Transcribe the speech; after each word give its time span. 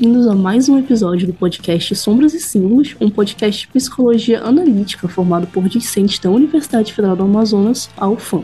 bem-vindos 0.00 0.26
a 0.26 0.34
mais 0.34 0.66
um 0.66 0.78
episódio 0.78 1.26
do 1.26 1.34
podcast 1.34 1.94
Sombras 1.94 2.32
e 2.32 2.40
Símbolos, 2.40 2.96
um 2.98 3.10
podcast 3.10 3.66
de 3.66 3.68
psicologia 3.70 4.42
analítica 4.42 5.06
formado 5.06 5.46
por 5.46 5.68
discentes 5.68 6.18
da 6.18 6.30
Universidade 6.30 6.94
Federal 6.94 7.14
do 7.14 7.24
Amazonas, 7.24 7.90
a 7.98 8.08
UFAM. 8.08 8.42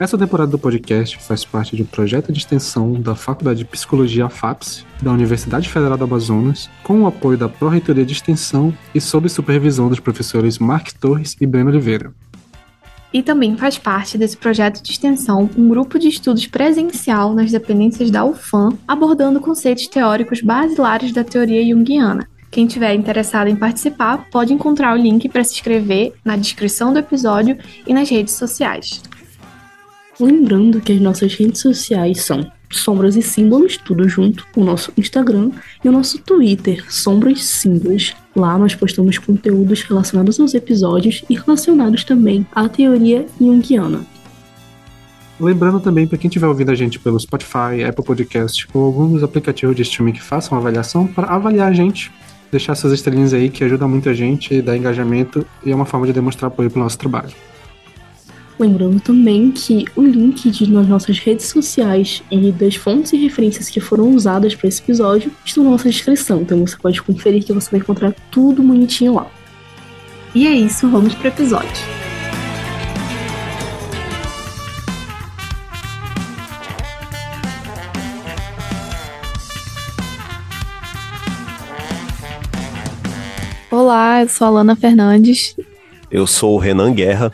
Essa 0.00 0.16
temporada 0.16 0.50
do 0.50 0.58
podcast 0.58 1.18
faz 1.18 1.44
parte 1.44 1.76
de 1.76 1.82
um 1.82 1.84
projeto 1.84 2.32
de 2.32 2.38
extensão 2.38 2.94
da 2.94 3.14
Faculdade 3.14 3.58
de 3.58 3.66
Psicologia 3.66 4.30
FAPS 4.30 4.86
da 5.02 5.12
Universidade 5.12 5.68
Federal 5.68 5.98
do 5.98 6.04
Amazonas, 6.04 6.70
com 6.82 7.02
o 7.02 7.06
apoio 7.06 7.36
da 7.36 7.50
Pró-Reitoria 7.50 8.06
de 8.06 8.14
Extensão 8.14 8.72
e 8.94 9.02
sob 9.02 9.28
supervisão 9.28 9.90
dos 9.90 10.00
professores 10.00 10.58
Mark 10.58 10.92
Torres 10.92 11.36
e 11.42 11.46
Breno 11.46 11.68
Oliveira. 11.68 12.10
E 13.12 13.22
também 13.22 13.56
faz 13.56 13.76
parte 13.76 14.16
desse 14.16 14.36
projeto 14.36 14.82
de 14.82 14.90
extensão 14.90 15.48
um 15.56 15.68
grupo 15.68 15.98
de 15.98 16.08
estudos 16.08 16.46
presencial 16.46 17.34
nas 17.34 17.52
dependências 17.52 18.10
da 18.10 18.24
UFAM, 18.24 18.78
abordando 18.88 19.40
conceitos 19.40 19.86
teóricos 19.86 20.40
basilares 20.40 21.12
da 21.12 21.22
teoria 21.22 21.64
junguiana. 21.64 22.26
Quem 22.50 22.66
tiver 22.66 22.94
interessado 22.94 23.48
em 23.48 23.56
participar 23.56 24.28
pode 24.30 24.52
encontrar 24.52 24.94
o 24.94 25.00
link 25.00 25.28
para 25.28 25.42
se 25.42 25.54
inscrever 25.54 26.12
na 26.22 26.36
descrição 26.36 26.92
do 26.92 26.98
episódio 26.98 27.56
e 27.86 27.94
nas 27.94 28.10
redes 28.10 28.34
sociais. 28.34 29.00
Lembrando 30.22 30.80
que 30.80 30.92
as 30.92 31.00
nossas 31.00 31.34
redes 31.34 31.60
sociais 31.60 32.20
são 32.20 32.48
Sombras 32.70 33.16
e 33.16 33.22
Símbolos, 33.22 33.76
tudo 33.76 34.08
junto, 34.08 34.46
o 34.54 34.62
nosso 34.62 34.92
Instagram 34.96 35.50
e 35.84 35.88
o 35.88 35.92
nosso 35.92 36.16
Twitter, 36.20 36.84
Sombras 36.88 37.42
Símbolos. 37.42 38.14
Lá 38.36 38.56
nós 38.56 38.72
postamos 38.72 39.18
conteúdos 39.18 39.82
relacionados 39.82 40.38
aos 40.38 40.54
episódios 40.54 41.24
e 41.28 41.34
relacionados 41.34 42.04
também 42.04 42.46
à 42.54 42.68
teoria 42.68 43.26
junguiana. 43.40 44.06
Lembrando 45.40 45.80
também 45.80 46.06
para 46.06 46.16
quem 46.16 46.28
estiver 46.28 46.46
ouvindo 46.46 46.70
a 46.70 46.76
gente 46.76 47.00
pelo 47.00 47.18
Spotify, 47.18 47.82
Apple 47.84 48.04
Podcast 48.04 48.68
ou 48.72 48.84
alguns 48.84 49.24
aplicativos 49.24 49.74
de 49.74 49.82
streaming 49.82 50.12
que 50.12 50.22
façam 50.22 50.56
avaliação 50.56 51.04
para 51.04 51.34
avaliar 51.34 51.68
a 51.68 51.74
gente, 51.74 52.12
deixar 52.48 52.74
essas 52.74 52.92
estrelinhas 52.92 53.34
aí 53.34 53.50
que 53.50 53.64
ajuda 53.64 53.88
muito 53.88 54.08
a 54.08 54.14
gente, 54.14 54.62
dá 54.62 54.76
engajamento 54.76 55.44
e 55.66 55.72
é 55.72 55.74
uma 55.74 55.84
forma 55.84 56.06
de 56.06 56.12
demonstrar 56.12 56.46
apoio 56.46 56.70
para 56.70 56.78
o 56.78 56.82
nosso 56.84 56.96
trabalho. 56.96 57.32
Lembrando 58.58 59.00
também 59.00 59.50
que 59.50 59.86
o 59.96 60.02
link 60.02 60.50
de 60.50 60.70
nas 60.70 60.86
nossas 60.86 61.18
redes 61.18 61.46
sociais 61.46 62.22
e 62.30 62.52
das 62.52 62.76
fontes 62.76 63.12
e 63.12 63.16
referências 63.16 63.68
que 63.68 63.80
foram 63.80 64.10
usadas 64.14 64.54
para 64.54 64.68
esse 64.68 64.80
episódio 64.80 65.32
estão 65.44 65.64
na 65.64 65.70
nossa 65.70 65.88
descrição, 65.88 66.42
então 66.42 66.64
você 66.64 66.76
pode 66.76 67.02
conferir 67.02 67.42
que 67.44 67.52
você 67.52 67.70
vai 67.70 67.80
encontrar 67.80 68.14
tudo 68.30 68.62
bonitinho 68.62 69.14
lá. 69.14 69.26
E 70.34 70.46
é 70.46 70.52
isso, 70.52 70.88
vamos 70.88 71.14
para 71.14 71.24
o 71.24 71.28
episódio. 71.28 72.02
Olá, 83.70 84.20
eu 84.20 84.28
sou 84.28 84.46
a 84.46 84.50
Lana 84.50 84.76
Fernandes. 84.76 85.56
Eu 86.10 86.26
sou 86.26 86.54
o 86.54 86.58
Renan 86.58 86.92
Guerra. 86.92 87.32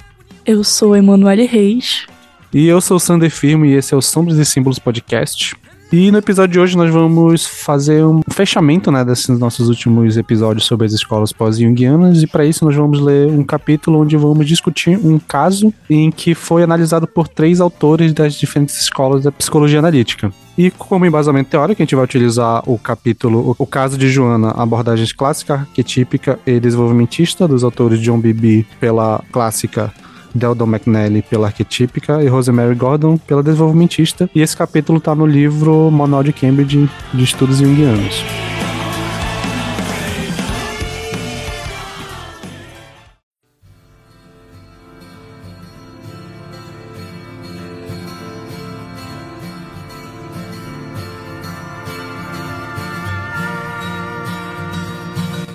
Eu 0.49 0.65
sou 0.65 0.97
Emanuele 0.97 1.45
Reis. 1.45 2.07
E 2.55 2.67
eu 2.67 2.81
sou 2.81 2.97
o 2.97 3.01
Sander 3.01 3.31
Firmo 3.31 3.67
e 3.67 3.75
esse 3.75 3.93
é 3.93 3.97
o 3.99 4.01
Sombras 4.01 4.39
e 4.39 4.47
Símbolos 4.47 4.79
Podcast. 4.79 5.55
E 5.93 6.11
no 6.11 6.17
episódio 6.17 6.55
de 6.55 6.59
hoje 6.59 6.75
nós 6.75 6.91
vamos 6.91 7.45
fazer 7.45 8.03
um 8.03 8.23
fechamento 8.31 8.91
né, 8.91 9.05
desses 9.05 9.39
nossos 9.39 9.69
últimos 9.69 10.17
episódios 10.17 10.65
sobre 10.65 10.87
as 10.87 10.95
escolas 10.95 11.35
pós-junguianas, 11.35 12.23
e 12.23 12.27
para 12.27 12.47
isso 12.47 12.65
nós 12.65 12.75
vamos 12.75 12.99
ler 12.99 13.29
um 13.29 13.45
capítulo 13.45 14.01
onde 14.01 14.17
vamos 14.17 14.47
discutir 14.47 14.99
um 14.99 15.19
caso 15.19 15.71
em 15.91 16.11
que 16.11 16.35
foi 16.35 16.63
analisado 16.63 17.07
por 17.07 17.29
três 17.29 17.61
autores 17.61 18.15
das 18.15 18.33
diferentes 18.33 18.81
escolas 18.81 19.25
da 19.25 19.33
psicologia 19.33 19.81
analítica. 19.81 20.33
E 20.57 20.71
como 20.71 21.05
embasamento 21.05 21.51
teórico, 21.51 21.83
a 21.83 21.85
gente 21.85 21.95
vai 21.95 22.05
utilizar 22.05 22.63
o 22.67 22.79
capítulo 22.79 23.55
O 23.59 23.67
Caso 23.67 23.99
de 23.99 24.09
Joana, 24.09 24.53
abordagens 24.53 25.13
clássica, 25.13 25.55
arquetípica 25.57 26.39
e 26.47 26.59
desenvolvimentista, 26.59 27.47
dos 27.47 27.63
autores 27.63 28.01
John 28.01 28.19
Bibi 28.19 28.67
pela 28.81 29.23
clássica 29.31 29.93
Deldon 30.39 30.67
McNally 30.67 31.23
pela 31.23 31.49
arquetípica 31.49 32.23
e 32.23 32.29
Rosemary 32.29 32.75
Gordon 32.75 33.19
pela 33.19 33.43
desenvolvimentista. 33.43 34.31
E 34.35 34.41
esse 34.41 34.57
capítulo 34.57 34.99
está 34.99 35.15
no 35.15 35.27
livro 35.27 35.91
Manual 35.91 36.23
de 36.23 36.33
Cambridge 36.33 36.89
de 37.13 37.25
Estudos 37.25 37.59
Jungianos. 37.59 38.25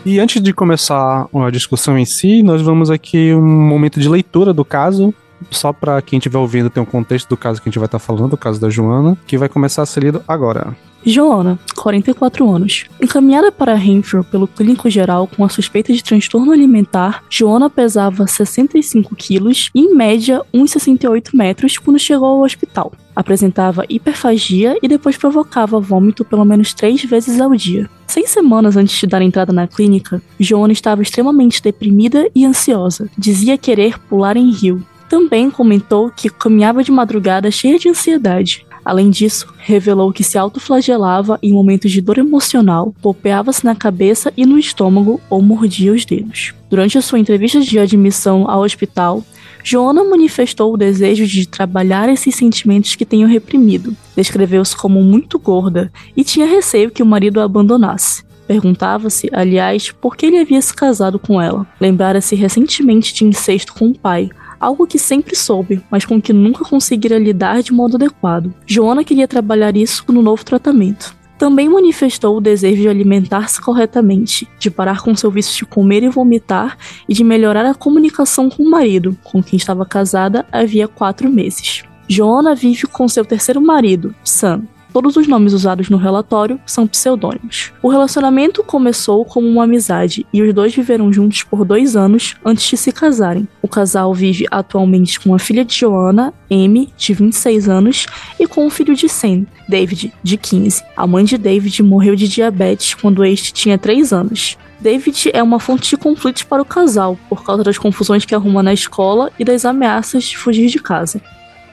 E 0.05 0.19
antes 0.19 0.41
de 0.41 0.53
começar 0.53 1.27
a 1.33 1.49
discussão 1.49 1.97
em 1.97 2.03
si, 2.03 2.43
nós 2.43 2.61
vamos 2.61 2.91
aqui 2.91 3.33
um 3.33 3.41
momento 3.41 4.01
de 4.01 4.09
leitura 4.09 4.53
do 4.53 4.65
caso, 4.65 5.13
só 5.49 5.71
para 5.71 6.01
quem 6.01 6.17
estiver 6.17 6.37
ouvindo 6.37 6.69
ter 6.69 6.81
um 6.81 6.85
contexto 6.85 7.29
do 7.29 7.37
caso 7.37 7.61
que 7.61 7.69
a 7.69 7.71
gente 7.71 7.79
vai 7.79 7.85
estar 7.85 7.99
tá 7.99 8.05
falando, 8.05 8.31
do 8.31 8.37
caso 8.37 8.59
da 8.59 8.69
Joana, 8.69 9.17
que 9.25 9.37
vai 9.37 9.47
começar 9.47 9.81
a 9.81 9.85
ser 9.85 10.03
lido 10.03 10.21
agora. 10.27 10.75
Joana, 11.05 11.59
44 11.75 12.49
anos. 12.49 12.85
Encaminhada 13.01 13.51
para 13.51 13.75
Renfrew 13.75 14.23
pelo 14.23 14.47
clínico 14.47 14.89
geral 14.89 15.27
com 15.27 15.43
a 15.43 15.49
suspeita 15.49 15.93
de 15.93 16.03
transtorno 16.03 16.51
alimentar, 16.51 17.23
Joana 17.29 17.69
pesava 17.69 18.27
65 18.27 19.15
quilos 19.15 19.69
e, 19.73 19.81
em 19.81 19.95
média, 19.95 20.41
1,68 20.53 21.29
metros 21.33 21.77
quando 21.77 21.99
chegou 21.99 22.27
ao 22.27 22.41
hospital. 22.41 22.91
Apresentava 23.15 23.85
hiperfagia 23.87 24.77
e 24.81 24.87
depois 24.87 25.17
provocava 25.17 25.79
vômito 25.79 26.25
pelo 26.25 26.45
menos 26.45 26.73
três 26.73 27.03
vezes 27.03 27.39
ao 27.39 27.53
dia. 27.55 27.89
Seis 28.07 28.29
semanas 28.29 28.75
antes 28.75 28.99
de 28.99 29.07
dar 29.07 29.21
entrada 29.21 29.53
na 29.53 29.67
clínica, 29.67 30.21
Joana 30.39 30.73
estava 30.73 31.01
extremamente 31.01 31.61
deprimida 31.61 32.29
e 32.33 32.45
ansiosa. 32.45 33.09
Dizia 33.17 33.57
querer 33.57 33.99
pular 33.99 34.37
em 34.37 34.51
rio. 34.51 34.85
Também 35.09 35.49
comentou 35.49 36.09
que 36.09 36.29
caminhava 36.29 36.83
de 36.83 36.91
madrugada 36.91 37.51
cheia 37.51 37.77
de 37.77 37.89
ansiedade. 37.89 38.65
Além 38.85 39.09
disso, 39.09 39.47
revelou 39.57 40.11
que 40.11 40.23
se 40.23 40.37
autoflagelava 40.37 41.39
em 41.41 41.53
momentos 41.53 41.91
de 41.91 42.01
dor 42.01 42.17
emocional, 42.17 42.93
golpeava-se 43.01 43.63
na 43.63 43.75
cabeça 43.75 44.33
e 44.35 44.45
no 44.45 44.59
estômago 44.59 45.21
ou 45.29 45.41
mordia 45.41 45.93
os 45.93 46.03
dedos. 46.03 46.53
Durante 46.69 46.97
a 46.97 47.01
sua 47.01 47.19
entrevista 47.19 47.61
de 47.61 47.79
admissão 47.79 48.49
ao 48.49 48.61
hospital, 48.61 49.23
Joana 49.63 50.03
manifestou 50.03 50.73
o 50.73 50.77
desejo 50.77 51.25
de 51.25 51.47
trabalhar 51.47 52.09
esses 52.09 52.35
sentimentos 52.35 52.95
que 52.95 53.05
tenham 53.05 53.29
reprimido. 53.29 53.95
Descreveu-se 54.15 54.75
como 54.75 55.01
muito 55.01 55.39
gorda 55.39 55.91
e 56.15 56.23
tinha 56.23 56.45
receio 56.45 56.91
que 56.91 57.01
o 57.01 57.05
marido 57.05 57.39
a 57.39 57.45
abandonasse. 57.45 58.23
Perguntava-se, 58.45 59.29
aliás, 59.31 59.89
por 59.89 60.17
que 60.17 60.25
ele 60.25 60.39
havia 60.39 60.61
se 60.61 60.73
casado 60.73 61.17
com 61.17 61.41
ela. 61.41 61.65
Lembrara-se 61.79 62.35
recentemente 62.35 63.13
de 63.13 63.23
incesto 63.23 63.73
com 63.73 63.87
o 63.87 63.97
pai, 63.97 64.29
algo 64.59 64.85
que 64.85 64.99
sempre 64.99 65.35
soube, 65.35 65.81
mas 65.89 66.05
com 66.05 66.21
que 66.21 66.33
nunca 66.33 66.65
conseguira 66.65 67.17
lidar 67.17 67.63
de 67.63 67.71
modo 67.71 67.95
adequado. 67.95 68.53
Joana 68.65 69.03
queria 69.03 69.27
trabalhar 69.27 69.77
isso 69.77 70.03
no 70.09 70.21
novo 70.21 70.43
tratamento. 70.43 71.15
Também 71.43 71.67
manifestou 71.67 72.37
o 72.37 72.39
desejo 72.39 72.83
de 72.83 72.87
alimentar-se 72.87 73.59
corretamente, 73.59 74.47
de 74.57 74.71
parar 74.71 75.01
com 75.01 75.13
seu 75.13 75.29
vício 75.29 75.53
de 75.53 75.65
comer 75.65 76.01
e 76.01 76.07
vomitar 76.07 76.77
e 77.05 77.13
de 77.13 77.21
melhorar 77.21 77.65
a 77.65 77.73
comunicação 77.73 78.49
com 78.49 78.63
o 78.63 78.71
marido, 78.71 79.17
com 79.25 79.43
quem 79.43 79.57
estava 79.57 79.85
casada 79.85 80.45
havia 80.49 80.87
quatro 80.87 81.29
meses. 81.29 81.83
Joana 82.07 82.55
vive 82.55 82.87
com 82.87 83.09
seu 83.09 83.25
terceiro 83.25 83.59
marido, 83.59 84.15
Sam, 84.23 84.63
Todos 84.93 85.17
os 85.17 85.27
nomes 85.27 85.53
usados 85.53 85.89
no 85.89 85.97
relatório 85.97 86.59
são 86.67 86.85
pseudônimos. 86.85 87.73
O 87.81 87.89
relacionamento 87.89 88.63
começou 88.63 89.25
como 89.25 89.47
uma 89.47 89.63
amizade 89.63 90.23
e 90.31 90.39
os 90.43 90.53
dois 90.53 90.75
viveram 90.75 91.11
juntos 91.11 91.41
por 91.41 91.65
dois 91.65 91.95
anos 91.95 92.35
antes 92.45 92.63
de 92.69 92.77
se 92.77 92.91
casarem. 92.91 93.47
O 93.59 93.67
casal 93.67 94.13
vive 94.13 94.45
atualmente 94.51 95.19
com 95.19 95.33
a 95.33 95.39
filha 95.39 95.65
de 95.65 95.73
Joanna, 95.73 96.31
Amy, 96.51 96.93
de 96.95 97.11
26 97.11 97.67
anos, 97.67 98.05
e 98.39 98.45
com 98.45 98.67
o 98.67 98.69
filho 98.69 98.93
de 98.93 99.09
Sam, 99.09 99.47
David, 99.67 100.13
de 100.21 100.37
15. 100.37 100.83
A 100.95 101.07
mãe 101.07 101.25
de 101.25 101.39
David 101.39 101.81
morreu 101.81 102.15
de 102.15 102.27
diabetes 102.27 102.93
quando 102.93 103.25
este 103.25 103.51
tinha 103.51 103.79
3 103.79 104.13
anos. 104.13 104.59
David 104.79 105.31
é 105.33 105.41
uma 105.41 105.59
fonte 105.59 105.89
de 105.89 105.97
conflitos 105.97 106.43
para 106.43 106.61
o 106.61 106.65
casal, 106.65 107.17
por 107.27 107.43
causa 107.43 107.63
das 107.63 107.79
confusões 107.79 108.25
que 108.25 108.35
arruma 108.35 108.61
na 108.61 108.73
escola 108.73 109.31
e 109.39 109.43
das 109.43 109.65
ameaças 109.65 110.25
de 110.25 110.37
fugir 110.37 110.67
de 110.67 110.77
casa. 110.77 111.19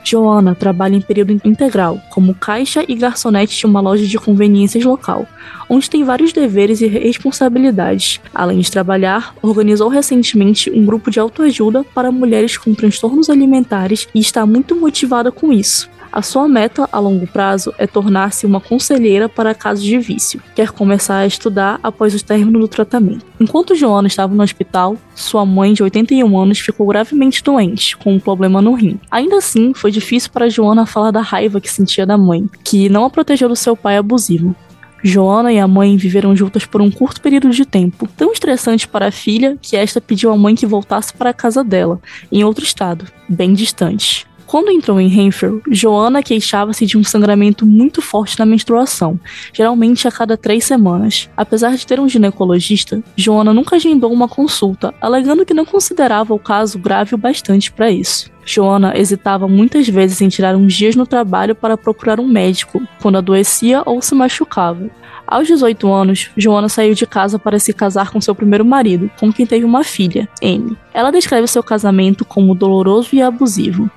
Joana 0.05 0.55
trabalha 0.55 0.97
em 0.97 1.01
período 1.01 1.41
integral, 1.45 2.01
como 2.11 2.35
caixa 2.35 2.85
e 2.87 2.95
garçonete 2.95 3.57
de 3.57 3.67
uma 3.67 3.81
loja 3.81 4.07
de 4.07 4.19
conveniências 4.19 4.85
local, 4.85 5.27
onde 5.69 5.89
tem 5.89 6.05
vários 6.05 6.33
deveres 6.33 6.81
e 6.81 6.87
responsabilidades. 6.87 8.21
Além 8.35 8.59
de 8.61 8.71
trabalhar, 8.71 9.35
organizou 9.43 9.89
recentemente 9.89 10.71
um 10.71 10.85
grupo 10.85 11.11
de 11.11 11.21
autoajuda 11.21 11.85
para 11.95 12.11
mulheres 12.11 12.57
com 12.57 12.75
transtornos 12.75 13.31
alimentares 13.31 14.09
e 14.15 14.21
está 14.21 14.45
muito 14.45 14.75
motivada 14.75 15.31
com 15.31 15.53
isso. 15.53 15.89
A 16.13 16.23
sua 16.23 16.49
meta 16.49 16.89
a 16.91 16.99
longo 16.99 17.27
prazo 17.27 17.73
é 17.79 17.87
tornar-se 17.87 18.45
uma 18.45 18.61
conselheira 18.61 19.29
para 19.29 19.55
casos 19.55 19.85
de 19.85 19.97
vício. 19.99 20.43
Quer 20.57 20.73
começar 20.73 21.19
a 21.19 21.27
estudar 21.27 21.79
após 21.85 22.15
o 22.15 22.25
término 22.25 22.59
do 22.59 22.67
tratamento. 22.67 23.25
Enquanto 23.39 23.77
Joana 23.77 24.09
estava 24.09 24.35
no 24.35 24.43
hospital, 24.43 24.97
sua 25.15 25.47
mãe 25.47 25.73
de 25.73 25.85
81 25.85 26.37
anos 26.37 26.59
ficou 26.59 26.89
gravemente 26.89 27.45
doente, 27.45 27.97
com 27.97 28.13
um 28.13 28.19
problema 28.19 28.61
no 28.61 28.75
rim. 28.75 28.99
Ainda 29.09 29.37
assim, 29.37 29.73
foi 29.73 29.93
difícil 29.93 30.31
para 30.33 30.51
Joana 30.51 30.85
falar 30.85 31.13
da 31.13 31.21
raiva 31.21 31.61
que 31.61 31.71
sentia 31.71 32.05
da 32.05 32.19
mãe, 32.19 32.51
que 32.65 32.89
não 32.89 33.05
a 33.05 33.11
protegeu 33.11 33.49
do 33.49 33.55
seu 33.55 33.77
pai 33.77 33.97
abusivo. 33.97 34.55
Joana 35.03 35.53
e 35.53 35.59
a 35.59 35.67
mãe 35.67 35.97
viveram 35.97 36.37
juntas 36.37 36.67
por 36.67 36.81
um 36.81 36.91
curto 36.91 37.21
período 37.21 37.51
de 37.51 37.65
tempo, 37.65 38.09
tão 38.17 38.33
estressante 38.33 38.87
para 38.87 39.07
a 39.07 39.13
filha 39.13 39.57
que 39.63 39.77
esta 39.77 40.01
pediu 40.01 40.31
à 40.31 40.37
mãe 40.37 40.55
que 40.55 40.67
voltasse 40.67 41.15
para 41.15 41.31
a 41.31 41.35
casa 41.35 41.65
dela, 41.65 42.01
em 42.31 42.45
outro 42.45 42.65
estado, 42.65 43.07
bem 43.29 43.55
distante. 43.55 44.27
Quando 44.51 44.73
entrou 44.73 45.01
em 45.01 45.07
Renfield, 45.07 45.63
Joana 45.71 46.25
queixava-se 46.25 46.85
de 46.85 46.99
um 46.99 47.05
sangramento 47.05 47.65
muito 47.65 48.03
forte 48.03 48.37
na 48.37 48.45
menstruação, 48.45 49.17
geralmente 49.53 50.09
a 50.09 50.11
cada 50.11 50.37
três 50.37 50.65
semanas. 50.65 51.31
Apesar 51.37 51.77
de 51.77 51.87
ter 51.87 52.01
um 52.01 52.09
ginecologista, 52.09 53.01
Joana 53.15 53.55
nunca 53.55 53.77
agendou 53.77 54.13
uma 54.13 54.27
consulta, 54.27 54.93
alegando 55.01 55.47
que 55.47 55.55
não 55.55 55.65
considerava 55.65 56.35
o 56.35 56.39
caso 56.41 56.81
grave 56.81 57.15
o 57.15 57.19
bastante 57.19 57.71
para 57.71 57.93
isso. 57.93 58.29
Joana 58.45 58.99
hesitava 58.99 59.47
muitas 59.47 59.89
vezes 59.89 60.21
em 60.21 60.29
tirar 60.29 60.57
uns 60.57 60.75
dias 60.75 60.97
no 60.97 61.07
trabalho 61.07 61.55
para 61.55 61.77
procurar 61.77 62.19
um 62.19 62.27
médico 62.27 62.83
quando 63.01 63.19
adoecia 63.19 63.85
ou 63.87 64.03
se 64.03 64.17
machucava. 64.17 64.91
Aos 65.25 65.47
18 65.47 65.93
anos, 65.93 66.29
Joana 66.37 66.69
saiu 66.69 66.93
de 66.93 67.07
casa 67.07 67.39
para 67.39 67.61
se 67.61 67.73
casar 67.73 68.11
com 68.11 68.21
seu 68.21 68.35
primeiro 68.35 68.65
marido, 68.65 69.09
com 69.21 69.33
quem 69.33 69.47
teve 69.47 69.65
uma 69.65 69.85
filha, 69.85 70.29
Amy. 70.43 70.77
Ela 70.93 71.13
descreve 71.13 71.47
seu 71.47 71.63
casamento 71.63 72.25
como 72.25 72.53
doloroso 72.53 73.11
e 73.13 73.23
abusivo. 73.23 73.89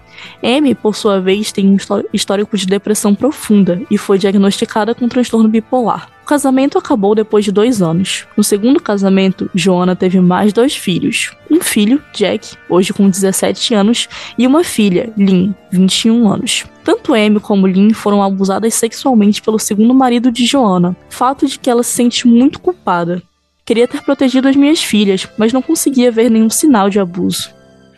Amy, 0.43 0.75
por 0.75 0.95
sua 0.95 1.19
vez, 1.19 1.51
tem 1.51 1.67
um 1.67 1.77
histórico 2.13 2.57
de 2.57 2.65
depressão 2.65 3.15
profunda 3.15 3.81
e 3.89 3.97
foi 3.97 4.17
diagnosticada 4.17 4.93
com 4.93 5.07
transtorno 5.07 5.49
bipolar. 5.49 6.09
O 6.23 6.25
casamento 6.25 6.77
acabou 6.77 7.13
depois 7.13 7.43
de 7.43 7.51
dois 7.51 7.81
anos. 7.81 8.25
No 8.37 8.43
segundo 8.43 8.81
casamento, 8.81 9.49
Joana 9.53 9.93
teve 9.93 10.21
mais 10.21 10.53
dois 10.53 10.73
filhos. 10.73 11.31
Um 11.51 11.59
filho, 11.59 12.01
Jack, 12.13 12.55
hoje 12.69 12.93
com 12.93 13.09
17 13.09 13.73
anos, 13.73 14.07
e 14.37 14.47
uma 14.47 14.63
filha, 14.63 15.11
Lynn, 15.17 15.51
21 15.69 16.31
anos. 16.31 16.65
Tanto 16.83 17.13
Amy 17.13 17.41
como 17.41 17.67
Lynn 17.67 17.93
foram 17.93 18.23
abusadas 18.23 18.73
sexualmente 18.73 19.41
pelo 19.41 19.59
segundo 19.59 19.93
marido 19.93 20.31
de 20.31 20.45
Joana, 20.45 20.95
fato 21.09 21.45
de 21.45 21.59
que 21.59 21.69
ela 21.69 21.83
se 21.83 21.91
sente 21.91 22.25
muito 22.25 22.59
culpada. 22.59 23.21
Queria 23.65 23.87
ter 23.87 24.01
protegido 24.01 24.47
as 24.47 24.55
minhas 24.55 24.83
filhas, 24.83 25.27
mas 25.37 25.53
não 25.53 25.61
conseguia 25.61 26.11
ver 26.11 26.29
nenhum 26.29 26.49
sinal 26.49 26.89
de 26.89 26.99
abuso. 26.99 27.49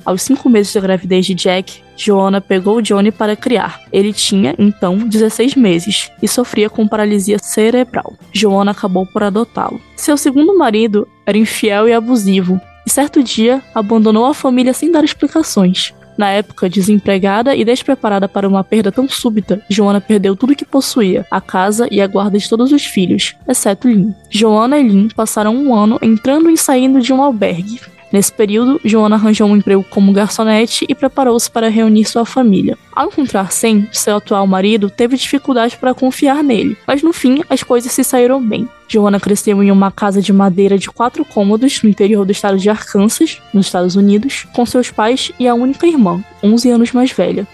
Aos 0.04 0.22
cinco 0.22 0.48
meses 0.48 0.74
da 0.74 0.82
gravidez 0.82 1.26
de 1.26 1.34
Jack, 1.34 1.82
Joanna 1.96 2.42
pegou 2.42 2.82
Johnny 2.82 3.12
para 3.12 3.36
criar. 3.36 3.82
Ele 3.92 4.14
tinha, 4.14 4.56
então, 4.58 4.98
16 4.98 5.56
meses 5.56 6.12
e 6.22 6.28
sofria 6.28 6.70
com 6.70 6.88
paralisia 6.88 7.38
cerebral. 7.40 8.14
Joanna 8.32 8.72
acabou 8.72 9.06
por 9.06 9.24
adotá-lo. 9.24 9.82
Seu 9.96 10.18
segundo 10.18 10.58
marido 10.58 11.08
era 11.26 11.38
infiel 11.38 11.88
e 11.88 11.94
abusivo, 11.94 12.60
e 12.86 12.90
certo 12.90 13.24
dia 13.24 13.62
abandonou 13.74 14.26
a 14.26 14.34
família 14.34 14.74
sem 14.74 14.92
dar 14.92 15.04
explicações. 15.04 15.94
Na 16.18 16.30
época, 16.30 16.70
desempregada 16.70 17.56
e 17.56 17.66
despreparada 17.66 18.28
para 18.28 18.48
uma 18.48 18.64
perda 18.64 18.92
tão 18.92 19.08
súbita, 19.10 19.62
Joana 19.70 20.00
perdeu 20.00 20.36
tudo 20.36 20.56
que 20.56 20.64
possuía, 20.64 21.26
a 21.30 21.42
casa 21.42 21.88
e 21.92 22.00
a 22.00 22.08
guarda 22.08 22.38
de 22.38 22.48
todos 22.48 22.72
os 22.72 22.86
filhos, 22.86 23.36
exceto 23.48 23.88
Lynn. 23.88 24.14
Joana 24.30 24.80
e 24.80 24.88
Lynn 24.88 25.10
passaram 25.10 25.54
um 25.54 25.76
ano 25.76 26.00
entrando 26.02 26.50
e 26.50 26.58
saindo 26.58 27.02
de 27.02 27.12
um 27.12 27.22
albergue. 27.22 27.82
Nesse 28.16 28.32
período, 28.32 28.80
Joana 28.82 29.18
arranjou 29.18 29.46
um 29.46 29.58
emprego 29.58 29.86
como 29.90 30.14
garçonete 30.14 30.86
e 30.88 30.96
preparou-se 30.96 31.52
para 31.52 31.68
reunir 31.68 32.06
sua 32.06 32.24
família. 32.24 32.78
Ao 32.94 33.08
encontrar 33.08 33.52
Sam, 33.52 33.88
seu 33.92 34.16
atual 34.16 34.48
marido, 34.48 34.90
teve 34.90 35.18
dificuldade 35.18 35.76
para 35.76 35.94
confiar 35.94 36.42
nele, 36.42 36.78
mas 36.88 37.04
no 37.04 37.12
fim 37.12 37.42
as 37.50 37.62
coisas 37.62 37.92
se 37.92 38.06
saíram 38.06 38.42
bem. 38.42 38.70
Joana 38.88 39.20
cresceu 39.20 39.62
em 39.62 39.70
uma 39.70 39.92
casa 39.92 40.22
de 40.22 40.32
madeira 40.32 40.78
de 40.78 40.90
quatro 40.90 41.26
cômodos 41.26 41.84
no 41.84 41.90
interior 41.90 42.24
do 42.24 42.32
estado 42.32 42.58
de 42.58 42.70
Arkansas, 42.70 43.42
nos 43.54 43.66
Estados 43.66 43.98
Unidos, 43.98 44.48
com 44.56 44.66
seus 44.66 44.90
pais 44.90 45.34
e 45.38 45.46
a 45.46 45.54
única 45.54 45.86
irmã, 45.86 46.24
11 46.42 46.70
anos 46.70 46.94
mais 46.94 47.12
velha. 47.12 47.46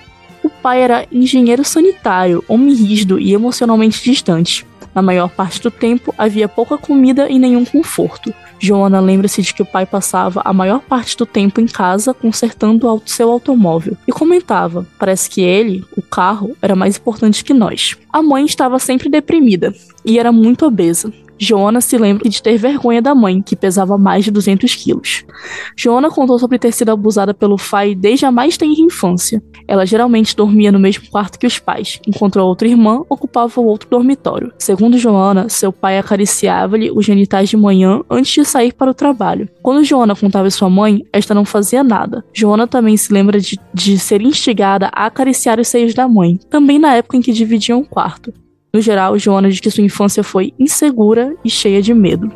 O 0.44 0.50
pai 0.52 0.84
era 0.84 1.08
engenheiro 1.12 1.66
sanitário, 1.66 2.46
homem 2.48 2.76
rígido 2.76 3.20
e 3.20 3.34
emocionalmente 3.34 4.04
distante. 4.04 4.64
Na 4.94 5.02
maior 5.02 5.30
parte 5.30 5.60
do 5.60 5.72
tempo, 5.72 6.14
havia 6.16 6.48
pouca 6.48 6.78
comida 6.78 7.28
e 7.32 7.40
nenhum 7.40 7.66
conforto. 7.66 8.32
Joana 8.62 9.00
lembra-se 9.00 9.42
de 9.42 9.56
que 9.56 9.64
o 9.64 9.66
pai 9.66 9.88
passava 9.88 10.42
a 10.46 10.54
maior 10.54 10.80
parte 10.82 11.18
do 11.18 11.26
tempo 11.26 11.60
em 11.60 11.66
casa 11.66 12.14
consertando 12.14 13.02
seu 13.08 13.32
automóvel 13.32 13.98
e 14.08 14.12
comentava: 14.12 14.86
parece 15.00 15.28
que 15.28 15.42
ele, 15.42 15.84
o 15.98 16.02
carro, 16.02 16.56
era 16.62 16.76
mais 16.76 16.96
importante 16.96 17.44
que 17.44 17.56
nós. 17.56 17.98
A 18.14 18.22
mãe 18.22 18.46
estava 18.46 18.78
sempre 18.78 19.10
deprimida 19.10 19.74
e 20.06 20.20
era 20.20 20.32
muito 20.32 20.66
obesa. 20.66 21.12
Joana 21.42 21.82
se 21.82 21.98
lembra 21.98 22.30
de 22.30 22.40
ter 22.40 22.56
vergonha 22.56 23.02
da 23.02 23.16
mãe, 23.16 23.42
que 23.42 23.56
pesava 23.56 23.98
mais 23.98 24.24
de 24.24 24.30
200 24.30 24.76
quilos. 24.76 25.26
Joana 25.76 26.12
contou 26.12 26.38
sobre 26.38 26.60
ter 26.60 26.72
sido 26.72 26.92
abusada 26.92 27.34
pelo 27.34 27.56
pai 27.56 27.96
desde 27.96 28.28
a 28.28 28.32
mais 28.32 28.58
tenra 28.58 28.80
infância. 28.80 29.42
Ela 29.68 29.84
geralmente 29.84 30.36
dormia 30.36 30.72
no 30.72 30.78
mesmo 30.78 31.10
quarto 31.10 31.40
que 31.40 31.48
os 31.48 31.58
pais, 31.58 32.00
enquanto 32.06 32.40
a 32.40 32.44
outra 32.44 32.68
irmã 32.68 33.04
ocupava 33.10 33.60
o 33.60 33.66
outro 33.66 33.90
dormitório. 33.90 34.54
Segundo 34.60 35.00
Joana, 35.00 35.50
seu 35.50 35.74
pai 35.74 35.98
acariciava-lhe 35.98 36.92
os 36.92 37.04
genitais 37.04 37.50
de 37.50 37.58
manhã 37.58 38.02
antes 38.08 38.32
de 38.32 38.46
sair 38.46 38.72
para 38.72 38.92
o 38.92 38.94
trabalho. 38.94 39.50
Quando 39.64 39.84
Joana 39.84 40.16
contava 40.16 40.48
sua 40.52 40.70
mãe, 40.70 41.02
esta 41.12 41.34
não 41.34 41.44
fazia 41.44 41.84
nada. 41.84 42.24
Joana 42.32 42.68
também 42.68 42.96
se 42.96 43.12
lembra 43.12 43.40
de, 43.40 43.58
de 43.74 43.98
ser 43.98 44.22
instigada 44.22 44.92
a 44.94 45.08
acariciar 45.08 45.60
os 45.60 45.68
seios 45.68 45.96
da 45.96 46.08
mãe, 46.08 46.38
também 46.52 46.78
na 46.78 46.94
época 46.94 47.18
em 47.18 47.22
que 47.22 47.34
dividiam 47.34 47.80
o 47.80 47.86
quarto. 47.86 48.32
No 48.74 48.80
geral, 48.80 49.18
Joana 49.18 49.50
diz 49.50 49.60
que 49.60 49.70
sua 49.70 49.84
infância 49.84 50.24
foi 50.24 50.54
insegura 50.58 51.36
e 51.44 51.50
cheia 51.50 51.82
de 51.82 51.94
medo. 51.94 52.32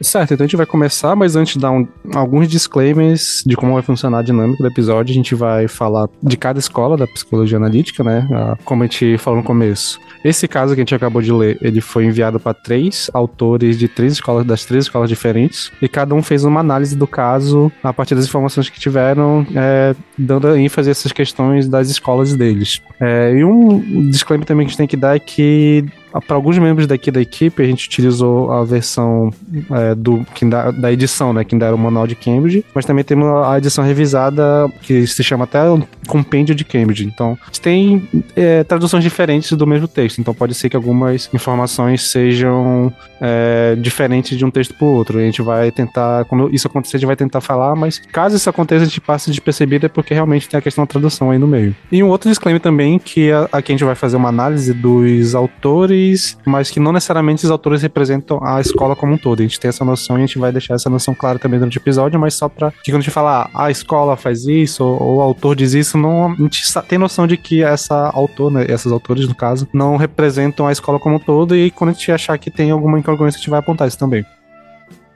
Certo, 0.00 0.34
então 0.34 0.44
a 0.44 0.46
gente 0.46 0.56
vai 0.56 0.66
começar, 0.66 1.16
mas 1.16 1.34
antes 1.34 1.54
de 1.54 1.60
dar 1.60 1.72
um, 1.72 1.86
alguns 2.14 2.48
disclaimers 2.48 3.42
de 3.44 3.56
como 3.56 3.74
vai 3.74 3.82
funcionar 3.82 4.20
a 4.20 4.22
dinâmica 4.22 4.62
do 4.62 4.68
episódio, 4.68 5.12
a 5.12 5.14
gente 5.14 5.34
vai 5.34 5.66
falar 5.66 6.08
de 6.22 6.36
cada 6.36 6.58
escola 6.58 6.96
da 6.96 7.06
psicologia 7.06 7.58
analítica, 7.58 8.04
né? 8.04 8.56
Como 8.64 8.82
a 8.82 8.86
gente 8.86 9.18
falou 9.18 9.38
no 9.38 9.44
começo. 9.44 9.98
Esse 10.24 10.46
caso 10.46 10.74
que 10.74 10.80
a 10.80 10.82
gente 10.82 10.94
acabou 10.94 11.20
de 11.20 11.32
ler, 11.32 11.58
ele 11.60 11.80
foi 11.80 12.04
enviado 12.04 12.38
para 12.38 12.54
três 12.54 13.10
autores 13.12 13.78
de 13.78 13.88
três 13.88 14.12
escolas, 14.14 14.46
das 14.46 14.64
três 14.64 14.84
escolas 14.84 15.08
diferentes, 15.08 15.72
e 15.82 15.88
cada 15.88 16.14
um 16.14 16.22
fez 16.22 16.44
uma 16.44 16.60
análise 16.60 16.96
do 16.96 17.06
caso 17.06 17.70
a 17.82 17.92
partir 17.92 18.14
das 18.14 18.24
informações 18.24 18.68
que 18.68 18.78
tiveram, 18.78 19.46
é, 19.54 19.94
dando 20.16 20.56
ênfase 20.56 20.90
a 20.90 20.92
essas 20.92 21.12
questões 21.12 21.68
das 21.68 21.88
escolas 21.90 22.34
deles. 22.34 22.80
É, 23.00 23.32
e 23.32 23.44
um 23.44 24.08
disclaimer 24.10 24.46
também 24.46 24.66
que 24.66 24.70
a 24.70 24.72
gente 24.72 24.78
tem 24.78 24.86
que 24.86 24.96
dar 24.96 25.16
é 25.16 25.18
que 25.18 25.84
para 26.26 26.36
alguns 26.36 26.58
membros 26.58 26.86
daqui 26.86 27.10
da 27.10 27.20
equipe, 27.20 27.62
a 27.62 27.66
gente 27.66 27.86
utilizou 27.86 28.50
a 28.50 28.64
versão 28.64 29.30
é, 29.70 29.94
do, 29.94 30.24
da, 30.42 30.70
da, 30.70 30.92
edição, 30.92 31.32
né? 31.32 31.44
Que 31.44 31.54
ainda 31.54 31.66
era 31.66 31.74
o 31.74 31.78
manual 31.78 32.06
de 32.06 32.14
Cambridge, 32.14 32.64
mas 32.74 32.84
também 32.84 33.04
temos 33.04 33.28
a 33.46 33.58
edição 33.58 33.84
revisada, 33.84 34.68
que 34.82 35.06
se 35.06 35.22
chama 35.22 35.44
até 35.44 35.60
Compêndio 36.06 36.54
de 36.54 36.64
Cambridge. 36.64 37.04
Então, 37.04 37.38
tem 37.60 38.08
é, 38.34 38.64
traduções 38.64 39.04
diferentes 39.04 39.52
do 39.52 39.66
mesmo 39.66 39.86
texto, 39.86 40.20
então 40.20 40.32
pode 40.32 40.54
ser 40.54 40.68
que 40.68 40.76
algumas 40.76 41.28
informações 41.32 42.10
sejam 42.10 42.92
é, 43.20 43.76
diferentes 43.78 44.36
de 44.36 44.44
um 44.44 44.50
texto 44.50 44.74
para 44.74 44.86
o 44.86 44.94
outro. 44.94 45.18
A 45.18 45.22
gente 45.22 45.42
vai 45.42 45.70
tentar, 45.70 46.24
quando 46.24 46.52
isso 46.54 46.66
acontecer, 46.66 46.96
a 46.96 47.00
gente 47.00 47.06
vai 47.06 47.16
tentar 47.16 47.40
falar, 47.40 47.74
mas 47.74 48.00
caso 48.12 48.36
isso 48.36 48.48
aconteça, 48.48 48.84
a 48.84 48.86
gente 48.86 49.00
passe 49.00 49.30
de 49.30 49.40
percebido 49.40 49.86
é 49.86 49.88
porque 49.88 50.14
realmente 50.14 50.48
tem 50.48 50.58
a 50.58 50.60
questão 50.62 50.84
da 50.84 50.88
tradução 50.88 51.30
aí 51.30 51.38
no 51.38 51.46
meio. 51.46 51.74
E 51.90 52.02
um 52.02 52.08
outro 52.08 52.28
disclaimer 52.28 52.60
também, 52.60 52.98
que 52.98 53.30
aqui 53.52 53.72
a 53.72 53.74
gente 53.74 53.84
vai 53.84 53.94
fazer 53.94 54.16
uma 54.16 54.28
análise 54.28 54.72
dos 54.72 55.34
autores 55.34 55.97
autores, 55.98 56.38
mas 56.44 56.70
que 56.70 56.80
não 56.80 56.92
necessariamente 56.92 57.44
os 57.44 57.50
autores 57.50 57.82
representam 57.82 58.40
a 58.42 58.60
escola 58.60 58.94
como 58.94 59.14
um 59.14 59.18
todo. 59.18 59.40
A 59.40 59.42
gente 59.42 59.58
tem 59.58 59.68
essa 59.68 59.84
noção 59.84 60.16
e 60.16 60.22
a 60.22 60.26
gente 60.26 60.38
vai 60.38 60.52
deixar 60.52 60.74
essa 60.74 60.88
noção 60.88 61.14
clara 61.14 61.38
também 61.38 61.58
durante 61.58 61.78
o 61.78 61.80
episódio, 61.80 62.18
mas 62.18 62.34
só 62.34 62.48
pra 62.48 62.70
que 62.70 62.90
quando 62.90 63.00
a 63.00 63.04
gente 63.04 63.10
falar 63.10 63.50
ah, 63.52 63.64
a 63.66 63.70
escola 63.70 64.16
faz 64.16 64.46
isso, 64.46 64.84
ou, 64.84 65.02
ou, 65.02 65.16
o 65.16 65.20
autor 65.20 65.56
diz 65.56 65.74
isso, 65.74 65.98
não, 65.98 66.32
a 66.32 66.34
gente 66.34 66.62
tem 66.88 66.98
noção 66.98 67.26
de 67.26 67.36
que 67.36 67.62
essa 67.62 68.10
autor, 68.10 68.50
né, 68.50 68.66
esses 68.68 68.90
autores, 68.90 69.26
no 69.26 69.34
caso, 69.34 69.68
não 69.72 69.96
representam 69.96 70.66
a 70.66 70.72
escola 70.72 70.98
como 70.98 71.16
um 71.16 71.18
todo, 71.18 71.56
e 71.56 71.70
quando 71.70 71.90
a 71.90 71.92
gente 71.92 72.10
achar 72.12 72.38
que 72.38 72.50
tem 72.50 72.70
alguma 72.70 72.98
incongruência, 72.98 73.38
a 73.38 73.40
gente 73.40 73.50
vai 73.50 73.58
apontar 73.58 73.88
isso 73.88 73.98
também. 73.98 74.24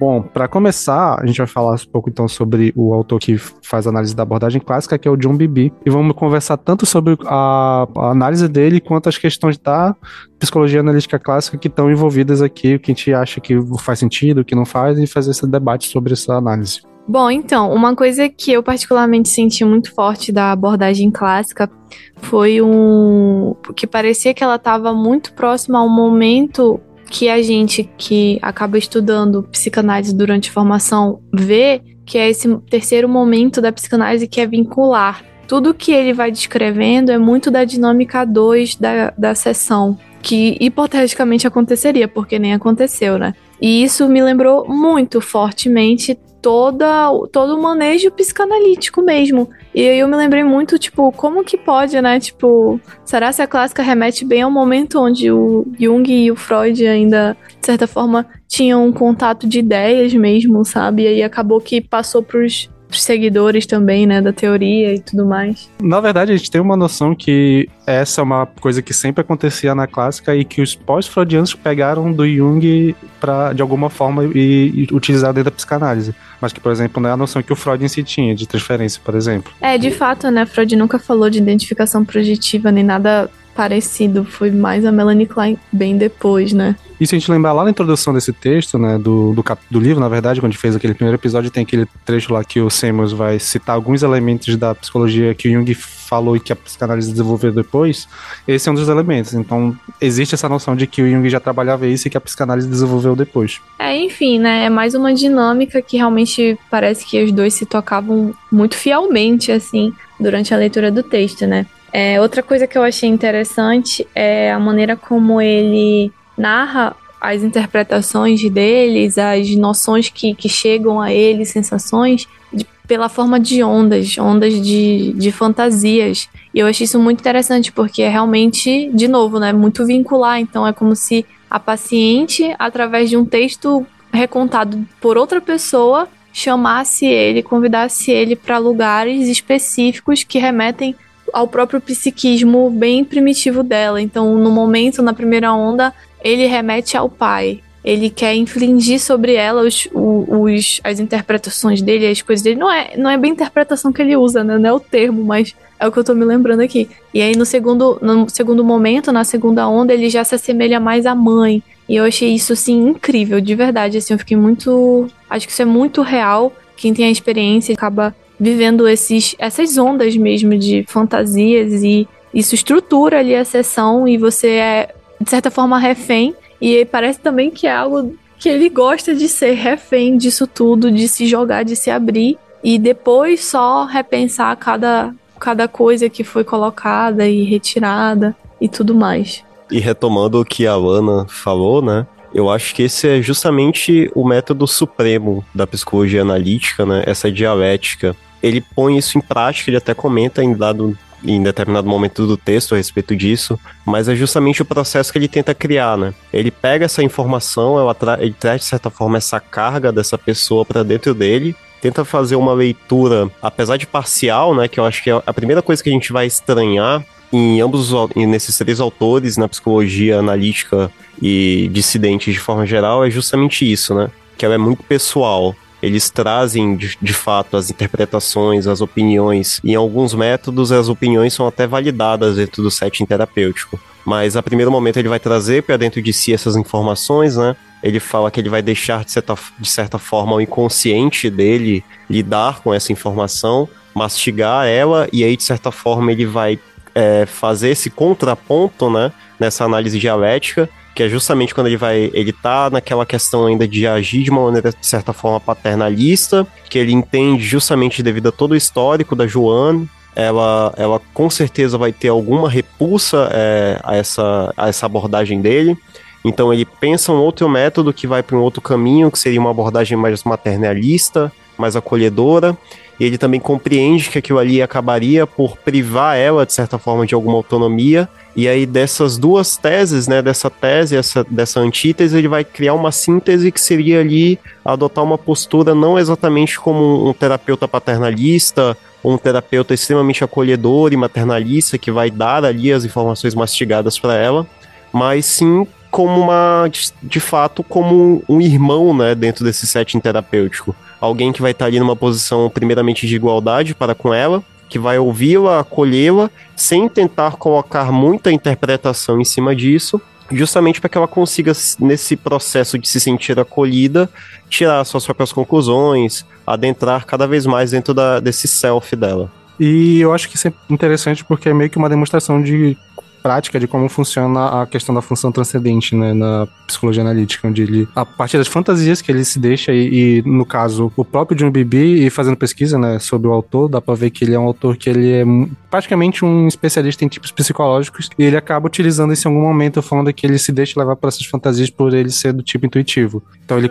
Bom, 0.05 0.21
para 0.21 0.49
começar, 0.49 1.23
a 1.23 1.25
gente 1.25 1.39
vai 1.39 1.47
falar 1.47 1.75
um 1.75 1.91
pouco 1.93 2.11
então 2.11 2.27
sobre 2.27 2.73
o 2.75 2.93
autor 2.93 3.21
que 3.21 3.39
faz 3.39 3.87
análise 3.87 4.17
da 4.17 4.25
abordagem 4.25 4.61
clássica, 4.61 4.99
que 4.99 5.07
é 5.07 5.11
o 5.13 5.17
John 5.17 5.37
Bibi, 5.37 5.73
e 5.87 5.91
vamos 5.91 6.17
conversar 6.17 6.57
tanto 6.57 6.85
sobre 6.85 7.17
a, 7.25 7.87
a 7.97 8.11
análise 8.11 8.49
dele 8.49 8.81
quanto 8.81 9.09
as 9.09 9.17
questões 9.17 9.57
da 9.59 9.95
psicologia 10.41 10.81
analítica 10.81 11.21
clássica 11.21 11.57
que 11.57 11.69
estão 11.69 11.89
envolvidas 11.89 12.43
aqui, 12.43 12.75
o 12.75 12.81
que 12.81 12.91
a 12.91 12.95
gente 12.95 13.15
acha 13.15 13.41
que 13.41 13.55
faz 13.79 14.01
sentido, 14.01 14.41
o 14.41 14.45
que 14.45 14.57
não 14.57 14.67
faz, 14.67 14.99
e 14.99 15.07
fazer 15.07 15.31
esse 15.31 15.47
debate 15.47 15.87
sobre 15.87 16.15
essa 16.15 16.35
análise. 16.35 16.81
Bom, 17.07 17.31
então, 17.31 17.73
uma 17.73 17.95
coisa 17.95 18.29
que 18.29 18.51
eu 18.51 18.61
particularmente 18.61 19.29
senti 19.29 19.65
muito 19.65 19.95
forte 19.95 20.33
da 20.33 20.51
abordagem 20.51 21.13
clássica 21.13 21.71
foi 22.17 22.61
um. 22.61 23.55
que 23.77 23.87
parecia 23.87 24.35
que 24.35 24.43
ela 24.43 24.57
estava 24.57 24.93
muito 24.93 25.33
próxima 25.33 25.79
ao 25.79 25.89
momento 25.89 26.81
que 27.13 27.29
a 27.29 27.43
gente 27.43 27.89
que 27.99 28.39
acaba 28.41 28.79
estudando 28.79 29.43
psicanálise 29.53 30.17
durante 30.17 30.49
a 30.49 30.53
formação 30.53 31.21
vê 31.31 31.83
que 32.07 32.17
é 32.17 32.31
esse 32.31 32.49
terceiro 32.71 33.07
momento 33.07 33.61
da 33.61 33.71
psicanálise 33.71 34.27
que 34.27 34.41
é 34.41 34.47
vincular. 34.47 35.23
Tudo 35.47 35.75
que 35.75 35.93
ele 35.93 36.15
vai 36.15 36.33
descrevendo 36.33 37.13
é 37.13 37.19
muito 37.19 37.51
da 37.51 37.65
dinâmica 37.65 38.25
2 38.25 38.77
da, 38.77 39.13
da 39.17 39.35
sessão, 39.35 39.99
que 40.23 40.57
hipoteticamente 40.59 41.47
aconteceria, 41.47 42.09
porque 42.09 42.39
nem 42.39 42.55
aconteceu, 42.55 43.19
né? 43.19 43.35
E 43.61 43.85
isso 43.85 44.09
me 44.09 44.23
lembrou 44.23 44.67
muito 44.67 45.21
fortemente 45.21 46.19
toda, 46.43 47.09
todo 47.31 47.57
o 47.57 47.63
manejo 47.63 48.11
psicanalítico 48.11 49.01
mesmo. 49.01 49.49
E 49.73 49.89
aí 49.89 50.01
eu 50.01 50.09
me 50.09 50.17
lembrei 50.17 50.43
muito, 50.43 50.79
tipo, 50.79 51.11
como 51.13 51.45
que 51.45 51.57
pode, 51.57 51.99
né? 52.03 52.19
Tipo, 52.19 52.79
será 53.05 53.33
se 53.33 53.41
a 53.41 53.47
clássica 53.47 53.83
remete 53.83 54.25
bem 54.25 54.43
ao 54.43 54.51
momento 54.51 55.01
onde 55.01 55.31
o 55.31 55.65
Jung 55.79 56.13
e 56.13 56.31
o 56.31 56.37
Freud 56.37 56.85
ainda, 56.87 57.37
de 57.61 57.65
certa 57.65 57.87
forma, 57.87 58.27
tinham 58.49 58.85
um 58.85 58.93
contato 58.93 59.49
de 59.49 59.61
ideias 59.61 60.13
mesmo, 60.13 60.65
sabe? 60.65 61.05
E 61.05 61.07
aí 61.07 61.23
acabou 61.23 61.61
que 61.61 61.81
passou 61.81 62.23
pros 62.23 62.69
seguidores 63.01 63.67
também, 63.67 64.07
né, 64.07 64.21
da 64.21 64.33
teoria 64.33 64.95
e 64.95 65.01
tudo 65.01 65.25
mais. 65.25 65.71
Na 65.81 66.01
verdade, 66.01 66.33
a 66.33 66.37
gente 66.37 66.51
tem 66.51 66.61
uma 66.61 66.77
noção 66.77 67.15
que 67.15 67.69
essa 67.87 68.21
é 68.21 68.25
uma 68.25 68.47
coisa 68.47 68.83
que 68.83 68.93
sempre 68.93 69.23
acontecia 69.23 69.75
na 69.75 69.87
clássica 69.87 70.37
e 70.37 70.45
que 70.45 70.61
os 70.61 70.75
pós-freudianos 70.75 71.55
pegaram 71.55 72.13
do 72.13 72.29
Jung 72.29 72.95
para 73.21 73.53
de 73.53 73.63
alguma 73.63 73.89
forma 73.89 74.25
e, 74.35 74.87
e 74.91 74.95
utilizar 74.95 75.33
dentro 75.33 75.51
da 75.51 75.57
psicanálise. 75.57 76.15
Mas 76.43 76.53
que, 76.53 76.59
por 76.59 76.73
exemplo, 76.73 77.01
não 77.01 77.09
é 77.09 77.13
a 77.13 77.17
noção 77.17 77.41
que 77.41 77.53
o 77.53 77.57
Freud 77.57 77.85
em 77.85 77.87
si 77.89 78.03
tinha 78.03 78.35
de 78.35 78.49
transferência, 78.49 79.01
por 79.05 79.15
exemplo. 79.15 79.53
É, 79.61 79.79
de 79.79 79.93
fato, 79.93 80.29
né, 80.29 80.45
Freud 80.45 80.75
nunca 80.75 80.99
falou 80.99 81.31
de 81.31 81.39
identificação 81.39 82.05
projetiva 82.05 82.73
nem 82.73 82.83
nada 82.83 83.31
parecido. 83.55 84.25
Foi 84.25 84.51
mais 84.51 84.85
a 84.85 84.93
Melanie 84.93 85.27
Klein 85.27 85.59
bem 85.73 85.97
depois, 85.97 86.53
né? 86.53 86.77
E 87.03 87.07
se 87.07 87.17
a 87.17 87.19
gente 87.19 87.31
lembrar 87.31 87.53
lá 87.53 87.65
na 87.65 87.71
introdução 87.71 88.15
desse 88.15 88.33
texto, 88.33 88.79
né, 88.79 88.97
do, 88.97 89.33
do, 89.33 89.45
do, 89.69 89.81
livro, 89.81 90.01
na 90.01 90.09
verdade, 90.09 90.41
quando 90.41 90.51
a 90.51 90.53
gente 90.53 90.61
fez 90.61 90.77
aquele 90.77 90.95
primeiro 90.95 91.19
episódio, 91.19 91.51
tem 91.51 91.65
aquele 91.65 91.85
trecho 92.05 92.33
lá 92.33 92.45
que 92.45 92.61
o 92.61 92.71
Semos 92.71 93.13
vai 93.13 93.41
citar 93.41 93.75
alguns 93.75 94.05
elementos 94.05 94.57
da 94.57 94.73
psicologia 94.73 95.35
que 95.35 95.49
o 95.49 95.53
Jung 95.53 95.75
falou 95.75 96.37
e 96.37 96.41
que 96.41 96.53
a 96.53 96.57
psicanálise 96.57 97.11
desenvolveu 97.11 97.51
depois. 97.51 98.07
Esse 98.47 98.69
é 98.69 98.73
um 98.73 98.77
dos 98.77 98.89
elementos. 98.89 99.35
Então, 99.35 99.77
existe 100.01 100.37
essa 100.37 100.49
noção 100.49 100.77
de 100.77 100.87
que 100.87 101.03
o 101.03 101.11
Jung 101.11 101.29
já 101.29 101.41
trabalhava 101.41 101.89
isso 101.89 102.07
e 102.07 102.11
que 102.11 102.17
a 102.17 102.21
psicanálise 102.21 102.69
desenvolveu 102.69 103.17
depois. 103.17 103.61
É, 103.81 103.97
enfim, 103.97 104.39
né, 104.39 104.67
é 104.67 104.71
mais 104.71 104.95
uma 104.95 105.13
dinâmica 105.13 105.83
que 105.83 105.97
realmente 105.97 106.57
parece 106.71 107.05
que 107.05 107.21
os 107.25 107.33
dois 107.33 107.53
se 107.53 107.67
tocavam 107.67 108.33
muito 108.51 108.77
fielmente, 108.77 109.51
assim, 109.51 109.93
durante 110.21 110.55
a 110.55 110.57
leitura 110.57 110.89
do 110.89 111.03
texto, 111.03 111.49
né? 111.49 111.67
É, 111.93 112.21
outra 112.21 112.43
coisa 112.43 112.67
que 112.67 112.79
eu 112.79 112.83
achei 112.83 113.09
interessante 113.09 114.07
é 114.15 114.51
a 114.51 114.59
maneira 114.59 114.97
como 114.97 115.41
ele 115.41 116.11
narra 116.37 116.97
as 117.21 117.43
interpretações 117.43 118.43
deles, 118.51 119.19
as 119.19 119.55
noções 119.55 120.09
que, 120.09 120.35
que 120.35 120.49
chegam 120.49 121.01
a 121.01 121.13
ele, 121.13 121.45
sensações, 121.45 122.27
de, 122.53 122.67
pela 122.89 123.09
forma 123.09 123.39
de 123.39 123.63
ondas, 123.63 124.17
ondas 124.19 124.55
de, 124.61 125.13
de 125.13 125.31
fantasias. 125.31 126.29
E 126.53 126.59
eu 126.59 126.67
achei 126.67 126.85
isso 126.85 126.99
muito 126.99 127.21
interessante, 127.21 127.71
porque 127.71 128.03
é 128.03 128.09
realmente, 128.09 128.91
de 128.93 129.07
novo, 129.07 129.39
né, 129.39 129.53
muito 129.53 129.87
vincular. 129.87 130.41
Então 130.41 130.67
é 130.67 130.73
como 130.73 130.97
se 130.97 131.25
a 131.49 131.61
paciente, 131.61 132.55
através 132.59 133.11
de 133.11 133.17
um 133.17 133.25
texto 133.25 133.87
recontado 134.13 134.85
por 135.01 135.17
outra 135.17 135.41
pessoa, 135.41 136.09
chamasse 136.33 137.07
ele, 137.07 137.43
convidasse 137.43 138.11
ele 138.11 138.35
para 138.35 138.59
lugares 138.59 139.29
específicos 139.29 140.25
que 140.25 140.39
remetem 140.39 140.97
ao 141.33 141.49
próprio 141.49 141.81
psiquismo 141.81 142.71
bem 142.71 143.05
primitivo 143.05 143.63
dela. 143.63 144.01
Então, 144.01 144.37
no 144.37 144.51
momento, 144.51 145.03
na 145.03 145.15
primeira 145.15 145.53
onda, 145.53 145.93
ele 146.23 146.47
remete 146.47 146.97
ao 146.97 147.09
pai. 147.09 147.61
Ele 147.85 148.09
quer 148.09 148.35
infligir 148.35 149.01
sobre 149.01 149.35
ela 149.35 149.63
os, 149.63 149.89
os, 149.93 150.81
as 150.85 151.01
interpretações 151.01 151.83
dele, 151.83 152.07
as 152.07 152.23
coisas 152.23 152.43
dele. 152.43 152.61
Não 152.61 152.71
é, 152.71 152.97
não 152.97 153.11
é 153.11 153.19
bem 153.19 153.33
interpretação 153.33 153.93
que 153.93 154.01
ele 154.01 154.17
usa, 154.17 154.45
né? 154.45 154.57
Não 154.57 154.71
é 154.71 154.73
o 154.73 154.79
termo, 154.79 155.25
mas 155.25 155.55
é 155.81 155.89
o 155.89 155.91
que 155.91 155.99
eu 155.99 156.05
tô 156.05 156.15
me 156.15 156.25
lembrando 156.25 156.61
aqui. 156.61 156.89
E 157.13 157.21
aí, 157.21 157.37
no 157.37 157.45
segundo, 157.45 157.99
no 158.01 158.29
segundo 158.29 158.63
momento, 158.63 159.11
na 159.11 159.25
segunda 159.25 159.69
onda, 159.69 159.93
ele 159.93 160.09
já 160.09 160.23
se 160.23 160.37
assemelha 160.37 160.79
mais 160.79 161.07
à 161.07 161.15
mãe. 161.15 161.61
E 161.89 161.97
eu 161.97 162.05
achei 162.05 162.33
isso, 162.33 162.53
assim, 162.53 162.91
incrível, 162.91 163.41
de 163.41 163.55
verdade. 163.57 163.99
Assim, 163.99 164.15
eu 164.15 164.19
fiquei 164.19 164.37
muito. 164.37 165.09
Acho 165.29 165.47
que 165.47 165.53
isso 165.53 165.63
é 165.63 165.65
muito 165.65 166.03
real. 166.03 166.53
Quem 166.77 166.95
tem 166.95 167.07
a 167.07 167.11
experiência 167.11 167.75
acaba 167.75 168.15
vivendo 168.43 168.89
esses, 168.89 169.37
essas 169.39 169.79
ondas 169.79 170.17
mesmo 170.17 170.59
de 170.59 170.85
fantasias 170.89 171.85
e 171.85 172.09
isso 172.35 172.57
estrutura 172.57 173.21
ali 173.21 173.37
a 173.37 173.45
sessão 173.45 174.09
e 174.09 174.19
você 174.19 174.49
é, 174.49 174.95
de 175.21 175.31
certa 175.31 175.49
forma, 175.49 175.79
refém. 175.79 176.35
E 176.61 176.85
parece 176.87 177.21
também 177.21 177.53
que 177.53 177.69
é 177.69 177.73
algo 177.73 178.17
que 178.41 178.49
ele 178.49 178.69
gosta 178.69 179.15
de 179.15 179.29
ser 179.29 179.53
refém 179.53 180.17
disso 180.17 180.45
tudo, 180.45 180.91
de 180.91 181.07
se 181.07 181.29
jogar, 181.29 181.63
de 181.63 181.77
se 181.77 181.89
abrir 181.89 182.37
e 182.65 182.81
depois 182.81 183.45
só 183.45 183.85
repensar 183.85 184.57
cada, 184.57 185.15
cada 185.39 185.69
coisa 185.69 186.09
que 186.09 186.25
foi 186.25 186.43
colocada 186.43 187.29
e 187.29 187.45
retirada 187.45 188.35
e 188.61 188.69
tudo 188.69 188.93
mais. 188.93 189.45
E 189.71 189.79
retomando 189.79 190.41
o 190.41 190.45
que 190.45 190.67
a 190.67 190.75
Lana 190.75 191.27
falou, 191.29 191.81
né? 191.81 192.09
Eu 192.35 192.51
acho 192.51 192.75
que 192.75 192.83
esse 192.83 193.09
é 193.09 193.23
justamente 193.23 194.11
o 194.17 194.27
método 194.27 194.67
supremo 194.67 195.45
da 195.55 195.65
psicologia 195.65 196.23
analítica, 196.23 196.85
né? 196.85 197.05
Essa 197.07 197.31
dialética 197.31 198.17
ele 198.43 198.61
põe 198.61 198.99
isso 198.99 199.17
em 199.17 199.21
prática, 199.21 199.71
ele 199.71 199.77
até 199.77 199.95
comenta 199.95 200.43
em 200.43 200.55
dado 200.55 200.97
em 201.25 201.43
determinado 201.43 201.89
momento 201.89 202.27
do 202.27 202.37
texto 202.37 202.75
a 202.75 202.77
respeito 202.77 203.15
disso, 203.15 203.59
mas 203.85 204.09
é 204.09 204.15
justamente 204.15 204.61
o 204.61 204.65
processo 204.65 205.13
que 205.13 205.19
ele 205.19 205.29
tenta 205.29 205.55
criar, 205.55 205.97
né? 205.97 206.13
Ele 206.33 206.51
pega 206.51 206.87
essa 206.87 207.03
informação, 207.03 207.77
ele 208.19 208.35
traz 208.39 208.63
de 208.63 208.67
certa 208.67 208.91
forma 208.91 209.19
essa 209.19 209.39
carga 209.39 209.93
dessa 209.93 210.19
pessoa 210.19 210.65
para 210.65 210.83
dentro 210.83 211.15
dele, 211.15 211.55
tenta 211.81 212.05
fazer 212.05 212.37
uma 212.37 212.53
leitura, 212.53 213.31
apesar 213.41 213.77
de 213.77 213.87
parcial, 213.87 214.55
né? 214.55 214.67
Que 214.67 214.81
eu 214.81 214.85
acho 214.85 215.03
que 215.03 215.11
é 215.11 215.23
a 215.25 215.33
primeira 215.33 215.63
coisa 215.63 215.83
que 215.83 215.91
a 215.91 215.93
gente 215.93 216.13
vai 216.13 216.27
estranhar 216.27 217.05
em 217.33 217.61
ambos 217.61 217.93
nesses 218.15 218.59
três 218.59 218.79
autores, 218.79 219.37
na 219.37 219.49
psicologia 219.49 220.19
analítica 220.19 220.91
e 221.21 221.71
dissidente 221.73 222.31
de 222.31 222.39
forma 222.39 222.67
geral, 222.67 223.05
é 223.05 223.11
justamente 223.11 223.71
isso, 223.71 223.95
né? 223.95 224.11
Que 224.37 224.45
ela 224.45 224.55
é 224.55 224.59
muito 224.59 224.83
pessoal 224.83 225.55
eles 225.83 226.09
trazem 226.09 226.77
de, 226.77 226.97
de 227.03 227.13
fato 227.13 227.57
as 227.57 227.69
interpretações, 227.69 228.69
as 228.69 228.81
opiniões. 228.81 229.61
Em 229.65 229.75
alguns 229.75 230.15
métodos, 230.15 230.71
as 230.71 230.89
opiniões 230.89 231.35
são 231.35 231.47
até 231.47 231.67
validadas 231.67 232.37
dentro 232.37 232.63
do 232.63 232.71
setting 232.71 233.05
terapêutico. 233.05 233.81
Mas 234.05 234.37
a 234.37 234.43
primeiro 234.43 234.71
momento 234.71 234.99
ele 234.99 235.09
vai 235.09 235.19
trazer 235.19 235.63
para 235.65 235.77
dentro 235.77 236.01
de 236.01 236.13
si 236.13 236.33
essas 236.33 236.57
informações, 236.57 237.37
né? 237.37 237.57
Ele 237.83 237.99
fala 237.99 238.31
que 238.31 238.41
ele 238.41 238.49
vai 238.49 238.63
deixar 238.63 239.05
de 239.05 239.11
certa, 239.11 239.37
de 239.59 239.69
certa 239.69 239.99
forma 239.99 240.35
o 240.35 240.41
inconsciente 240.41 241.29
dele 241.29 241.85
lidar 242.09 242.61
com 242.61 242.73
essa 242.73 242.93
informação, 242.93 243.69
mastigar 243.93 244.67
ela, 244.67 245.09
e 245.13 245.25
aí 245.25 245.37
de 245.37 245.43
certa 245.43 245.73
forma 245.73 246.13
ele 246.13 246.25
vai 246.25 246.59
é, 246.95 247.27
fazer 247.27 247.71
esse 247.71 247.91
contraponto, 247.91 248.89
né? 248.89 249.13
Nessa 249.39 249.65
análise 249.65 249.99
dialética, 249.99 250.69
que 250.95 251.03
é 251.03 251.09
justamente 251.09 251.55
quando 251.55 251.69
ele 251.69 251.77
vai, 251.77 252.11
ele 252.13 252.33
tá 252.33 252.69
naquela 252.71 253.07
questão 253.07 253.47
ainda 253.47 253.67
de 253.67 253.87
agir 253.87 254.23
de 254.23 254.31
uma 254.31 254.45
maneira 254.45 254.71
de 254.71 254.87
certa 254.87 255.13
forma 255.13 255.41
paternalista, 255.41 256.47
que 256.69 256.79
ele 256.79 256.93
entende 256.93 257.43
justamente 257.43 258.03
devido 258.03 258.29
a 258.29 258.33
todo 258.33 258.53
o 258.53 258.57
histórico 258.57 259.17
da 259.17 259.27
Joana, 259.27 259.87
ela, 260.15 260.73
ela 260.77 261.01
com 261.15 261.31
certeza 261.31 261.79
vai 261.79 261.93
ter 261.93 262.09
alguma 262.09 262.49
repulsa 262.49 263.29
é, 263.33 263.81
a, 263.83 263.97
essa, 263.97 264.53
a 264.57 264.69
essa 264.69 264.87
abordagem 264.87 265.41
dele. 265.41 265.77
Então 266.25 266.53
ele 266.53 266.65
pensa 266.65 267.13
um 267.13 267.17
outro 267.17 267.49
método 267.49 267.93
que 267.93 268.07
vai 268.07 268.23
para 268.23 268.37
um 268.37 268.41
outro 268.41 268.61
caminho, 268.61 269.11
que 269.11 269.19
seria 269.19 269.41
uma 269.41 269.51
abordagem 269.51 269.97
mais 269.97 270.23
maternalista, 270.23 271.33
mais 271.57 271.75
acolhedora. 271.75 272.57
E 273.01 273.05
ele 273.05 273.19
também 273.19 273.41
compreende 273.41 274.11
que 274.11 274.19
aquilo 274.19 274.39
ali 274.39 274.63
acabaria 274.63 275.27
por 275.27 275.57
privar 275.57 276.17
ela, 276.17 276.47
de 276.47 276.53
certa 276.53 276.79
forma, 276.79 277.07
de 277.07 277.15
alguma 277.15 277.37
autonomia 277.37 278.09
e 278.35 278.49
aí, 278.49 278.65
dessas 278.65 279.19
duas 279.19 279.57
teses, 279.57 280.09
né, 280.09 280.23
dessa 280.23 280.49
tese, 280.49 280.97
essa, 280.97 281.25
dessa 281.29 281.61
antítese, 281.61 282.17
ele 282.17 282.29
vai 282.29 282.45
criar 282.45 282.75
uma 282.75 282.91
síntese 282.91 283.53
que 283.53 283.61
seria 283.61 284.01
ali 284.01 284.39
adotar 284.65 285.05
uma 285.05 285.19
postura 285.19 285.75
não 285.75 285.99
exatamente 285.99 286.59
como 286.59 287.09
um 287.09 287.13
terapeuta 287.13 287.69
paternalista, 287.69 288.77
ou 289.03 289.13
um 289.13 289.19
terapeuta 289.19 289.75
extremamente 289.75 290.25
acolhedor 290.25 290.93
e 290.93 290.97
maternalista 290.97 291.77
que 291.77 291.91
vai 291.91 292.11
dar 292.11 292.45
ali 292.45 292.73
as 292.73 292.85
informações 292.85 293.35
mastigadas 293.35 293.99
para 293.99 294.15
ela, 294.15 294.47
mas 294.93 295.27
sim 295.27 295.67
como 295.91 296.23
uma, 296.23 296.71
de, 297.03 297.21
fato, 297.21 297.63
como 297.63 298.25
um 298.27 298.41
irmão, 298.41 298.97
né, 298.97 299.15
dentro 299.15 299.45
desse 299.45 299.67
setting 299.67 300.01
terapêutico. 300.01 300.75
Alguém 300.99 301.33
que 301.33 301.43
vai 301.43 301.51
estar 301.51 301.67
ali 301.67 301.79
numa 301.79 301.95
posição 301.95 302.49
primeiramente 302.49 303.07
de 303.07 303.15
igualdade 303.15 303.75
para 303.75 303.95
com 303.95 304.15
ela, 304.15 304.43
que 304.73 304.79
vai 304.79 304.99
ouvi-la, 304.99 305.61
acolhê-la, 305.61 306.31
sem 306.57 306.89
tentar 306.89 307.33
colocar 307.33 307.93
muita 307.93 308.33
interpretação 308.33 309.21
em 309.21 309.25
cima 309.25 309.55
disso, 309.55 310.01
justamente 310.31 310.81
para 310.81 310.89
que 310.89 310.97
ela 310.97 311.07
consiga, 311.07 311.53
nesse 311.79 312.17
processo 312.17 312.79
de 312.79 312.89
se 312.89 312.99
sentir 312.99 313.39
acolhida, 313.39 314.09
tirar 314.49 314.83
suas 314.87 315.05
próprias 315.05 315.31
conclusões, 315.31 316.25
adentrar 316.47 317.05
cada 317.05 317.27
vez 317.27 317.45
mais 317.45 317.73
dentro 317.73 317.93
da, 317.93 318.19
desse 318.19 318.49
self 318.49 318.97
dela. 318.97 319.31
E 319.61 320.01
eu 320.01 320.15
acho 320.15 320.27
que 320.27 320.37
isso 320.37 320.49
é 320.49 320.53
interessante 320.71 321.23
porque 321.23 321.51
é 321.51 321.53
meio 321.53 321.69
que 321.69 321.77
uma 321.77 321.91
demonstração 321.91 322.43
de 322.43 322.75
prática 323.23 323.61
de 323.61 323.67
como 323.67 323.89
funciona 323.89 324.63
a 324.63 324.67
questão 324.67 324.95
da 324.95 325.01
função 325.01 325.31
transcendente, 325.31 325.95
né, 325.95 326.13
na 326.13 326.49
psicologia 326.67 327.03
analítica, 327.03 327.47
onde 327.47 327.63
ele, 327.63 327.89
a 327.95 328.05
partir 328.05 328.39
das 328.39 328.49
fantasias 328.49 329.01
que 329.01 329.13
ele 329.13 329.25
se 329.25 329.39
deixa, 329.39 329.73
e, 329.73 330.19
e 330.19 330.23
no 330.23 330.45
caso, 330.45 330.93
o 330.97 331.05
próprio 331.05 331.37
John 331.37 331.51
Bibi, 331.51 332.05
e 332.05 332.11
fazendo 332.11 332.37
pesquisa, 332.37 332.79
né, 332.79 332.99
sobre 332.99 333.29
o 333.29 333.33
autor, 333.33 333.69
dá 333.69 333.81
pra 333.81 333.95
ver 333.95 334.11
que 334.11 334.25
ele 334.25 334.35
é 334.35 334.39
um 334.39 334.45
autor 334.45 334.77
que 334.77 334.91
ele 334.91 335.13
é 335.13 335.25
praticamente 335.71 336.25
um 336.25 336.49
especialista 336.49 337.05
em 337.05 337.09
tipos 337.09 337.31
psicológicos, 337.31 338.11
e 338.19 338.25
ele 338.25 338.37
acaba 338.37 338.67
utilizando 338.67 339.13
isso 339.13 339.29
em 339.29 339.31
algum 339.31 339.47
momento, 339.47 339.81
falando 339.81 340.13
que 340.13 340.27
ele 340.27 340.39
se 340.39 340.53
deixa 340.53 340.79
levar 340.79 340.97
por 340.97 341.09
essas 341.09 341.25
fantasias 341.25 341.71
por 341.71 341.95
ele 341.95 342.11
ser 342.11 342.33
do 342.33 342.43
tipo 342.43 342.67
intuitivo. 342.67 343.23
Então 343.45 343.59
ele 343.59 343.71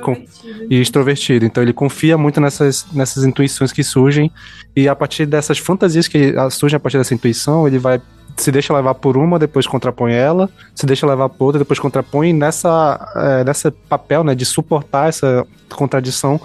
e 0.70 0.81
extrovertido. 0.81 1.46
Então 1.46 1.62
ele 1.62 1.74
confia 1.74 2.17
muito 2.17 2.39
nessas, 2.39 2.86
nessas 2.93 3.24
intuições 3.24 3.72
que 3.72 3.84
surgem, 3.84 4.31
e 4.75 4.88
a 4.88 4.96
partir 4.96 5.25
dessas 5.25 5.58
fantasias 5.58 6.08
que 6.08 6.34
surgem 6.50 6.77
a 6.77 6.79
partir 6.79 6.98
dessa 6.98 7.13
intuição, 7.13 7.67
ele 7.67 7.77
vai 7.77 8.01
se 8.38 8.51
deixa 8.51 8.73
levar 8.73 8.95
por 8.95 9.17
uma, 9.17 9.38
depois 9.39 9.67
contrapõe 9.67 10.13
ela, 10.13 10.50
se 10.75 10.85
deixa 10.85 11.05
levar 11.05 11.29
por 11.29 11.45
outra, 11.45 11.59
depois 11.59 11.79
contrapõe, 11.79 12.29
e 12.29 12.33
nessa, 12.33 13.11
é, 13.15 13.43
nessa 13.43 13.71
papel 13.89 14.23
né, 14.23 14.35
de 14.35 14.45
suportar 14.45 15.09
essa 15.09 15.45
contradição, 15.69 16.39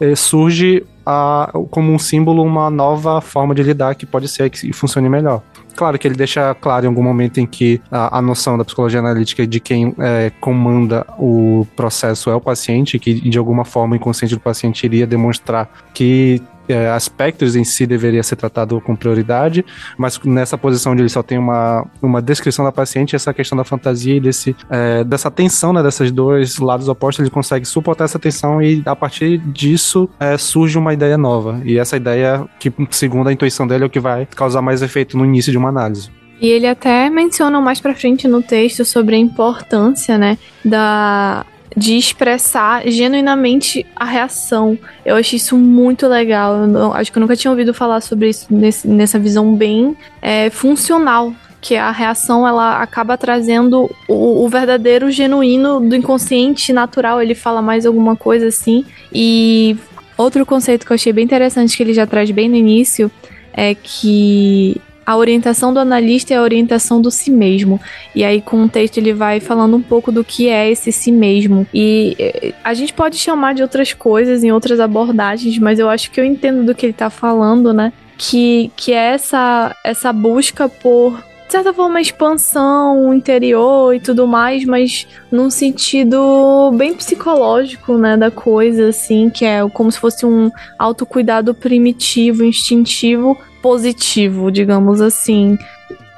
é, 0.00 0.14
surge 0.14 0.84
a, 1.04 1.50
como 1.70 1.92
um 1.92 1.98
símbolo 1.98 2.42
uma 2.42 2.68
nova 2.70 3.20
forma 3.20 3.54
de 3.54 3.62
lidar 3.62 3.94
que 3.94 4.04
pode 4.04 4.28
ser 4.28 4.50
que 4.50 4.72
funcione 4.72 5.08
melhor. 5.08 5.42
Claro 5.76 5.98
que 5.98 6.08
ele 6.08 6.14
deixa 6.14 6.54
claro 6.54 6.86
em 6.86 6.88
algum 6.88 7.02
momento 7.02 7.38
em 7.38 7.46
que 7.46 7.80
a, 7.90 8.18
a 8.18 8.22
noção 8.22 8.56
da 8.56 8.64
psicologia 8.64 8.98
analítica 8.98 9.46
de 9.46 9.60
quem 9.60 9.94
é, 9.98 10.32
comanda 10.40 11.06
o 11.18 11.66
processo 11.76 12.30
é 12.30 12.34
o 12.34 12.40
paciente, 12.40 12.98
que 12.98 13.14
de 13.28 13.38
alguma 13.38 13.64
forma 13.64 13.92
o 13.92 13.96
inconsciente 13.96 14.34
do 14.34 14.40
paciente 14.40 14.84
iria 14.84 15.06
demonstrar 15.06 15.68
que 15.92 16.42
é, 16.68 16.90
aspectos 16.90 17.56
em 17.56 17.64
si 17.64 17.86
deveria 17.86 18.22
ser 18.22 18.36
tratado 18.36 18.80
com 18.80 18.96
prioridade, 18.96 19.64
mas 19.96 20.18
nessa 20.24 20.56
posição 20.56 20.92
onde 20.92 21.02
ele 21.02 21.08
só 21.08 21.22
tem 21.22 21.38
uma, 21.38 21.86
uma 22.02 22.20
descrição 22.22 22.64
da 22.64 22.72
paciente, 22.72 23.16
essa 23.16 23.32
questão 23.32 23.56
da 23.56 23.64
fantasia 23.64 24.16
e 24.16 24.20
desse, 24.20 24.54
é, 24.70 25.04
dessa 25.04 25.30
tensão, 25.30 25.72
né, 25.72 25.82
desses 25.82 26.10
dois 26.10 26.58
lados 26.58 26.88
opostos, 26.88 27.22
ele 27.22 27.30
consegue 27.30 27.64
suportar 27.66 28.04
essa 28.04 28.18
tensão 28.18 28.62
e 28.62 28.82
a 28.84 28.96
partir 28.96 29.38
disso 29.38 30.08
é, 30.18 30.36
surge 30.36 30.78
uma 30.78 30.92
ideia 30.92 31.16
nova. 31.16 31.60
E 31.64 31.78
essa 31.78 31.96
ideia, 31.96 32.46
que 32.58 32.72
segundo 32.90 33.28
a 33.28 33.32
intuição 33.32 33.66
dele, 33.66 33.84
é 33.84 33.86
o 33.86 33.90
que 33.90 34.00
vai 34.00 34.26
causar 34.26 34.62
mais 34.62 34.82
efeito 34.82 35.16
no 35.16 35.24
início 35.24 35.52
de 35.52 35.58
uma 35.58 35.68
análise. 35.68 36.10
E 36.40 36.48
ele 36.48 36.66
até 36.66 37.08
menciona 37.08 37.60
mais 37.60 37.80
para 37.80 37.94
frente 37.94 38.28
no 38.28 38.42
texto 38.42 38.84
sobre 38.84 39.16
a 39.16 39.18
importância, 39.18 40.18
né, 40.18 40.36
da 40.64 41.46
de 41.76 41.96
expressar 41.96 42.88
genuinamente 42.88 43.84
a 43.94 44.04
reação. 44.04 44.78
Eu 45.04 45.14
achei 45.14 45.36
isso 45.36 45.58
muito 45.58 46.08
legal. 46.08 46.66
Não, 46.66 46.94
acho 46.94 47.12
que 47.12 47.18
eu 47.18 47.20
nunca 47.20 47.36
tinha 47.36 47.50
ouvido 47.50 47.74
falar 47.74 48.00
sobre 48.00 48.30
isso 48.30 48.46
nesse, 48.48 48.88
nessa 48.88 49.18
visão 49.18 49.54
bem 49.54 49.94
é, 50.22 50.48
funcional. 50.48 51.34
Que 51.60 51.76
a 51.76 51.90
reação 51.90 52.46
ela 52.46 52.80
acaba 52.80 53.18
trazendo 53.18 53.90
o, 54.08 54.44
o, 54.44 54.48
verdadeiro 54.48 55.10
genuíno 55.10 55.80
do 55.80 55.96
inconsciente 55.96 56.72
natural. 56.72 57.20
Ele 57.20 57.34
fala 57.34 57.60
mais 57.60 57.84
alguma 57.84 58.16
coisa 58.16 58.46
assim. 58.46 58.84
E 59.12 59.76
outro 60.16 60.46
conceito 60.46 60.86
que 60.86 60.92
eu 60.92 60.94
achei 60.94 61.12
bem 61.12 61.24
interessante 61.24 61.76
que 61.76 61.82
ele 61.82 61.92
já 61.92 62.06
traz 62.06 62.30
bem 62.30 62.48
no 62.48 62.56
início 62.56 63.10
é 63.52 63.74
que 63.74 64.80
a 65.06 65.16
orientação 65.16 65.72
do 65.72 65.78
analista 65.78 66.34
é 66.34 66.36
a 66.36 66.42
orientação 66.42 67.00
do 67.00 67.12
si 67.12 67.30
mesmo. 67.30 67.80
E 68.12 68.24
aí, 68.24 68.42
com 68.42 68.64
o 68.64 68.68
texto, 68.68 68.98
ele 68.98 69.12
vai 69.12 69.38
falando 69.38 69.76
um 69.76 69.82
pouco 69.82 70.10
do 70.10 70.24
que 70.24 70.48
é 70.48 70.68
esse 70.68 70.90
si 70.90 71.12
mesmo. 71.12 71.64
E 71.72 72.16
eh, 72.18 72.52
a 72.64 72.74
gente 72.74 72.92
pode 72.92 73.16
chamar 73.16 73.54
de 73.54 73.62
outras 73.62 73.92
coisas 73.92 74.42
em 74.42 74.50
outras 74.50 74.80
abordagens, 74.80 75.56
mas 75.58 75.78
eu 75.78 75.88
acho 75.88 76.10
que 76.10 76.20
eu 76.20 76.24
entendo 76.24 76.64
do 76.66 76.74
que 76.74 76.86
ele 76.86 76.92
tá 76.92 77.08
falando, 77.08 77.72
né? 77.72 77.92
Que, 78.18 78.72
que 78.74 78.92
é 78.92 79.12
essa, 79.12 79.76
essa 79.84 80.12
busca 80.12 80.68
por 80.68 81.22
de 81.46 81.52
certa 81.52 81.72
forma, 81.72 82.00
expansão 82.00 83.14
interior 83.14 83.94
e 83.94 84.00
tudo 84.00 84.26
mais, 84.26 84.64
mas 84.64 85.06
num 85.30 85.48
sentido 85.48 86.72
bem 86.74 86.92
psicológico, 86.92 87.96
né, 87.96 88.16
da 88.16 88.30
coisa, 88.30 88.88
assim, 88.88 89.30
que 89.30 89.44
é 89.44 89.66
como 89.68 89.90
se 89.90 89.98
fosse 89.98 90.26
um 90.26 90.50
autocuidado 90.78 91.54
primitivo, 91.54 92.44
instintivo, 92.44 93.38
positivo, 93.62 94.50
digamos 94.50 95.00
assim. 95.00 95.56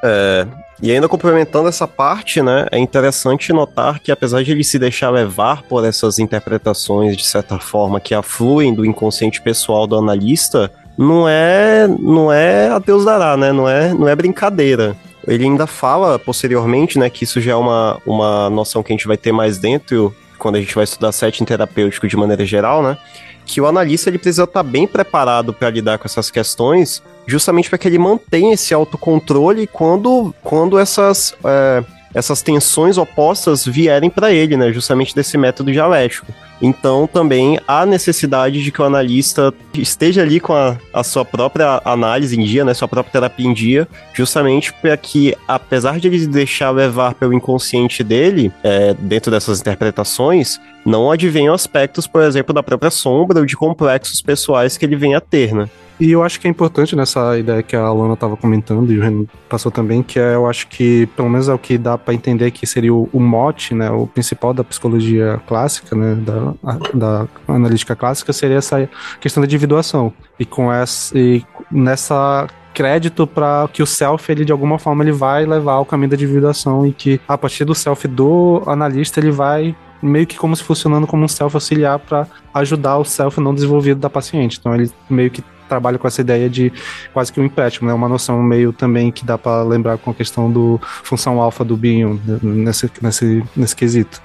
É, 0.02 0.46
e 0.80 0.90
ainda 0.90 1.08
complementando 1.08 1.68
essa 1.68 1.86
parte, 1.86 2.40
né, 2.40 2.66
é 2.70 2.78
interessante 2.78 3.52
notar 3.52 3.98
que 3.98 4.10
apesar 4.10 4.42
de 4.42 4.52
ele 4.52 4.64
se 4.64 4.78
deixar 4.78 5.10
levar 5.10 5.62
por 5.62 5.84
essas 5.84 6.18
interpretações 6.18 7.16
de 7.16 7.26
certa 7.26 7.58
forma 7.58 8.00
que 8.00 8.14
afluem 8.14 8.72
do 8.72 8.86
inconsciente 8.86 9.42
pessoal 9.42 9.86
do 9.86 9.96
analista, 9.96 10.70
não 10.96 11.28
é, 11.28 11.86
não 11.86 12.32
é 12.32 12.68
a 12.68 12.78
Deus 12.78 13.04
dará, 13.04 13.36
né? 13.36 13.52
Não 13.52 13.68
é, 13.68 13.92
não 13.92 14.08
é 14.08 14.16
brincadeira. 14.16 14.96
Ele 15.28 15.44
ainda 15.44 15.66
fala 15.66 16.18
posteriormente, 16.18 16.98
né, 16.98 17.10
que 17.10 17.24
isso 17.24 17.40
já 17.40 17.52
é 17.52 17.54
uma, 17.54 18.00
uma 18.06 18.50
noção 18.50 18.82
que 18.82 18.92
a 18.92 18.96
gente 18.96 19.06
vai 19.06 19.16
ter 19.16 19.30
mais 19.30 19.58
dentro 19.58 20.14
quando 20.38 20.56
a 20.56 20.60
gente 20.60 20.74
vai 20.74 20.84
estudar 20.84 21.12
setting 21.12 21.44
terapêutico 21.44 22.08
de 22.08 22.16
maneira 22.16 22.46
geral, 22.46 22.82
né? 22.82 22.96
Que 23.44 23.60
o 23.60 23.66
analista 23.66 24.08
ele 24.08 24.18
precisa 24.18 24.44
estar 24.44 24.62
bem 24.62 24.86
preparado 24.86 25.52
para 25.52 25.70
lidar 25.70 25.98
com 25.98 26.06
essas 26.06 26.30
questões, 26.30 27.02
justamente 27.26 27.68
para 27.68 27.78
que 27.78 27.88
ele 27.88 27.98
mantenha 27.98 28.54
esse 28.54 28.72
autocontrole 28.72 29.66
quando, 29.66 30.34
quando 30.42 30.78
essas, 30.78 31.34
é, 31.44 31.84
essas 32.14 32.42
tensões 32.42 32.98
opostas 32.98 33.64
vierem 33.64 34.10
para 34.10 34.32
ele, 34.32 34.56
né? 34.56 34.72
Justamente 34.72 35.14
desse 35.14 35.36
método 35.36 35.70
dialético. 35.70 36.26
Então 36.60 37.06
também 37.06 37.58
há 37.66 37.86
necessidade 37.86 38.62
de 38.62 38.72
que 38.72 38.82
o 38.82 38.84
analista 38.84 39.54
esteja 39.74 40.22
ali 40.22 40.40
com 40.40 40.52
a, 40.52 40.76
a 40.92 41.04
sua 41.04 41.24
própria 41.24 41.80
análise 41.84 42.38
em 42.38 42.44
dia, 42.44 42.64
né, 42.64 42.74
sua 42.74 42.88
própria 42.88 43.12
terapia 43.12 43.46
em 43.46 43.54
dia, 43.54 43.86
justamente 44.12 44.72
para 44.72 44.96
que, 44.96 45.36
apesar 45.46 46.00
de 46.00 46.08
ele 46.08 46.26
deixar 46.26 46.70
levar 46.70 47.14
pelo 47.14 47.32
inconsciente 47.32 48.02
dele, 48.02 48.52
é, 48.64 48.94
dentro 48.94 49.30
dessas 49.30 49.60
interpretações, 49.60 50.60
não 50.84 51.10
advenham 51.10 51.54
aspectos, 51.54 52.06
por 52.06 52.22
exemplo, 52.22 52.52
da 52.52 52.62
própria 52.62 52.90
sombra 52.90 53.38
ou 53.38 53.46
de 53.46 53.56
complexos 53.56 54.20
pessoais 54.20 54.76
que 54.76 54.84
ele 54.84 54.96
venha 54.96 55.18
a 55.18 55.20
ter, 55.20 55.54
né? 55.54 55.68
E 56.00 56.12
eu 56.12 56.22
acho 56.22 56.38
que 56.38 56.46
é 56.46 56.50
importante 56.50 56.94
nessa 56.94 57.36
ideia 57.36 57.62
que 57.62 57.74
a 57.74 57.82
Alana 57.82 58.14
estava 58.14 58.36
comentando 58.36 58.92
e 58.92 58.98
o 58.98 59.02
Renan 59.02 59.26
passou 59.48 59.72
também, 59.72 60.02
que 60.02 60.18
é, 60.18 60.34
eu 60.34 60.46
acho 60.46 60.68
que, 60.68 61.06
pelo 61.16 61.28
menos 61.28 61.48
é 61.48 61.54
o 61.54 61.58
que 61.58 61.76
dá 61.76 61.98
para 61.98 62.14
entender 62.14 62.52
que 62.52 62.66
seria 62.66 62.94
o, 62.94 63.08
o, 63.12 63.18
mote, 63.18 63.74
né, 63.74 63.90
o 63.90 64.06
principal 64.06 64.54
da 64.54 64.62
psicologia 64.62 65.40
clássica, 65.48 65.96
né, 65.96 66.14
da, 66.14 66.54
da 66.94 67.28
analítica 67.48 67.96
clássica, 67.96 68.32
seria 68.32 68.58
essa 68.58 68.88
questão 69.20 69.40
da 69.40 69.46
individuação. 69.46 70.12
E 70.38 70.44
com 70.44 70.72
essa, 70.72 71.18
e 71.18 71.44
nessa 71.70 72.46
crédito 72.72 73.26
para 73.26 73.68
que 73.72 73.82
o 73.82 73.86
self 73.86 74.30
ele 74.30 74.44
de 74.44 74.52
alguma 74.52 74.78
forma 74.78 75.02
ele 75.02 75.10
vai 75.10 75.44
levar 75.44 75.72
ao 75.72 75.84
caminho 75.84 76.10
da 76.10 76.14
individuação 76.14 76.86
e 76.86 76.92
que 76.92 77.20
a 77.26 77.36
partir 77.36 77.64
do 77.64 77.74
self 77.74 78.06
do 78.06 78.62
analista 78.66 79.18
ele 79.18 79.32
vai 79.32 79.74
meio 80.00 80.24
que 80.28 80.36
como 80.36 80.54
se 80.54 80.62
funcionando 80.62 81.04
como 81.04 81.24
um 81.24 81.28
self 81.28 81.56
auxiliar 81.56 81.98
para 81.98 82.28
ajudar 82.54 82.98
o 82.98 83.04
self 83.04 83.40
não 83.40 83.52
desenvolvido 83.52 83.98
da 83.98 84.08
paciente. 84.08 84.58
Então 84.60 84.72
ele 84.72 84.88
meio 85.10 85.28
que 85.28 85.42
trabalho 85.68 85.98
com 85.98 86.06
essa 86.08 86.20
ideia 86.20 86.48
de 86.48 86.72
quase 87.12 87.32
que 87.32 87.40
um 87.40 87.44
empréstimo, 87.44 87.88
né? 87.88 87.94
Uma 87.94 88.08
noção 88.08 88.42
meio 88.42 88.72
também 88.72 89.12
que 89.12 89.24
dá 89.24 89.36
para 89.36 89.62
lembrar 89.62 89.98
com 89.98 90.10
a 90.10 90.14
questão 90.14 90.50
do 90.50 90.80
função 91.02 91.40
alfa 91.40 91.64
do 91.64 91.76
Bill 91.76 92.20
né? 92.24 92.38
nesse, 92.42 92.90
nesse, 93.00 93.44
nesse 93.56 93.76
quesito. 93.76 94.20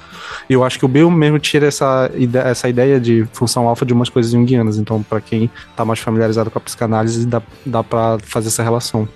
E 0.50 0.54
eu 0.54 0.64
acho 0.64 0.80
que 0.80 0.86
o 0.86 0.88
Bill 0.88 1.10
mesmo 1.12 1.40
tira 1.40 1.68
essa 1.68 2.10
ideia, 2.16 2.44
essa 2.44 2.70
ideia 2.70 3.00
de 3.00 3.26
função 3.34 3.68
alfa 3.68 3.86
de 3.86 3.94
umas 3.94 4.10
coisas 4.10 4.32
junguianas. 4.32 4.78
Então, 4.78 5.04
para 5.04 5.22
quem 5.22 5.50
tá 5.76 5.84
mais 5.86 6.00
familiarizado 6.00 6.50
com 6.50 6.58
a 6.58 6.62
psicanálise, 6.62 7.26
dá, 7.26 7.42
dá 7.66 7.84
para 7.84 8.18
fazer 8.24 8.48
essa 8.48 8.64
relação. 8.64 9.08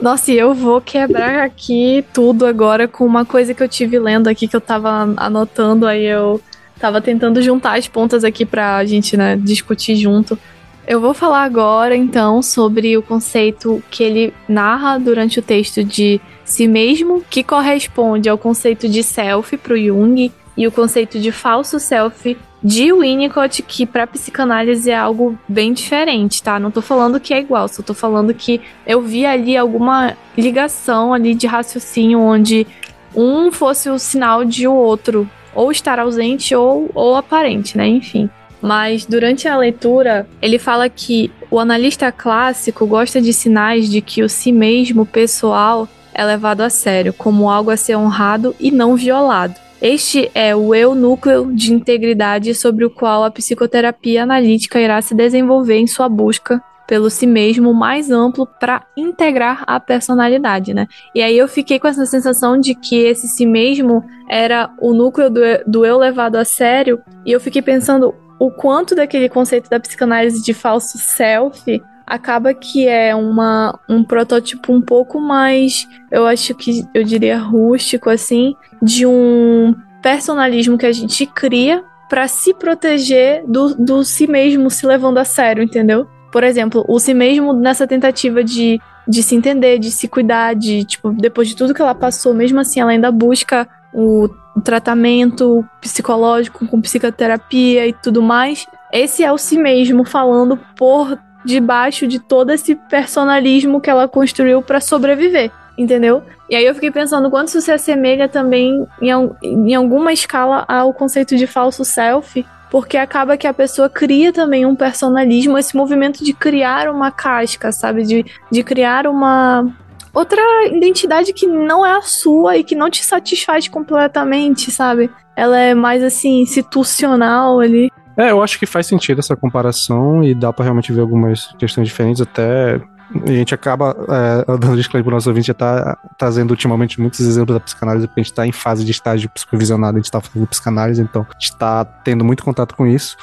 Nossa, 0.00 0.32
e 0.32 0.38
eu 0.38 0.52
vou 0.54 0.80
quebrar 0.80 1.44
aqui 1.44 2.04
tudo 2.12 2.44
agora 2.46 2.88
com 2.88 3.06
uma 3.06 3.24
coisa 3.24 3.54
que 3.54 3.62
eu 3.62 3.68
tive 3.68 3.98
lendo 3.98 4.28
aqui 4.28 4.48
que 4.48 4.56
eu 4.56 4.60
tava 4.60 5.14
anotando, 5.16 5.86
aí 5.86 6.04
eu 6.04 6.40
tava 6.78 7.00
tentando 7.00 7.40
juntar 7.40 7.78
as 7.78 7.86
pontas 7.86 8.24
aqui 8.24 8.44
pra 8.44 8.84
gente, 8.84 9.16
né, 9.16 9.36
discutir 9.36 9.96
junto. 9.96 10.38
Eu 10.86 11.00
vou 11.00 11.14
falar 11.14 11.44
agora, 11.44 11.96
então, 11.96 12.42
sobre 12.42 12.96
o 12.96 13.02
conceito 13.02 13.82
que 13.90 14.02
ele 14.02 14.34
narra 14.46 14.98
durante 14.98 15.38
o 15.38 15.42
texto 15.42 15.82
de 15.82 16.20
si 16.44 16.68
mesmo, 16.68 17.24
que 17.30 17.42
corresponde 17.42 18.28
ao 18.28 18.36
conceito 18.36 18.86
de 18.88 19.02
self 19.02 19.56
para 19.56 19.74
o 19.74 19.78
Jung, 19.78 20.30
e 20.56 20.66
o 20.66 20.72
conceito 20.72 21.18
de 21.18 21.32
falso 21.32 21.80
self 21.80 22.36
de 22.62 22.92
Winnicott, 22.92 23.62
que 23.62 23.84
para 23.84 24.06
psicanálise 24.06 24.90
é 24.90 24.96
algo 24.96 25.38
bem 25.48 25.72
diferente, 25.72 26.42
tá? 26.42 26.58
Não 26.58 26.70
tô 26.70 26.80
falando 26.80 27.20
que 27.20 27.34
é 27.34 27.40
igual, 27.40 27.68
só 27.68 27.82
tô 27.82 27.92
falando 27.92 28.32
que 28.32 28.60
eu 28.86 29.02
vi 29.02 29.26
ali 29.26 29.56
alguma 29.56 30.16
ligação 30.36 31.12
ali 31.12 31.34
de 31.34 31.46
raciocínio 31.46 32.20
onde 32.20 32.66
um 33.14 33.52
fosse 33.52 33.90
o 33.90 33.98
sinal 33.98 34.44
de 34.44 34.66
o 34.66 34.72
outro 34.72 35.28
ou 35.54 35.70
estar 35.70 35.98
ausente 35.98 36.54
ou, 36.54 36.90
ou 36.94 37.16
aparente, 37.16 37.76
né? 37.76 37.86
Enfim. 37.86 38.30
Mas 38.60 39.04
durante 39.04 39.46
a 39.46 39.56
leitura, 39.56 40.26
ele 40.40 40.58
fala 40.58 40.88
que 40.88 41.30
o 41.50 41.58
analista 41.58 42.10
clássico 42.10 42.86
gosta 42.86 43.20
de 43.20 43.32
sinais 43.32 43.88
de 43.88 44.00
que 44.00 44.22
o 44.22 44.28
si 44.28 44.52
mesmo 44.52 45.04
pessoal 45.04 45.88
é 46.14 46.24
levado 46.24 46.62
a 46.62 46.70
sério, 46.70 47.12
como 47.12 47.50
algo 47.50 47.70
a 47.70 47.76
ser 47.76 47.96
honrado 47.96 48.54
e 48.58 48.70
não 48.70 48.96
violado. 48.96 49.54
Este 49.82 50.30
é 50.34 50.56
o 50.56 50.74
eu 50.74 50.94
núcleo 50.94 51.52
de 51.52 51.74
integridade 51.74 52.54
sobre 52.54 52.84
o 52.84 52.90
qual 52.90 53.24
a 53.24 53.30
psicoterapia 53.30 54.22
analítica 54.22 54.80
irá 54.80 55.02
se 55.02 55.14
desenvolver 55.14 55.76
em 55.76 55.86
sua 55.86 56.08
busca 56.08 56.62
pelo 56.86 57.10
si 57.10 57.26
mesmo 57.26 57.72
mais 57.72 58.10
amplo 58.10 58.46
para 58.46 58.84
integrar 58.96 59.64
a 59.66 59.80
personalidade, 59.80 60.74
né? 60.74 60.86
E 61.14 61.22
aí 61.22 61.36
eu 61.36 61.48
fiquei 61.48 61.78
com 61.78 61.88
essa 61.88 62.06
sensação 62.06 62.58
de 62.58 62.74
que 62.74 62.96
esse 62.96 63.26
si 63.26 63.46
mesmo 63.46 64.04
era 64.28 64.70
o 64.80 64.92
núcleo 64.92 65.30
do, 65.30 65.40
do 65.66 65.84
eu 65.84 65.98
levado 65.98 66.36
a 66.36 66.44
sério, 66.44 67.00
e 67.24 67.32
eu 67.32 67.40
fiquei 67.40 67.62
pensando 67.62 68.14
o 68.38 68.50
quanto 68.50 68.94
daquele 68.94 69.28
conceito 69.28 69.70
da 69.70 69.80
psicanálise 69.80 70.42
de 70.42 70.52
falso 70.52 70.98
self 70.98 71.82
acaba 72.06 72.52
que 72.52 72.86
é 72.86 73.14
uma, 73.14 73.78
um 73.88 74.04
protótipo 74.04 74.72
um 74.72 74.80
pouco 74.80 75.18
mais, 75.18 75.88
eu 76.10 76.26
acho 76.26 76.54
que 76.54 76.84
eu 76.92 77.02
diria 77.02 77.38
rústico 77.38 78.10
assim, 78.10 78.54
de 78.82 79.06
um 79.06 79.74
personalismo 80.02 80.76
que 80.76 80.86
a 80.86 80.92
gente 80.92 81.24
cria 81.24 81.82
para 82.08 82.28
se 82.28 82.52
proteger 82.52 83.42
do, 83.46 83.74
do 83.74 84.04
si 84.04 84.26
mesmo 84.26 84.70
se 84.70 84.86
levando 84.86 85.18
a 85.18 85.24
sério, 85.24 85.62
entendeu? 85.62 86.06
Por 86.30 86.44
exemplo, 86.44 86.84
o 86.86 86.98
si 86.98 87.14
mesmo 87.14 87.52
nessa 87.52 87.86
tentativa 87.86 88.44
de, 88.44 88.78
de 89.08 89.22
se 89.22 89.34
entender, 89.34 89.78
de 89.78 89.90
se 89.90 90.06
cuidar, 90.06 90.54
de, 90.54 90.84
tipo, 90.84 91.10
depois 91.10 91.48
de 91.48 91.56
tudo 91.56 91.72
que 91.72 91.80
ela 91.80 91.94
passou, 91.94 92.34
mesmo 92.34 92.60
assim, 92.60 92.80
ela 92.80 92.90
ainda 92.90 93.10
busca 93.10 93.66
o, 93.94 94.28
tratamento 94.62 95.64
psicológico 95.80 96.66
com 96.66 96.80
psicoterapia 96.80 97.86
e 97.86 97.92
tudo 97.92 98.22
mais. 98.22 98.66
Esse 98.92 99.24
é 99.24 99.32
o 99.32 99.38
si 99.38 99.58
mesmo 99.58 100.04
falando 100.04 100.58
por 100.76 101.18
debaixo 101.44 102.06
de 102.06 102.18
todo 102.18 102.50
esse 102.50 102.74
personalismo 102.74 103.80
que 103.80 103.90
ela 103.90 104.08
construiu 104.08 104.62
para 104.62 104.80
sobreviver, 104.80 105.50
entendeu? 105.76 106.22
E 106.48 106.56
aí 106.56 106.64
eu 106.64 106.74
fiquei 106.74 106.90
pensando 106.90 107.30
quanto 107.30 107.48
isso 107.48 107.60
se 107.60 107.72
assemelha 107.72 108.28
também 108.28 108.86
em, 109.02 109.10
em 109.42 109.74
alguma 109.74 110.12
escala 110.12 110.64
ao 110.68 110.94
conceito 110.94 111.36
de 111.36 111.46
falso 111.46 111.84
self, 111.84 112.46
porque 112.70 112.96
acaba 112.96 113.36
que 113.36 113.46
a 113.46 113.54
pessoa 113.54 113.88
cria 113.88 114.32
também 114.32 114.64
um 114.64 114.74
personalismo, 114.74 115.58
esse 115.58 115.76
movimento 115.76 116.24
de 116.24 116.32
criar 116.32 116.88
uma 116.88 117.10
casca, 117.10 117.70
sabe? 117.70 118.04
De, 118.04 118.24
de 118.50 118.62
criar 118.62 119.06
uma 119.06 119.70
outra 120.14 120.40
identidade 120.68 121.32
que 121.32 121.46
não 121.46 121.84
é 121.84 121.98
a 121.98 122.02
sua 122.02 122.56
e 122.56 122.64
que 122.64 122.74
não 122.74 122.88
te 122.88 123.04
satisfaz 123.04 123.68
completamente, 123.68 124.70
sabe? 124.70 125.10
Ela 125.36 125.58
é 125.58 125.74
mais 125.74 126.02
assim, 126.02 126.40
institucional 126.40 127.60
ali. 127.60 127.90
É, 128.16 128.30
eu 128.30 128.42
acho 128.42 128.58
que 128.58 128.66
faz 128.66 128.86
sentido 128.86 129.18
essa 129.18 129.34
comparação 129.34 130.22
e 130.22 130.34
dá 130.34 130.52
para 130.52 130.64
realmente 130.64 130.92
ver 130.92 131.00
algumas 131.00 131.52
questões 131.58 131.88
diferentes, 131.88 132.22
até 132.22 132.80
a 133.24 133.30
gente 133.30 133.54
acaba, 133.54 133.96
é, 134.08 134.56
dando 134.58 134.76
disclaimer 134.76 135.04
para 135.04 135.12
o 135.12 135.14
nosso 135.14 135.28
ouvinte, 135.28 135.48
já 135.48 135.54
tá 135.54 135.96
trazendo 136.18 136.50
ultimamente 136.50 137.00
muitos 137.00 137.20
exemplos 137.20 137.54
da 137.54 137.60
psicanálise, 137.60 138.06
porque 138.06 138.20
a 138.20 138.22
gente 138.22 138.32
está 138.32 138.46
em 138.46 138.52
fase 138.52 138.84
de 138.84 138.90
estágio 138.90 139.28
psicovisionado, 139.30 139.96
a 139.96 139.98
gente 139.98 140.06
está 140.06 140.20
fazendo 140.20 140.46
psicanálise, 140.46 141.02
então 141.02 141.22
a 141.22 141.32
gente 141.32 141.52
está 141.52 141.84
tendo 141.84 142.24
muito 142.24 142.42
contato 142.42 142.74
com 142.74 142.86
isso. 142.86 143.16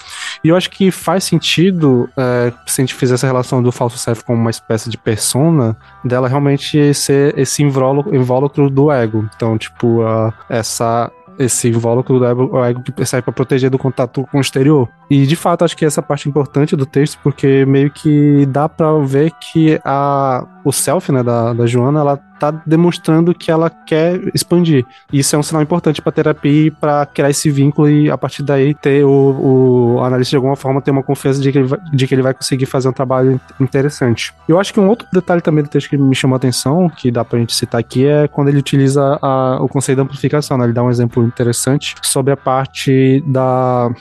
E 0.44 0.50
eu 0.50 0.56
acho 0.56 0.70
que 0.70 0.91
faz 0.91 1.24
sentido, 1.24 2.10
é, 2.17 2.54
se 2.65 2.82
a 2.82 2.84
gente 2.84 2.94
fizer 2.94 3.15
essa 3.15 3.28
relação 3.28 3.62
do 3.62 3.72
falso 3.72 3.98
self 3.98 4.24
como 4.24 4.39
uma 4.39 4.52
espécie 4.52 4.89
de 4.89 4.98
persona, 4.98 5.76
dela 6.04 6.28
realmente 6.28 6.94
ser 6.94 7.38
esse 7.38 7.63
invólucro, 7.63 8.70
do 8.70 8.91
ego. 8.91 9.30
Então, 9.36 9.58
tipo, 9.58 10.02
uh, 10.04 10.34
essa 10.50 11.12
esse 11.38 11.70
invólucro 11.70 12.20
do 12.20 12.26
ego 12.26 12.84
que 12.84 13.06
serve 13.06 13.24
para 13.24 13.34
proteger 13.34 13.70
do 13.70 13.78
contato 13.78 14.28
com 14.32 14.38
o 14.38 14.41
exterior. 14.41 14.88
E 15.10 15.26
de 15.26 15.36
fato, 15.36 15.65
acho 15.65 15.76
que 15.76 15.86
essa 15.86 16.02
parte 16.02 16.28
é 16.28 16.30
importante 16.30 16.76
do 16.76 16.86
texto, 16.86 17.20
porque 17.24 17.65
meio 17.65 17.91
que 17.91 18.46
dá 18.46 18.70
para 18.70 18.98
ver 19.00 19.32
que 19.32 19.80
a, 19.84 20.46
o 20.63 20.71
self, 20.71 21.12
né, 21.12 21.24
da, 21.24 21.54
da 21.54 21.65
Joana, 21.65 22.00
ela 22.00 22.17
tá 22.17 22.52
demonstrando 22.65 23.36
que 23.36 23.52
ela 23.52 23.69
quer 23.69 24.19
expandir. 24.34 24.84
Isso 25.13 25.36
é 25.36 25.39
um 25.39 25.43
sinal 25.43 25.62
importante 25.62 26.02
para 26.02 26.12
terapia 26.12 26.67
e 26.67 26.71
para 26.71 27.06
criar 27.06 27.30
esse 27.30 27.52
vínculo 27.52 27.88
e 27.88 28.10
a 28.10 28.17
partir 28.17 28.41
daí 28.41 28.74
ter 28.74 29.06
o, 29.06 29.97
o 29.97 30.04
analista 30.04 30.32
de 30.32 30.36
alguma 30.38 30.56
forma 30.56 30.82
ter 30.82 30.89
uma 30.89 31.04
confiança 31.04 31.39
de 31.39 31.52
que, 31.52 31.60
ele 31.60 31.67
vai, 31.67 31.80
de 31.93 32.08
que 32.08 32.15
ele 32.15 32.24
vai 32.24 32.34
conseguir 32.34 32.65
fazer 32.65 32.89
um 32.89 32.93
trabalho 32.93 33.39
interessante. 33.60 34.34
Eu 34.47 34.60
acho 34.60 34.74
que 34.74 34.80
um 34.80 34.88
outro 34.88 35.08
detalhe 35.13 35.41
também 35.41 35.63
do 35.63 35.69
texto 35.69 35.88
que 35.88 35.97
me 35.97 36.15
chamou 36.15 36.36
a 36.36 36.38
atenção, 36.38 36.89
que 36.89 37.12
dá 37.12 37.24
pra 37.24 37.38
gente 37.38 37.54
citar 37.54 37.80
aqui, 37.80 38.08
é 38.08 38.28
quando 38.28 38.47
ele 38.47 38.58
utiliza 38.58 39.19
a, 39.21 39.60
o 39.62 39.67
conceito 39.67 39.97
de 39.97 40.04
amplificação, 40.04 40.58
né? 40.58 40.65
Ele 40.65 40.74
dá 40.74 40.84
um 40.84 40.89
exemplo 40.89 41.24
interessante 41.24 41.95
sobre 42.02 42.34
a 42.34 42.38
parte 42.38 43.24
da 43.28 43.91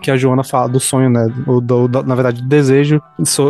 que 0.00 0.10
a 0.10 0.16
Joana 0.16 0.44
fala 0.44 0.68
do 0.68 0.78
sonho, 0.78 1.10
né? 1.10 1.26
O, 1.46 1.60
do, 1.60 1.88
na 2.04 2.14
verdade, 2.14 2.42
do 2.42 2.48
desejo 2.48 3.02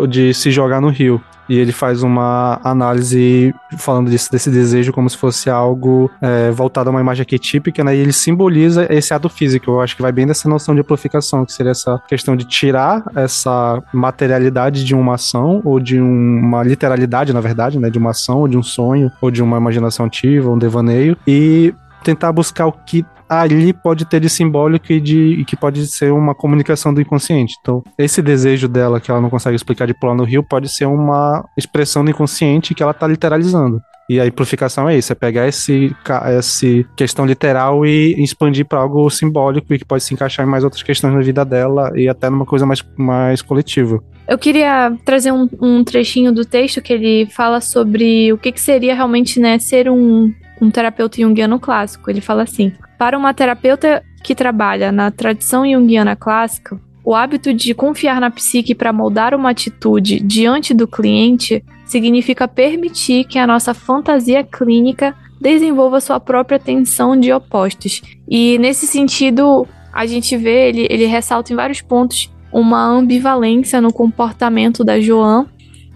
de 0.08 0.32
se 0.32 0.50
jogar 0.50 0.80
no 0.80 0.88
rio. 0.88 1.20
E 1.52 1.58
ele 1.58 1.70
faz 1.70 2.02
uma 2.02 2.58
análise 2.64 3.54
falando 3.76 4.10
disso, 4.10 4.32
desse 4.32 4.50
desejo 4.50 4.90
como 4.90 5.10
se 5.10 5.18
fosse 5.18 5.50
algo 5.50 6.10
é, 6.18 6.50
voltado 6.50 6.88
a 6.88 6.90
uma 6.90 7.00
imagem 7.02 7.20
arquetípica, 7.20 7.84
né? 7.84 7.94
E 7.94 7.98
ele 7.98 8.10
simboliza 8.10 8.86
esse 8.88 9.12
ato 9.12 9.28
físico. 9.28 9.70
Eu 9.70 9.82
acho 9.82 9.94
que 9.94 10.00
vai 10.00 10.10
bem 10.10 10.26
dessa 10.26 10.48
noção 10.48 10.74
de 10.74 10.80
amplificação, 10.80 11.44
que 11.44 11.52
seria 11.52 11.72
essa 11.72 12.00
questão 12.08 12.34
de 12.34 12.46
tirar 12.46 13.04
essa 13.14 13.82
materialidade 13.92 14.82
de 14.82 14.94
uma 14.94 15.16
ação, 15.16 15.60
ou 15.62 15.78
de 15.78 16.00
um, 16.00 16.38
uma 16.38 16.62
literalidade, 16.62 17.34
na 17.34 17.40
verdade, 17.42 17.78
né? 17.78 17.90
De 17.90 17.98
uma 17.98 18.12
ação, 18.12 18.38
ou 18.38 18.48
de 18.48 18.56
um 18.56 18.62
sonho, 18.62 19.12
ou 19.20 19.30
de 19.30 19.42
uma 19.42 19.58
imaginação 19.58 20.06
ativa, 20.06 20.50
um 20.50 20.56
devaneio, 20.56 21.18
e 21.26 21.74
tentar 22.02 22.32
buscar 22.32 22.66
o 22.66 22.72
que 22.72 23.04
ali 23.28 23.72
pode 23.72 24.04
ter 24.04 24.20
de 24.20 24.28
simbólico 24.28 24.92
e 24.92 25.00
de 25.00 25.44
que 25.46 25.56
pode 25.56 25.86
ser 25.86 26.12
uma 26.12 26.34
comunicação 26.34 26.92
do 26.92 27.00
inconsciente. 27.00 27.54
Então, 27.60 27.82
esse 27.98 28.22
desejo 28.22 28.68
dela 28.68 29.00
que 29.00 29.10
ela 29.10 29.20
não 29.20 29.30
consegue 29.30 29.56
explicar 29.56 29.86
de 29.86 29.94
pular 29.94 30.14
no 30.14 30.24
rio 30.24 30.42
pode 30.42 30.68
ser 30.68 30.86
uma 30.86 31.44
expressão 31.56 32.04
do 32.04 32.10
inconsciente 32.10 32.74
que 32.74 32.82
ela 32.82 32.92
está 32.92 33.06
literalizando. 33.06 33.80
E 34.08 34.20
a 34.20 34.24
amplificação 34.24 34.88
é 34.88 34.98
isso, 34.98 35.12
é 35.12 35.14
pegar 35.14 35.48
esse, 35.48 35.94
esse 36.38 36.86
questão 36.96 37.24
literal 37.24 37.86
e 37.86 38.22
expandir 38.22 38.66
para 38.66 38.80
algo 38.80 39.08
simbólico 39.08 39.72
e 39.72 39.78
que 39.78 39.84
pode 39.84 40.02
se 40.02 40.12
encaixar 40.12 40.44
em 40.44 40.48
mais 40.48 40.64
outras 40.64 40.82
questões 40.82 41.14
na 41.14 41.20
vida 41.20 41.44
dela 41.44 41.92
e 41.94 42.08
até 42.08 42.28
numa 42.28 42.44
coisa 42.44 42.66
mais, 42.66 42.84
mais 42.96 43.40
coletiva. 43.40 44.02
Eu 44.28 44.38
queria 44.38 44.94
trazer 45.04 45.32
um, 45.32 45.48
um 45.60 45.84
trechinho 45.84 46.32
do 46.32 46.44
texto 46.44 46.82
que 46.82 46.92
ele 46.92 47.26
fala 47.30 47.60
sobre 47.60 48.32
o 48.32 48.38
que, 48.38 48.52
que 48.52 48.60
seria 48.60 48.94
realmente 48.94 49.40
né, 49.40 49.58
ser 49.58 49.88
um, 49.88 50.32
um 50.62 50.70
terapeuta 50.70 51.20
junguiano 51.20 51.58
clássico. 51.58 52.08
Ele 52.08 52.20
fala 52.20 52.44
assim: 52.44 52.72
para 52.96 53.18
uma 53.18 53.34
terapeuta 53.34 54.02
que 54.22 54.34
trabalha 54.34 54.92
na 54.92 55.10
tradição 55.10 55.68
junguiana 55.68 56.14
clássica, 56.14 56.80
o 57.04 57.16
hábito 57.16 57.52
de 57.52 57.74
confiar 57.74 58.20
na 58.20 58.30
psique 58.30 58.74
para 58.74 58.92
moldar 58.92 59.34
uma 59.34 59.50
atitude 59.50 60.20
diante 60.20 60.72
do 60.72 60.86
cliente 60.86 61.64
significa 61.84 62.46
permitir 62.46 63.24
que 63.24 63.40
a 63.40 63.46
nossa 63.46 63.74
fantasia 63.74 64.44
clínica 64.44 65.14
desenvolva 65.40 66.00
sua 66.00 66.20
própria 66.20 66.60
tensão 66.60 67.18
de 67.18 67.32
opostos. 67.32 68.00
E 68.28 68.56
nesse 68.58 68.86
sentido, 68.86 69.66
a 69.92 70.06
gente 70.06 70.36
vê, 70.36 70.68
ele, 70.68 70.86
ele 70.88 71.06
ressalta 71.06 71.52
em 71.52 71.56
vários 71.56 71.82
pontos 71.82 72.32
uma 72.52 72.84
ambivalência 72.86 73.80
no 73.80 73.92
comportamento 73.92 74.84
da 74.84 75.00
Joan. 75.00 75.46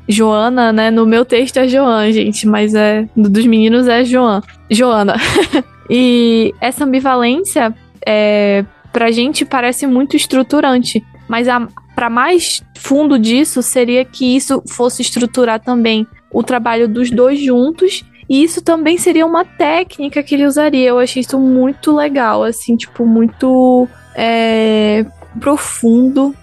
Joana, 0.08 0.72
né? 0.72 0.90
No 0.90 1.04
meu 1.04 1.24
texto 1.24 1.56
é 1.58 1.68
Joan, 1.68 2.10
gente, 2.12 2.46
mas 2.46 2.74
é 2.74 3.08
dos 3.16 3.46
meninos 3.46 3.88
é 3.88 4.04
Joan. 4.04 4.42
Joana. 4.70 5.16
E 5.88 6.52
essa 6.60 6.84
ambivalência, 6.84 7.72
é, 8.04 8.64
pra 8.92 9.10
gente, 9.10 9.44
parece 9.44 9.86
muito 9.86 10.16
estruturante. 10.16 11.04
Mas 11.28 11.46
para 11.94 12.10
mais 12.10 12.62
fundo 12.76 13.18
disso, 13.18 13.62
seria 13.62 14.04
que 14.04 14.36
isso 14.36 14.62
fosse 14.68 15.02
estruturar 15.02 15.60
também 15.60 16.06
o 16.32 16.42
trabalho 16.42 16.88
dos 16.88 17.10
dois 17.10 17.40
juntos. 17.40 18.04
E 18.28 18.42
isso 18.42 18.60
também 18.62 18.98
seria 18.98 19.24
uma 19.24 19.44
técnica 19.44 20.22
que 20.22 20.34
ele 20.34 20.46
usaria. 20.46 20.88
Eu 20.88 20.98
achei 20.98 21.20
isso 21.20 21.38
muito 21.38 21.94
legal, 21.94 22.42
assim, 22.42 22.76
tipo, 22.76 23.06
muito 23.06 23.88
é, 24.14 25.06
profundo, 25.38 26.34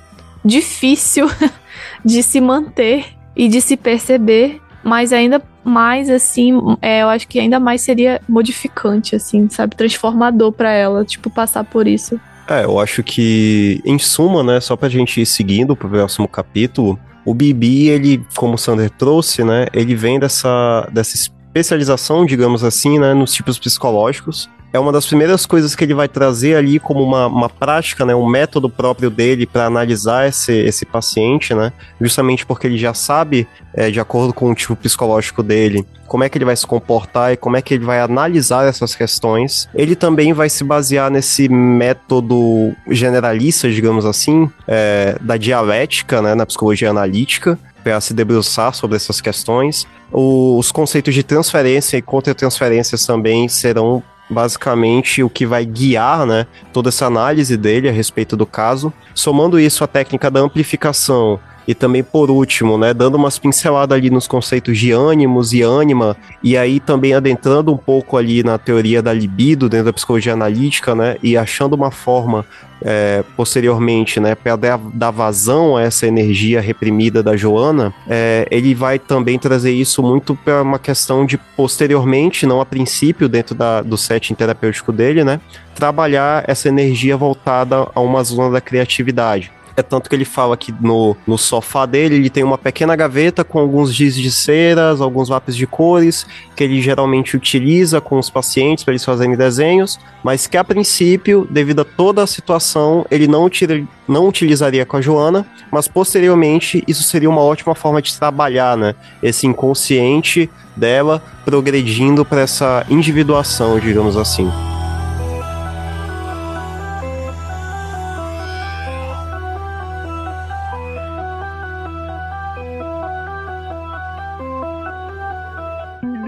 difícil 0.44 1.28
de 2.04 2.24
se 2.24 2.40
manter 2.40 3.08
e 3.36 3.48
de 3.48 3.62
se 3.62 3.76
perceber, 3.76 4.62
mas 4.84 5.14
ainda 5.14 5.42
mais, 5.64 6.10
assim, 6.10 6.54
é, 6.82 7.02
eu 7.02 7.10
acho 7.10 7.28
que 7.28 7.40
ainda 7.40 7.60
mais 7.60 7.82
seria 7.82 8.22
modificante, 8.28 9.16
assim, 9.16 9.48
sabe? 9.50 9.76
Transformador 9.76 10.52
para 10.52 10.72
ela, 10.72 11.06
tipo, 11.06 11.30
passar 11.30 11.64
por 11.64 11.88
isso. 11.88 12.20
É, 12.48 12.66
eu 12.66 12.80
acho 12.80 13.02
que, 13.02 13.82
em 13.86 13.98
suma, 13.98 14.44
né, 14.44 14.60
só 14.60 14.76
pra 14.76 14.90
gente 14.90 15.22
ir 15.22 15.26
seguindo 15.26 15.76
pro 15.76 15.90
próximo 15.90 16.28
capítulo, 16.28 17.00
o 17.26 17.34
Bibi, 17.34 17.88
ele, 17.88 18.26
como 18.36 18.56
o 18.56 18.58
Sander 18.58 18.90
trouxe, 18.90 19.44
né, 19.44 19.68
ele 19.74 19.96
vem 19.96 20.20
dessa, 20.20 20.90
dessa 20.92 21.16
especialização, 21.16 22.26
digamos 22.26 22.64
assim, 22.64 23.00
né, 23.00 23.14
nos 23.14 23.34
tipos 23.34 23.58
psicológicos, 23.58 24.50
é 24.74 24.80
uma 24.80 24.92
das 24.92 25.06
primeiras 25.06 25.46
coisas 25.46 25.76
que 25.76 25.84
ele 25.84 25.94
vai 25.94 26.08
trazer 26.08 26.56
ali 26.56 26.80
como 26.80 27.04
uma, 27.04 27.28
uma 27.28 27.48
prática, 27.48 28.04
né, 28.04 28.16
um 28.16 28.28
método 28.28 28.68
próprio 28.68 29.12
dele 29.12 29.46
para 29.46 29.68
analisar 29.68 30.28
esse, 30.28 30.52
esse 30.52 30.84
paciente, 30.84 31.54
né, 31.54 31.72
justamente 32.02 32.44
porque 32.44 32.66
ele 32.66 32.78
já 32.80 32.92
sabe, 32.92 33.48
é, 33.72 33.92
de 33.92 34.00
acordo 34.00 34.34
com 34.34 34.50
o 34.50 34.56
tipo 34.56 34.76
psicológico 34.76 35.44
dele, 35.44 35.86
como 36.08 36.24
é 36.24 36.30
que 36.30 36.40
ele 36.40 36.46
vai 36.46 36.56
se 36.56 36.66
comportar 36.66 37.34
e 37.34 37.38
como 37.38 37.56
é 37.56 37.62
que 37.62 37.76
ele 37.76 37.86
vai 37.86 38.00
analisar 38.00 38.68
essas 38.68 38.96
questões. 38.96 39.70
Ele 39.76 39.96
também 39.96 40.34
vai 40.34 40.50
se 40.50 40.64
basear 40.64 41.12
nesse 41.12 41.48
método 41.48 42.76
generalista, 42.90 43.70
digamos 43.72 44.06
assim, 44.06 44.50
é, 44.68 45.18
da 45.22 45.38
dialética, 45.38 46.20
né, 46.20 46.34
na 46.34 46.48
psicologia 46.48 46.90
analítica, 46.90 47.60
para 47.84 48.00
se 48.02 48.14
debruçar 48.14 48.74
sobre 48.74 48.96
essas 48.96 49.22
questões. 49.22 49.86
Os 50.12 50.72
conceitos 50.72 51.14
de 51.14 51.22
transferência 51.22 51.98
e 51.98 52.02
contra-transferências 52.02 53.06
também 53.06 53.48
serão 53.48 54.02
basicamente 54.34 55.24
o 55.24 55.30
que 55.30 55.46
vai 55.46 55.66
guiar 55.66 56.26
né, 56.26 56.48
toda 56.72 56.90
essa 56.90 57.06
análise 57.06 57.56
dele 57.56 57.88
a 57.88 57.92
respeito 57.92 58.36
do 58.36 58.46
caso. 58.46 58.92
Somando 59.14 59.60
isso 59.60 59.84
à 59.84 59.88
técnica 59.88 60.30
da 60.32 60.40
amplificação 60.40 61.40
E 61.68 61.74
também, 61.74 62.04
por 62.04 62.30
último, 62.30 62.78
né, 62.78 62.94
dando 62.94 63.16
umas 63.16 63.40
pinceladas 63.40 63.98
ali 63.98 64.10
nos 64.10 64.28
conceitos 64.28 64.78
de 64.78 64.92
ânimos 64.92 65.54
e 65.54 65.62
ânima, 65.62 66.16
e 66.44 66.58
aí 66.58 66.80
também 66.80 67.14
adentrando 67.14 67.72
um 67.72 67.78
pouco 67.78 68.18
ali 68.18 68.44
na 68.44 68.58
teoria 68.58 69.02
da 69.02 69.14
libido 69.14 69.70
dentro 69.70 69.86
da 69.86 69.94
psicologia 69.94 70.34
analítica, 70.34 70.94
né, 70.94 71.18
e 71.24 71.38
achando 71.38 71.74
uma 71.74 71.92
forma 71.92 72.46
é, 72.84 73.24
posteriormente, 73.38 74.20
né, 74.20 74.36
para 74.36 74.58
dar 74.94 75.12
vazão 75.12 75.78
a 75.78 75.82
essa 75.82 76.06
energia 76.06 76.60
reprimida 76.60 77.24
da 77.24 77.38
Joana, 77.38 77.94
é, 78.10 78.46
ele 78.52 78.76
vai 78.76 79.00
também 79.00 79.40
trazer 79.40 79.72
isso 79.72 80.04
muito 80.04 80.36
para 80.36 80.62
uma 80.62 80.78
questão 80.78 81.26
de 81.26 81.38
posteriormente, 81.56 82.46
não 82.46 82.60
a 82.60 82.66
princípio, 82.66 83.30
dentro 83.30 83.56
da, 83.56 83.82
do 83.82 83.98
setting 83.98 84.36
terapêutico 84.36 84.92
dele, 84.92 85.24
né, 85.24 85.40
trabalhar 85.74 86.44
essa 86.46 86.68
energia 86.68 87.16
voltada 87.16 87.88
a 87.96 88.02
uma 88.02 88.24
zona 88.24 88.52
da 88.52 88.62
criatividade. 88.62 89.52
É 89.76 89.82
tanto 89.82 90.10
que 90.10 90.16
ele 90.16 90.26
fala 90.26 90.56
que 90.56 90.74
no, 90.80 91.16
no 91.26 91.38
sofá 91.38 91.86
dele 91.86 92.16
ele 92.16 92.30
tem 92.30 92.44
uma 92.44 92.58
pequena 92.58 92.96
gaveta 92.96 93.44
com 93.44 93.60
alguns 93.60 93.94
giz 93.94 94.16
de 94.16 94.32
ceras, 94.32 95.02
alguns 95.02 95.30
lápis 95.30 95.56
de 95.56 95.66
cores, 95.66 96.28
que 96.56 96.64
ele 96.64 96.82
geralmente 96.82 97.36
utiliza 97.36 98.00
com 98.00 98.20
os 98.20 98.30
pacientes 98.30 98.84
para 98.84 98.92
eles 98.92 99.04
fazerem 99.04 99.36
desenhos, 99.36 100.00
mas 100.24 100.46
que 100.46 100.58
a 100.58 100.64
princípio, 100.64 101.48
devido 101.50 101.82
a 101.82 101.86
toda 101.86 102.22
a 102.22 102.28
situação, 102.28 103.06
ele 103.10 103.28
não, 103.28 103.46
utiliza, 103.46 103.88
não 104.08 104.28
utilizaria 104.28 104.86
com 104.86 104.98
a 104.98 105.02
Joana, 105.02 105.46
mas 105.72 105.88
posteriormente 105.88 106.84
isso 106.88 107.04
seria 107.04 107.30
uma 107.30 107.42
ótima 107.42 107.74
forma 107.74 108.02
de 108.02 108.16
trabalhar, 108.18 108.78
né? 108.78 108.96
Esse 109.22 109.48
inconsciente 109.48 110.50
dela 110.76 111.22
progredindo 111.46 112.24
para 112.24 112.42
essa 112.42 112.86
individuação, 112.90 113.80
digamos 113.80 114.18
assim. 114.18 114.52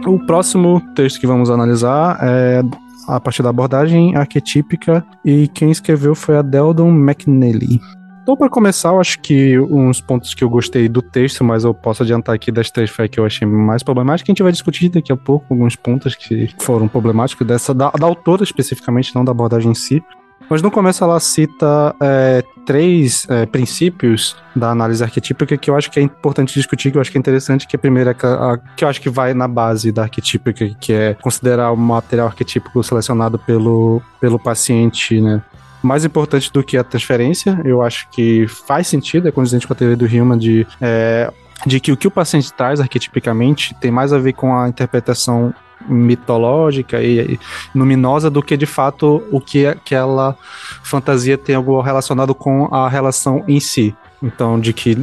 O 0.07 0.19
próximo 0.19 0.79
texto 0.93 1.19
que 1.19 1.25
vamos 1.25 1.49
analisar 1.49 2.19
é 2.21 2.61
a 3.07 3.19
partir 3.19 3.41
da 3.41 3.49
abordagem 3.49 4.15
arquetípica 4.15 5.05
e 5.23 5.47
quem 5.47 5.71
escreveu 5.71 6.13
foi 6.13 6.37
a 6.37 6.41
Deldon 6.41 6.89
McNally. 6.89 7.81
Então, 8.21 8.35
para 8.35 8.49
começar, 8.49 8.89
eu 8.89 8.99
acho 8.99 9.19
que 9.19 9.59
uns 9.59 10.01
pontos 10.01 10.33
que 10.33 10.43
eu 10.43 10.49
gostei 10.49 10.89
do 10.89 11.01
texto, 11.01 11.43
mas 11.43 11.63
eu 11.63 11.73
posso 11.73 12.01
adiantar 12.01 12.33
aqui 12.33 12.51
das 12.51 12.71
três 12.71 12.89
foi 12.89 13.07
que 13.07 13.19
eu 13.19 13.25
achei 13.25 13.47
mais 13.47 13.83
problemático. 13.83 14.29
A 14.29 14.31
gente 14.31 14.41
vai 14.41 14.51
discutir 14.51 14.89
daqui 14.89 15.11
a 15.11 15.17
pouco 15.17 15.45
alguns 15.51 15.75
pontos 15.75 16.15
que 16.15 16.49
foram 16.59 16.87
problemáticos 16.87 17.45
dessa 17.45 17.73
da, 17.73 17.91
da 17.91 18.05
autora 18.05 18.43
especificamente, 18.43 19.13
não 19.13 19.23
da 19.23 19.31
abordagem 19.31 19.71
em 19.71 19.75
si. 19.75 20.03
Mas 20.49 20.61
no 20.61 20.69
começo 20.69 21.03
ela 21.03 21.19
cita 21.19 21.95
é, 21.99 22.43
três 22.65 23.27
é, 23.29 23.45
princípios 23.45 24.35
da 24.55 24.69
análise 24.71 25.03
arquetípica 25.03 25.57
que 25.57 25.69
eu 25.69 25.75
acho 25.75 25.89
que 25.89 25.99
é 25.99 26.03
importante 26.03 26.53
discutir, 26.53 26.91
que 26.91 26.97
eu 26.97 27.01
acho 27.01 27.11
que 27.11 27.17
é 27.17 27.19
interessante, 27.19 27.67
que 27.67 27.75
a 27.75 27.79
primeira 27.79 28.11
é 28.11 28.27
a, 28.27 28.59
que 28.75 28.83
eu 28.83 28.87
acho 28.87 29.01
que 29.01 29.09
vai 29.09 29.33
na 29.33 29.47
base 29.47 29.91
da 29.91 30.03
arquetípica, 30.03 30.69
que 30.79 30.93
é 30.93 31.13
considerar 31.15 31.71
o 31.71 31.77
material 31.77 32.27
arquetípico 32.27 32.83
selecionado 32.83 33.39
pelo, 33.39 34.01
pelo 34.19 34.39
paciente, 34.39 35.19
né? 35.19 35.41
Mais 35.81 36.03
importante 36.03 36.51
do 36.51 36.63
que 36.63 36.77
a 36.77 36.83
transferência, 36.83 37.61
eu 37.63 37.83
acho 37.83 38.09
que 38.09 38.47
faz 38.47 38.87
sentido, 38.87 39.27
é 39.27 39.31
condizente 39.31 39.67
com 39.67 39.73
a 39.73 39.75
teoria 39.75 39.95
do 39.95 40.05
Human 40.05 40.37
de 40.37 40.65
é, 40.81 41.31
de 41.65 41.79
que 41.79 41.91
o 41.91 41.97
que 41.97 42.07
o 42.07 42.11
paciente 42.11 42.51
traz 42.51 42.79
arquetipicamente 42.79 43.75
tem 43.75 43.91
mais 43.91 44.11
a 44.11 44.17
ver 44.17 44.33
com 44.33 44.57
a 44.57 44.67
interpretação 44.67 45.53
mitológica 45.87 47.01
e, 47.01 47.39
luminosa 47.73 48.29
do 48.29 48.41
que 48.41 48.57
de 48.57 48.65
fato 48.65 49.23
o 49.31 49.39
que 49.39 49.65
aquela 49.65 50.35
fantasia 50.83 51.37
tem 51.37 51.55
algo 51.55 51.79
relacionado 51.81 52.33
com 52.33 52.65
a 52.73 52.89
relação 52.89 53.43
em 53.47 53.59
si. 53.59 53.95
Então, 54.25 54.59
de 54.59 54.73
que, 54.73 54.97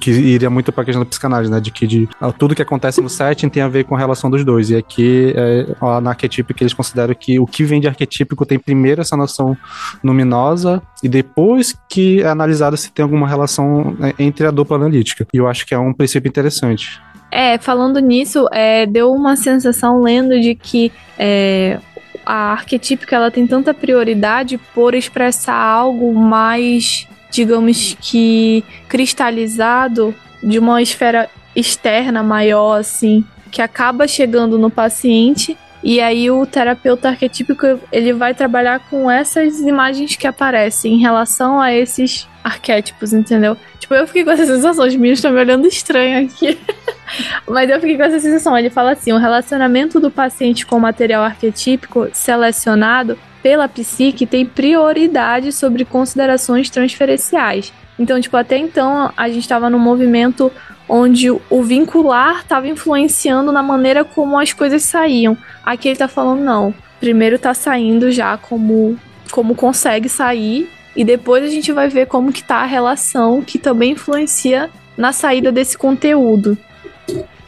que 0.00 0.10
iria 0.10 0.48
muito 0.48 0.72
para 0.72 0.82
a 0.82 0.84
questão 0.84 1.02
da 1.02 1.08
psicanálise, 1.08 1.50
né? 1.50 1.60
De 1.60 1.70
que 1.70 1.86
de, 1.86 2.08
tudo 2.38 2.54
que 2.54 2.62
acontece 2.62 3.00
no 3.00 3.08
setting 3.08 3.48
tem 3.48 3.62
a 3.62 3.68
ver 3.68 3.84
com 3.84 3.94
a 3.94 3.98
relação 3.98 4.30
dos 4.30 4.44
dois. 4.44 4.70
E 4.70 4.76
aqui, 4.76 5.34
é, 5.36 5.66
na 6.00 6.10
arquetípica, 6.10 6.62
eles 6.62 6.72
consideram 6.72 7.14
que 7.14 7.38
o 7.38 7.46
que 7.46 7.64
vem 7.64 7.80
de 7.80 7.88
arquetípico 7.88 8.46
tem 8.46 8.58
primeiro 8.58 9.00
essa 9.00 9.16
noção 9.16 9.56
luminosa 10.02 10.80
e 11.02 11.08
depois 11.08 11.76
que 11.88 12.22
é 12.22 12.28
analisado 12.28 12.76
se 12.76 12.90
tem 12.90 13.02
alguma 13.02 13.28
relação 13.28 13.94
né, 13.98 14.14
entre 14.18 14.46
a 14.46 14.50
dupla 14.50 14.76
analítica. 14.76 15.26
E 15.32 15.36
eu 15.36 15.48
acho 15.48 15.66
que 15.66 15.74
é 15.74 15.78
um 15.78 15.92
princípio 15.92 16.28
interessante. 16.28 17.00
É, 17.34 17.56
falando 17.56 17.98
nisso, 17.98 18.46
é, 18.52 18.84
deu 18.84 19.10
uma 19.10 19.36
sensação 19.36 20.02
lendo 20.02 20.38
de 20.38 20.54
que 20.54 20.92
é, 21.18 21.78
a 22.26 22.52
arquetípica 22.52 23.16
ela 23.16 23.30
tem 23.30 23.46
tanta 23.46 23.72
prioridade 23.72 24.58
por 24.74 24.94
expressar 24.94 25.56
algo 25.56 26.14
mais, 26.14 27.08
digamos 27.30 27.96
que 27.98 28.62
cristalizado 28.86 30.14
de 30.42 30.58
uma 30.58 30.82
esfera 30.82 31.30
externa 31.56 32.22
maior, 32.22 32.78
assim, 32.80 33.24
que 33.50 33.62
acaba 33.62 34.06
chegando 34.06 34.58
no 34.58 34.68
paciente. 34.68 35.56
E 35.82 36.02
aí 36.02 36.30
o 36.30 36.44
terapeuta 36.44 37.08
arquetípico 37.08 37.80
ele 37.90 38.12
vai 38.12 38.34
trabalhar 38.34 38.78
com 38.90 39.10
essas 39.10 39.58
imagens 39.60 40.16
que 40.16 40.26
aparecem 40.26 40.96
em 40.96 41.00
relação 41.00 41.58
a 41.58 41.72
esses 41.72 42.28
arquétipos, 42.44 43.14
entendeu? 43.14 43.56
Tipo, 43.82 43.94
eu 43.94 44.06
fiquei 44.06 44.24
com 44.24 44.30
essa 44.30 44.46
sensação, 44.46 44.86
os 44.86 44.94
meninos 44.94 45.18
estão 45.18 45.32
me 45.32 45.40
olhando 45.40 45.66
estranho 45.66 46.24
aqui. 46.24 46.56
Mas 47.48 47.68
eu 47.68 47.80
fiquei 47.80 47.96
com 47.96 48.04
essa 48.04 48.20
sensação. 48.20 48.56
Ele 48.56 48.70
fala 48.70 48.92
assim: 48.92 49.12
o 49.12 49.18
relacionamento 49.18 49.98
do 49.98 50.08
paciente 50.08 50.64
com 50.64 50.76
o 50.76 50.80
material 50.80 51.24
arquetípico 51.24 52.08
selecionado 52.12 53.18
pela 53.42 53.68
psique 53.68 54.24
tem 54.24 54.46
prioridade 54.46 55.50
sobre 55.50 55.84
considerações 55.84 56.70
transferenciais. 56.70 57.72
Então, 57.98 58.20
tipo, 58.20 58.36
até 58.36 58.56
então 58.56 59.12
a 59.16 59.28
gente 59.28 59.40
estava 59.40 59.68
num 59.68 59.80
movimento 59.80 60.52
onde 60.88 61.28
o 61.28 61.62
vincular 61.64 62.42
estava 62.42 62.68
influenciando 62.68 63.50
na 63.50 63.64
maneira 63.64 64.04
como 64.04 64.38
as 64.38 64.52
coisas 64.52 64.84
saíam. 64.84 65.36
Aqui 65.64 65.88
ele 65.88 65.98
tá 65.98 66.06
falando, 66.06 66.40
não. 66.40 66.72
Primeiro 67.00 67.36
tá 67.36 67.52
saindo 67.52 68.12
já 68.12 68.36
como, 68.36 68.96
como 69.32 69.56
consegue 69.56 70.08
sair 70.08 70.70
e 70.94 71.04
depois 71.04 71.44
a 71.44 71.48
gente 71.48 71.72
vai 71.72 71.88
ver 71.88 72.06
como 72.06 72.32
que 72.32 72.42
tá 72.42 72.56
a 72.56 72.66
relação 72.66 73.42
que 73.42 73.58
também 73.58 73.92
influencia 73.92 74.70
na 74.96 75.12
saída 75.12 75.50
desse 75.50 75.76
conteúdo. 75.76 76.56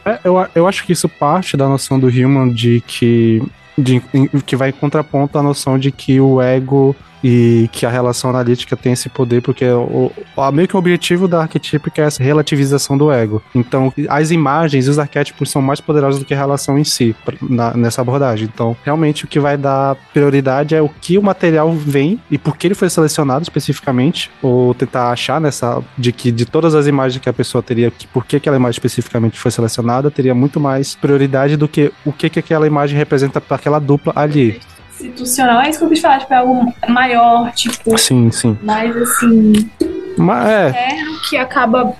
É, 0.05 0.19
eu, 0.23 0.35
eu 0.53 0.67
acho 0.67 0.85
que 0.85 0.93
isso 0.93 1.07
parte 1.07 1.55
da 1.57 1.67
noção 1.67 1.99
do 1.99 2.07
Human 2.07 2.51
de 2.51 2.81
que, 2.85 3.41
de, 3.77 4.01
que 4.45 4.55
vai 4.55 4.69
em 4.69 4.73
contraponto 4.73 5.37
à 5.37 5.43
noção 5.43 5.79
de 5.79 5.91
que 5.91 6.19
o 6.19 6.41
ego 6.41 6.95
e 7.27 7.67
que 7.71 7.87
a 7.87 7.89
relação 7.89 8.29
analítica 8.29 8.77
tem 8.77 8.93
esse 8.93 9.09
poder, 9.09 9.41
porque 9.41 9.65
o, 9.65 10.11
o, 10.35 10.51
meio 10.51 10.67
que 10.67 10.75
o 10.75 10.77
objetivo 10.77 11.27
da 11.27 11.41
arquetípica 11.41 12.03
é 12.03 12.05
essa 12.05 12.21
relativização 12.21 12.95
do 12.95 13.11
ego. 13.11 13.41
Então, 13.55 13.91
as 14.09 14.29
imagens 14.29 14.85
e 14.85 14.89
os 14.91 14.99
arquétipos 14.99 15.49
são 15.49 15.59
mais 15.59 15.81
poderosos 15.81 16.19
do 16.19 16.25
que 16.25 16.35
a 16.35 16.37
relação 16.37 16.77
em 16.77 16.83
si, 16.83 17.15
na, 17.41 17.75
nessa 17.75 17.99
abordagem. 17.99 18.47
Então, 18.53 18.77
realmente, 18.83 19.25
o 19.25 19.27
que 19.27 19.39
vai 19.39 19.57
dar 19.57 19.95
prioridade 20.13 20.75
é 20.75 20.81
o 20.83 20.87
que 20.87 21.17
o 21.17 21.23
material 21.23 21.73
vem 21.73 22.21
e 22.29 22.37
por 22.37 22.55
que 22.55 22.67
ele 22.67 22.75
foi 22.75 22.91
selecionado 22.91 23.41
especificamente, 23.41 24.29
ou 24.39 24.75
tentar 24.75 25.09
achar 25.09 25.41
nessa, 25.41 25.81
de 25.97 26.11
que 26.11 26.31
de 26.31 26.45
todas 26.45 26.75
as 26.75 26.85
imagens 26.85 27.19
que 27.19 27.27
a 27.29 27.33
pessoa 27.33 27.63
teria, 27.63 27.89
que 27.89 28.05
por 28.05 28.23
que 28.23 28.35
aquela 28.35 28.55
imagem 28.55 28.77
especificamente 28.77 29.39
foi 29.39 29.49
selecionada, 29.49 30.11
teria 30.11 30.35
muito 30.35 30.59
mais 30.59 30.93
prioridade 30.93 31.57
do 31.57 31.67
que 31.67 31.91
o 32.05 32.13
que, 32.13 32.29
que 32.29 32.37
aquela 32.37 32.67
imagem 32.67 32.95
representa 32.95 33.41
para 33.41 33.55
aquela 33.55 33.79
dupla 33.79 34.13
ali 34.15 34.61
institucional. 34.99 35.61
É 35.61 35.69
isso 35.69 35.79
que 35.79 35.85
eu 35.85 35.89
quis 35.89 35.99
falar, 35.99 36.19
tipo, 36.19 36.33
é 36.33 36.37
algo 36.37 36.73
maior, 36.87 37.51
tipo. 37.53 37.97
Sim, 37.97 38.31
sim. 38.31 38.57
Mais 38.61 38.95
assim. 38.95 39.69
Mas 40.17 40.47
é. 40.47 40.69
Interno 40.69 41.19
que 41.29 41.37
acaba 41.37 41.93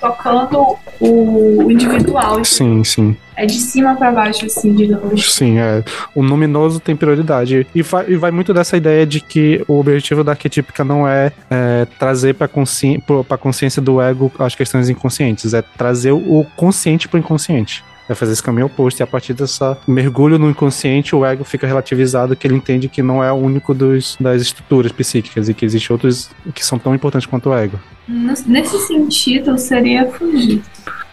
tocando 0.00 0.76
o 1.00 1.70
individual. 1.70 2.44
Sim, 2.44 2.82
sim. 2.82 3.16
É 3.36 3.46
de 3.46 3.54
cima 3.54 3.94
para 3.94 4.10
baixo, 4.10 4.44
assim, 4.44 4.74
digamos. 4.74 5.34
Sim, 5.34 5.58
é. 5.58 5.82
O 6.14 6.22
luminoso 6.22 6.80
tem 6.80 6.96
prioridade. 6.96 7.66
E 7.74 7.82
vai, 7.82 8.04
e 8.08 8.16
vai 8.16 8.30
muito 8.30 8.52
dessa 8.52 8.76
ideia 8.76 9.06
de 9.06 9.20
que 9.20 9.64
o 9.66 9.78
objetivo 9.78 10.24
da 10.24 10.32
arquetípica 10.32 10.84
não 10.84 11.06
é, 11.06 11.32
é 11.50 11.86
trazer 11.98 12.34
para 12.34 12.48
consci... 12.48 13.02
a 13.28 13.38
consciência 13.38 13.80
do 13.80 14.00
ego 14.00 14.30
as 14.38 14.54
questões 14.54 14.88
inconscientes, 14.88 15.54
é 15.54 15.62
trazer 15.62 16.12
o 16.12 16.44
consciente 16.56 17.08
para 17.08 17.16
o 17.16 17.20
inconsciente 17.20 17.84
é 18.10 18.14
fazer 18.14 18.32
esse 18.32 18.42
caminho 18.42 18.66
oposto. 18.66 18.98
E 19.00 19.02
a 19.02 19.06
partir 19.06 19.32
dessa 19.32 19.78
mergulho 19.86 20.38
no 20.38 20.50
inconsciente, 20.50 21.14
o 21.14 21.24
ego 21.24 21.44
fica 21.44 21.66
relativizado 21.66 22.34
que 22.34 22.46
ele 22.46 22.56
entende 22.56 22.88
que 22.88 23.02
não 23.02 23.22
é 23.22 23.32
o 23.32 23.36
único 23.36 23.72
dos, 23.72 24.16
das 24.18 24.42
estruturas 24.42 24.90
psíquicas 24.90 25.48
e 25.48 25.54
que 25.54 25.64
existem 25.64 25.94
outros 25.94 26.30
que 26.52 26.66
são 26.66 26.78
tão 26.78 26.92
importantes 26.94 27.26
quanto 27.26 27.50
o 27.50 27.54
ego. 27.54 27.78
Nesse 28.08 28.78
sentido, 28.86 29.56
seria 29.56 30.10
fugir. 30.10 30.60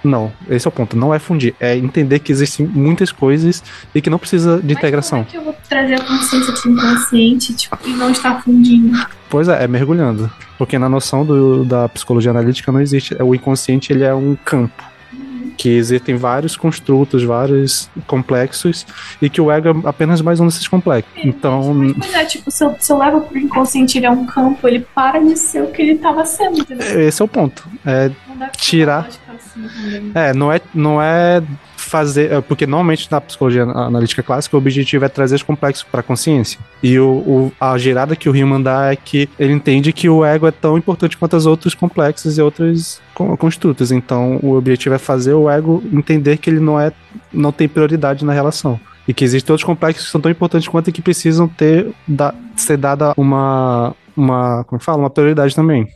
Não, 0.04 0.32
esse 0.50 0.68
é 0.68 0.70
o 0.70 0.72
ponto. 0.72 0.98
Não 0.98 1.14
é 1.14 1.20
fundir. 1.20 1.54
É 1.60 1.76
entender 1.76 2.20
que 2.20 2.32
existem 2.32 2.66
muitas 2.66 3.12
coisas 3.12 3.64
e 3.94 4.02
que 4.02 4.10
não 4.10 4.18
precisa 4.18 4.58
de 4.58 4.74
Mas 4.74 4.78
integração. 4.78 5.24
Como 5.24 5.28
é 5.28 5.32
que 5.32 5.38
eu 5.38 5.44
vou 5.44 5.56
trazer 5.70 5.96
a 5.96 6.04
consciência 6.04 6.54
do 6.54 6.70
inconsciente 6.70 7.54
tipo, 7.54 7.78
e 7.86 7.94
não 7.94 8.10
estar 8.10 8.42
fundindo? 8.42 8.98
Pois 9.30 9.48
é, 9.48 9.64
é 9.64 9.68
mergulhando. 9.68 10.32
Porque 10.58 10.80
na 10.80 10.90
noção 10.90 11.24
do, 11.24 11.64
da 11.64 11.88
psicologia 11.90 12.32
analítica 12.32 12.72
não 12.72 12.82
existe. 12.82 13.16
O 13.22 13.36
inconsciente 13.36 13.94
ele 13.94 14.04
é 14.04 14.14
um 14.16 14.36
campo 14.36 14.97
que 15.58 15.70
existem 15.70 16.16
vários 16.16 16.56
construtos, 16.56 17.24
vários 17.24 17.90
complexos, 18.06 18.86
e 19.22 19.30
que 19.30 19.42
o 19.42 19.52
ego 19.52 19.70
é 19.70 19.90
apenas 19.90 20.22
mais 20.22 20.40
um 20.40 20.46
desses 20.46 20.68
complexos. 20.68 21.12
É, 21.16 21.28
então. 21.28 21.74
Mas 21.74 22.14
é, 22.14 22.26
tipo, 22.26 22.52
se 22.52 22.64
eu, 22.64 22.76
se 22.80 22.92
eu 22.92 22.98
levo 23.00 23.22
pro 23.22 23.38
inconsciente 23.38 23.98
ele 23.98 24.06
é 24.06 24.12
um 24.12 24.26
campo, 24.26 24.68
ele 24.68 24.86
para 24.94 25.20
de 25.20 25.36
ser 25.36 25.64
o 25.64 25.68
que 25.68 25.82
ele 25.82 25.94
estava 25.94 26.24
sendo. 26.26 26.60
Entendeu? 26.60 27.02
Esse 27.02 27.22
é 27.22 27.26
o 27.26 27.28
ponto. 27.28 27.68
É, 27.86 28.12
tirar. 28.56 29.10
Assim, 29.36 30.12
é, 30.14 30.34
não 30.34 30.52
é, 30.52 30.62
não 30.74 31.02
é 31.02 31.42
fazer. 31.88 32.32
é, 32.32 32.42
Porque 32.42 32.66
normalmente 32.68 33.08
na 33.12 33.20
psicologia 33.22 33.64
analítica 33.64 34.22
clássica 34.22 34.56
o 34.56 34.60
objetivo 34.60 35.06
é 35.06 35.10
trazer 35.10 35.36
os 35.36 35.44
complexos 35.44 35.84
para 35.90 36.02
a 36.02 36.04
consciência. 36.04 36.60
E 36.84 37.00
o, 37.00 37.08
o- 37.10 37.52
a 37.60 37.78
girada 37.78 38.16
que 38.16 38.30
o 38.30 38.36
Hillman 38.36 38.62
dá 38.62 38.92
é 38.92 38.96
que 38.96 39.30
ele 39.40 39.54
entende 39.54 39.92
que 39.94 40.10
o 40.10 40.24
ego 40.26 40.48
é 40.48 40.52
tão 40.52 40.78
importante 40.78 41.18
quanto 41.18 41.36
os 41.38 41.46
outros 41.46 41.74
complexos 41.74 42.38
e 42.38 42.42
outros 42.42 43.02
con- 43.14 43.36
construtos. 43.38 43.92
Então 43.92 44.40
o 44.44 44.54
objetivo 44.56 44.96
é 44.96 44.98
fazer 45.00 45.34
o 45.34 45.50
ego 45.50 45.84
entender 45.92 46.38
que 46.38 46.50
ele 46.50 46.60
não 46.60 46.80
é 46.80 46.92
não 47.34 47.52
tem 47.52 47.68
prioridade 47.68 48.24
na 48.26 48.34
relação. 48.34 48.80
E 49.08 49.14
que 49.14 49.24
existem 49.24 49.54
outros 49.54 49.66
complexos 49.66 50.06
que 50.06 50.12
são 50.12 50.20
tão 50.20 50.30
importantes 50.30 50.68
quanto 50.68 50.90
e 50.90 50.92
que 50.92 51.02
precisam 51.02 51.48
ter 51.48 51.88
da, 52.08 52.34
ser 52.58 52.76
dada 52.78 53.14
uma, 53.16 53.96
uma, 54.16 54.66
como 54.66 54.82
fala, 54.82 54.98
uma 54.98 55.10
prioridade 55.10 55.56
também. 55.56 55.88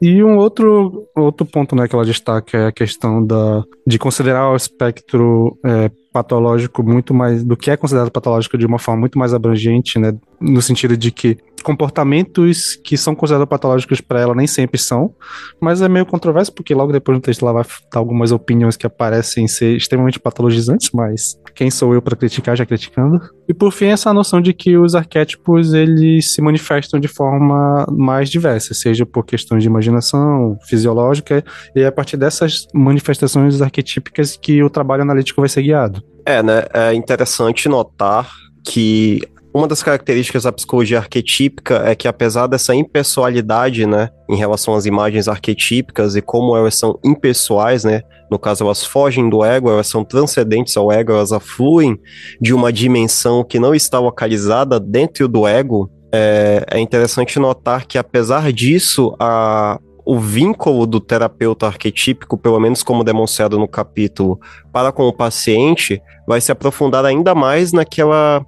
E 0.00 0.22
um 0.22 0.36
outro, 0.36 1.08
outro 1.14 1.44
ponto 1.44 1.74
né, 1.74 1.88
que 1.88 1.94
ela 1.94 2.04
destaca 2.04 2.56
é 2.56 2.66
a 2.66 2.72
questão 2.72 3.24
da, 3.24 3.64
de 3.86 3.98
considerar 3.98 4.50
o 4.50 4.56
espectro 4.56 5.58
é, 5.64 5.90
patológico 6.12 6.82
muito 6.82 7.12
mais 7.12 7.42
do 7.42 7.56
que 7.56 7.70
é 7.70 7.76
considerado 7.76 8.10
patológico 8.10 8.56
de 8.56 8.66
uma 8.66 8.78
forma 8.78 9.00
muito 9.00 9.18
mais 9.18 9.34
abrangente, 9.34 9.98
né, 9.98 10.12
no 10.40 10.62
sentido 10.62 10.96
de 10.96 11.10
que 11.10 11.36
comportamentos 11.62 12.76
que 12.84 12.96
são 12.96 13.14
considerados 13.14 13.48
patológicos 13.48 14.00
para 14.00 14.20
ela 14.20 14.34
nem 14.34 14.46
sempre 14.46 14.78
são, 14.78 15.14
mas 15.60 15.82
é 15.82 15.88
meio 15.88 16.06
controverso 16.06 16.52
porque 16.52 16.74
logo 16.74 16.92
depois 16.92 17.16
no 17.16 17.22
texto 17.22 17.42
ela 17.42 17.52
vai 17.52 17.64
dar 17.92 18.00
algumas 18.00 18.32
opiniões 18.32 18.76
que 18.76 18.86
aparecem 18.86 19.46
ser 19.48 19.76
extremamente 19.76 20.18
patologizantes, 20.18 20.90
mas 20.92 21.38
quem 21.54 21.70
sou 21.70 21.94
eu 21.94 22.02
para 22.02 22.16
criticar 22.16 22.56
já 22.56 22.64
criticando? 22.64 23.20
E 23.48 23.54
por 23.54 23.72
fim 23.72 23.86
essa 23.86 24.12
noção 24.12 24.40
de 24.40 24.52
que 24.52 24.76
os 24.76 24.94
arquétipos 24.94 25.72
eles 25.74 26.32
se 26.32 26.40
manifestam 26.40 27.00
de 27.00 27.08
forma 27.08 27.86
mais 27.90 28.28
diversa, 28.28 28.74
seja 28.74 29.04
por 29.06 29.24
questões 29.24 29.62
de 29.62 29.68
imaginação 29.68 30.58
fisiológica 30.68 31.44
e 31.74 31.80
é 31.80 31.86
a 31.86 31.92
partir 31.92 32.16
dessas 32.16 32.66
manifestações 32.74 33.60
arquetípicas 33.60 34.36
que 34.36 34.62
o 34.62 34.70
trabalho 34.70 35.02
analítico 35.02 35.40
vai 35.40 35.48
ser 35.48 35.62
guiado. 35.62 36.02
É, 36.24 36.42
né? 36.42 36.64
É 36.74 36.94
interessante 36.94 37.68
notar 37.68 38.30
que 38.64 39.22
uma 39.54 39.66
das 39.66 39.82
características 39.82 40.42
da 40.42 40.52
psicologia 40.52 40.98
arquetípica 40.98 41.82
é 41.84 41.94
que, 41.94 42.06
apesar 42.06 42.46
dessa 42.46 42.74
impessoalidade, 42.74 43.86
né, 43.86 44.10
em 44.28 44.36
relação 44.36 44.74
às 44.74 44.86
imagens 44.86 45.28
arquetípicas 45.28 46.16
e 46.16 46.22
como 46.22 46.56
elas 46.56 46.74
são 46.74 46.98
impessoais, 47.04 47.84
né, 47.84 48.02
no 48.30 48.38
caso 48.38 48.64
elas 48.64 48.84
fogem 48.84 49.28
do 49.28 49.44
ego, 49.44 49.70
elas 49.70 49.86
são 49.86 50.04
transcendentes 50.04 50.76
ao 50.76 50.92
ego, 50.92 51.12
elas 51.12 51.32
afluem 51.32 51.98
de 52.40 52.52
uma 52.52 52.72
dimensão 52.72 53.42
que 53.42 53.58
não 53.58 53.74
está 53.74 53.98
localizada 53.98 54.78
dentro 54.78 55.26
do 55.26 55.46
ego, 55.46 55.90
é, 56.12 56.64
é 56.70 56.78
interessante 56.78 57.38
notar 57.38 57.86
que, 57.86 57.98
apesar 57.98 58.52
disso, 58.52 59.14
a, 59.18 59.78
o 60.04 60.18
vínculo 60.18 60.86
do 60.86 61.00
terapeuta 61.00 61.66
arquetípico, 61.66 62.38
pelo 62.38 62.58
menos 62.58 62.82
como 62.82 63.04
demonstrado 63.04 63.58
no 63.58 63.68
capítulo, 63.68 64.38
para 64.72 64.90
com 64.90 65.06
o 65.06 65.12
paciente, 65.12 66.00
vai 66.26 66.40
se 66.40 66.50
aprofundar 66.50 67.04
ainda 67.04 67.34
mais 67.34 67.72
naquela, 67.72 68.44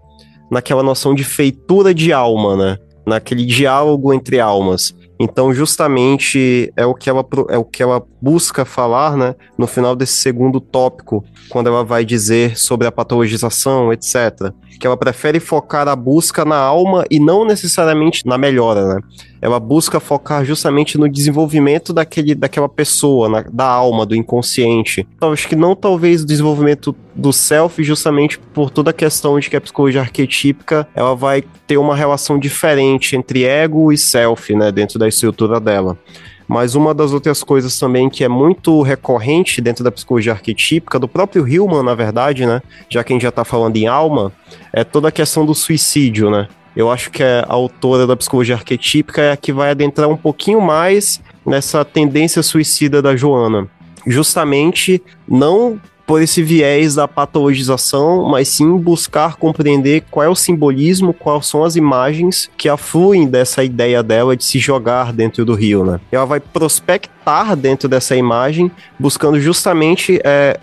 naquela 0.51 0.83
noção 0.83 1.15
de 1.15 1.25
feitura 1.25 1.95
de 1.95 2.13
alma, 2.13 2.57
né? 2.57 2.79
Naquele 3.07 3.45
diálogo 3.45 4.13
entre 4.13 4.41
almas. 4.41 4.95
Então, 5.23 5.53
justamente 5.53 6.73
é 6.75 6.87
o 6.87 6.95
que 6.95 7.11
ela, 7.11 7.23
é 7.51 7.59
o 7.59 7.65
que 7.65 7.83
ela 7.83 8.03
busca 8.23 8.65
falar, 8.65 9.19
né? 9.19 9.35
No 9.59 9.67
final 9.67 9.95
desse 9.95 10.15
segundo 10.15 10.61
tópico, 10.61 11.23
quando 11.51 11.67
ela 11.67 11.85
vai 11.85 12.07
dizer 12.07 12.59
sobre 12.59 12.87
a 12.87 12.93
patologização, 12.93 13.93
etc. 13.93 14.51
Que 14.81 14.87
ela 14.87 14.97
prefere 14.97 15.39
focar 15.39 15.89
a 15.89 15.95
busca 15.95 16.43
na 16.43 16.57
alma 16.57 17.05
e 17.11 17.21
não 17.21 17.45
necessariamente 17.45 18.27
na 18.27 18.39
melhora, 18.39 18.95
né? 18.95 19.01
Ela 19.41 19.59
busca 19.59 19.99
focar 19.99 20.45
justamente 20.45 20.99
no 20.99 21.09
desenvolvimento 21.09 21.93
daquele, 21.93 22.35
daquela 22.35 22.69
pessoa, 22.69 23.29
na- 23.29 23.45
da 23.51 23.67
alma, 23.67 24.05
do 24.05 24.15
inconsciente. 24.15 25.07
Então, 25.17 25.33
acho 25.33 25.49
que 25.49 25.57
não 25.57 25.75
talvez 25.75 26.23
o 26.23 26.27
desenvolvimento 26.27 26.95
do 27.15 27.33
self, 27.33 27.83
justamente 27.83 28.39
por 28.39 28.71
toda 28.71 28.91
a 28.91 28.95
questão 28.95 29.39
de 29.39 29.49
que 29.49 29.57
a 29.57 29.61
psicologia 29.61 30.01
arquetípica 30.01 30.87
ela 30.95 31.15
vai 31.15 31.43
ter 31.67 31.77
uma 31.77 31.97
relação 31.97 32.39
diferente 32.39 33.17
entre 33.17 33.45
ego 33.45 33.93
e 33.93 33.99
self, 33.99 34.55
né, 34.55 34.71
dentro 34.71 34.99
da 34.99 35.09
estrutura 35.09 35.59
dela. 35.61 35.99
Mas 36.47 36.75
uma 36.75 36.93
das 36.93 37.13
outras 37.13 37.45
coisas 37.45 37.79
também 37.79 38.11
que 38.11 38.25
é 38.25 38.29
muito 38.29 38.83
recorrente 38.83 39.61
dentro 39.61 39.85
da 39.85 39.93
psicologia 39.93 40.33
arquetípica, 40.33 40.99
do 40.99 41.07
próprio 41.07 41.47
Hillman, 41.47 41.85
na 41.85 41.95
verdade, 41.95 42.45
né, 42.45 42.61
já 42.89 43.05
que 43.05 43.13
a 43.13 43.15
gente 43.15 43.23
já 43.23 43.31
tá 43.31 43.45
falando 43.45 43.77
em 43.77 43.87
alma, 43.87 44.33
é 44.73 44.83
toda 44.83 45.09
a 45.09 45.13
questão 45.13 45.47
do 45.47 45.55
suicídio, 45.55 46.29
né? 46.29 46.49
Eu 46.77 46.91
acho 46.91 47.11
que 47.11 47.23
a 47.23 47.45
autora 47.49 48.07
da 48.07 48.17
psicologia 48.17 48.55
arquetípica 48.55 49.23
é 49.23 49.33
a 49.33 49.37
que 49.37 49.53
vai 49.53 49.71
adentrar 49.71 50.09
um 50.09 50.17
pouquinho 50.17 50.61
mais 50.61 51.21
nessa 51.45 51.85
tendência 51.85 52.43
suicida 52.43 53.03
da 53.03 53.17
Joana. 53.17 53.69
Justamente 54.07 55.03
não 55.29 55.81
por 56.11 56.21
esse 56.21 56.43
viés 56.43 56.97
da 56.97 57.07
patologização, 57.07 58.29
mas 58.29 58.49
sim 58.49 58.77
buscar 58.77 59.37
compreender 59.37 60.03
qual 60.11 60.27
é 60.27 60.29
o 60.29 60.35
simbolismo, 60.35 61.15
quais 61.15 61.47
são 61.47 61.63
as 61.63 61.77
imagens 61.77 62.51
que 62.57 62.69
afluem 62.69 63.29
dessa 63.29 63.63
ideia 63.63 64.03
dela 64.03 64.37
de 64.37 64.43
se 64.43 64.59
jogar 64.59 65.13
dentro 65.13 65.45
do 65.45 65.55
rio, 65.55 65.85
né? 65.85 66.01
Ela 66.11 66.25
vai 66.25 66.41
prospectar 66.41 67.55
dentro 67.55 67.89
dessa 67.89 68.17
imagem, 68.17 68.73
buscando 68.99 69.39
justamente 69.41 70.21
é, 70.25 70.59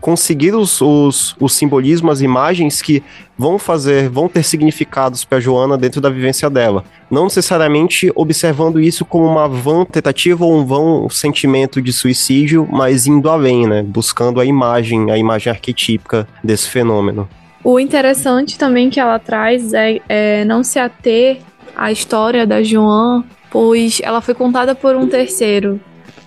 conseguir 0.00 0.54
os, 0.54 0.80
os, 0.80 1.36
os 1.38 1.52
simbolismos, 1.52 2.12
as 2.12 2.20
imagens 2.20 2.80
que 2.80 3.02
vão 3.36 3.58
fazer, 3.58 4.08
vão 4.08 4.28
ter 4.28 4.42
significados 4.42 5.24
para 5.24 5.40
Joana 5.40 5.76
dentro 5.76 6.00
da 6.00 6.10
vivência 6.10 6.48
dela. 6.50 6.84
Não 7.10 7.24
necessariamente 7.24 8.10
observando 8.14 8.80
isso 8.80 9.04
como 9.04 9.26
uma 9.26 9.48
vã 9.48 9.84
tentativa 9.84 10.44
ou 10.44 10.58
um 10.58 10.64
vão 10.64 11.08
sentimento 11.10 11.80
de 11.80 11.92
suicídio, 11.92 12.68
mas 12.70 13.06
indo 13.06 13.28
além, 13.28 13.66
né? 13.66 13.82
Buscando 13.82 14.40
a 14.40 14.44
imagem, 14.44 15.10
a 15.10 15.18
imagem 15.18 15.50
arquetípica 15.50 16.26
desse 16.42 16.68
fenômeno. 16.68 17.28
O 17.62 17.78
interessante 17.78 18.58
também 18.58 18.88
que 18.88 18.98
ela 18.98 19.18
traz 19.18 19.72
é, 19.74 20.00
é 20.08 20.44
não 20.44 20.64
se 20.64 20.78
ater 20.78 21.38
à 21.76 21.92
história 21.92 22.46
da 22.46 22.62
Joan, 22.62 23.24
pois 23.50 24.00
ela 24.02 24.20
foi 24.20 24.34
contada 24.34 24.74
por 24.74 24.96
um 24.96 25.06
terceiro. 25.06 25.80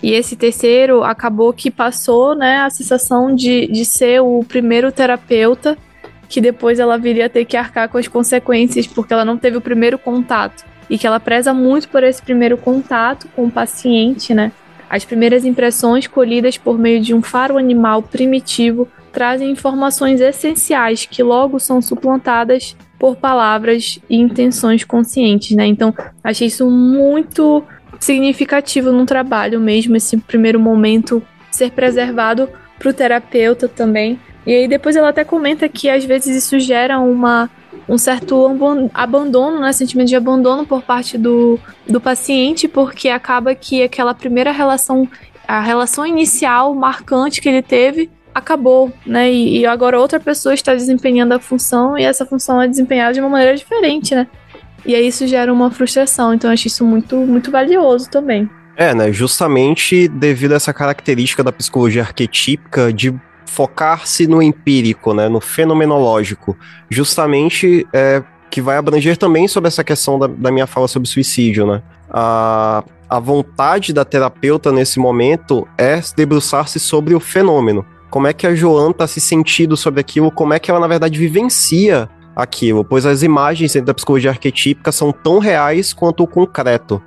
E 0.04 0.12
esse 0.12 0.36
terceiro 0.36 1.02
acabou 1.02 1.50
que 1.50 1.70
passou 1.70 2.34
né, 2.34 2.58
a 2.58 2.68
sensação 2.68 3.34
de, 3.34 3.66
de 3.68 3.86
ser 3.86 4.20
o 4.20 4.44
primeiro 4.46 4.92
terapeuta, 4.92 5.78
que 6.28 6.42
depois 6.42 6.78
ela 6.78 6.98
viria 6.98 7.24
a 7.24 7.28
ter 7.30 7.46
que 7.46 7.56
arcar 7.56 7.88
com 7.88 7.96
as 7.96 8.06
consequências, 8.06 8.86
porque 8.86 9.14
ela 9.14 9.24
não 9.24 9.38
teve 9.38 9.56
o 9.56 9.62
primeiro 9.62 9.96
contato. 9.98 10.62
E 10.90 10.98
que 10.98 11.06
ela 11.06 11.18
preza 11.18 11.54
muito 11.54 11.88
por 11.88 12.04
esse 12.04 12.20
primeiro 12.20 12.58
contato 12.58 13.26
com 13.34 13.46
o 13.46 13.50
paciente, 13.50 14.34
né? 14.34 14.52
As 14.90 15.06
primeiras 15.06 15.46
impressões 15.46 16.06
colhidas 16.06 16.58
por 16.58 16.78
meio 16.78 17.00
de 17.00 17.14
um 17.14 17.22
faro 17.22 17.56
animal 17.56 18.02
primitivo 18.02 18.86
trazem 19.10 19.52
informações 19.52 20.20
essenciais 20.20 21.06
que 21.06 21.22
logo 21.22 21.58
são 21.58 21.80
suplantadas 21.80 22.76
por 22.98 23.16
palavras 23.16 23.98
e 24.10 24.16
intenções 24.16 24.84
conscientes, 24.84 25.56
né? 25.56 25.64
Então, 25.64 25.94
achei 26.22 26.48
isso 26.48 26.70
muito 26.70 27.64
significativo 28.00 28.92
no 28.92 29.06
trabalho 29.06 29.60
mesmo, 29.60 29.96
esse 29.96 30.16
primeiro 30.16 30.58
momento 30.58 31.22
ser 31.50 31.70
preservado 31.70 32.48
para 32.78 32.88
o 32.88 32.92
terapeuta 32.92 33.68
também. 33.68 34.18
E 34.46 34.52
aí 34.52 34.68
depois 34.68 34.96
ela 34.96 35.08
até 35.08 35.24
comenta 35.24 35.68
que 35.68 35.88
às 35.88 36.04
vezes 36.04 36.44
isso 36.44 36.58
gera 36.58 36.98
uma 36.98 37.50
um 37.88 37.98
certo 37.98 38.46
abandono, 38.94 39.60
né, 39.60 39.72
sentimento 39.72 40.08
de 40.08 40.16
abandono 40.16 40.66
por 40.66 40.82
parte 40.82 41.18
do, 41.18 41.58
do 41.86 42.00
paciente, 42.00 42.66
porque 42.66 43.08
acaba 43.08 43.54
que 43.54 43.82
aquela 43.82 44.14
primeira 44.14 44.52
relação, 44.52 45.08
a 45.46 45.60
relação 45.60 46.06
inicial 46.06 46.74
marcante 46.74 47.40
que 47.40 47.48
ele 47.48 47.62
teve, 47.62 48.10
acabou, 48.34 48.92
né, 49.04 49.30
e, 49.30 49.58
e 49.58 49.66
agora 49.66 50.00
outra 50.00 50.18
pessoa 50.18 50.54
está 50.54 50.74
desempenhando 50.74 51.32
a 51.32 51.38
função 51.38 51.98
e 51.98 52.04
essa 52.04 52.24
função 52.24 52.60
é 52.60 52.66
desempenhada 52.66 53.12
de 53.12 53.20
uma 53.20 53.28
maneira 53.28 53.54
diferente, 53.54 54.14
né. 54.14 54.26
E 54.86 54.94
aí 54.94 55.06
isso 55.06 55.26
gera 55.26 55.52
uma 55.52 55.70
frustração, 55.70 56.34
então 56.34 56.50
eu 56.50 56.54
acho 56.54 56.66
isso 56.66 56.84
muito, 56.84 57.16
muito 57.16 57.50
valioso 57.50 58.08
também. 58.10 58.48
É, 58.76 58.94
né? 58.94 59.12
Justamente 59.12 60.08
devido 60.08 60.52
a 60.52 60.56
essa 60.56 60.72
característica 60.72 61.42
da 61.42 61.52
psicologia 61.52 62.02
arquetípica 62.02 62.92
de 62.92 63.14
focar-se 63.46 64.26
no 64.26 64.42
empírico, 64.42 65.14
né? 65.14 65.28
No 65.28 65.40
fenomenológico. 65.40 66.56
Justamente 66.90 67.86
é, 67.92 68.22
que 68.50 68.60
vai 68.60 68.76
abranger 68.76 69.16
também 69.16 69.46
sobre 69.46 69.68
essa 69.68 69.84
questão 69.84 70.18
da, 70.18 70.26
da 70.26 70.50
minha 70.50 70.66
fala 70.66 70.88
sobre 70.88 71.08
suicídio, 71.08 71.66
né? 71.66 71.82
A, 72.10 72.84
a 73.08 73.20
vontade 73.20 73.92
da 73.92 74.04
terapeuta 74.04 74.72
nesse 74.72 74.98
momento 74.98 75.66
é 75.78 76.00
debruçar-se 76.16 76.80
sobre 76.80 77.14
o 77.14 77.20
fenômeno. 77.20 77.86
Como 78.10 78.26
é 78.26 78.32
que 78.32 78.46
a 78.46 78.54
Joan 78.54 78.90
está 78.90 79.06
se 79.06 79.20
sentindo 79.20 79.76
sobre 79.76 80.00
aquilo, 80.00 80.30
como 80.30 80.54
é 80.54 80.58
que 80.58 80.70
ela, 80.70 80.80
na 80.80 80.86
verdade, 80.86 81.18
vivencia 81.18 82.08
aquilo, 82.36 82.84
pois 82.84 83.06
as 83.06 83.22
imagens 83.22 83.72
dentro 83.72 83.86
da 83.86 83.94
psicologia 83.94 84.30
arquetípica 84.30 84.90
são 84.92 85.12
tão 85.12 85.38
reais 85.38 85.92
quanto 85.92 86.22
o 86.22 86.26
concreto. 86.26 87.00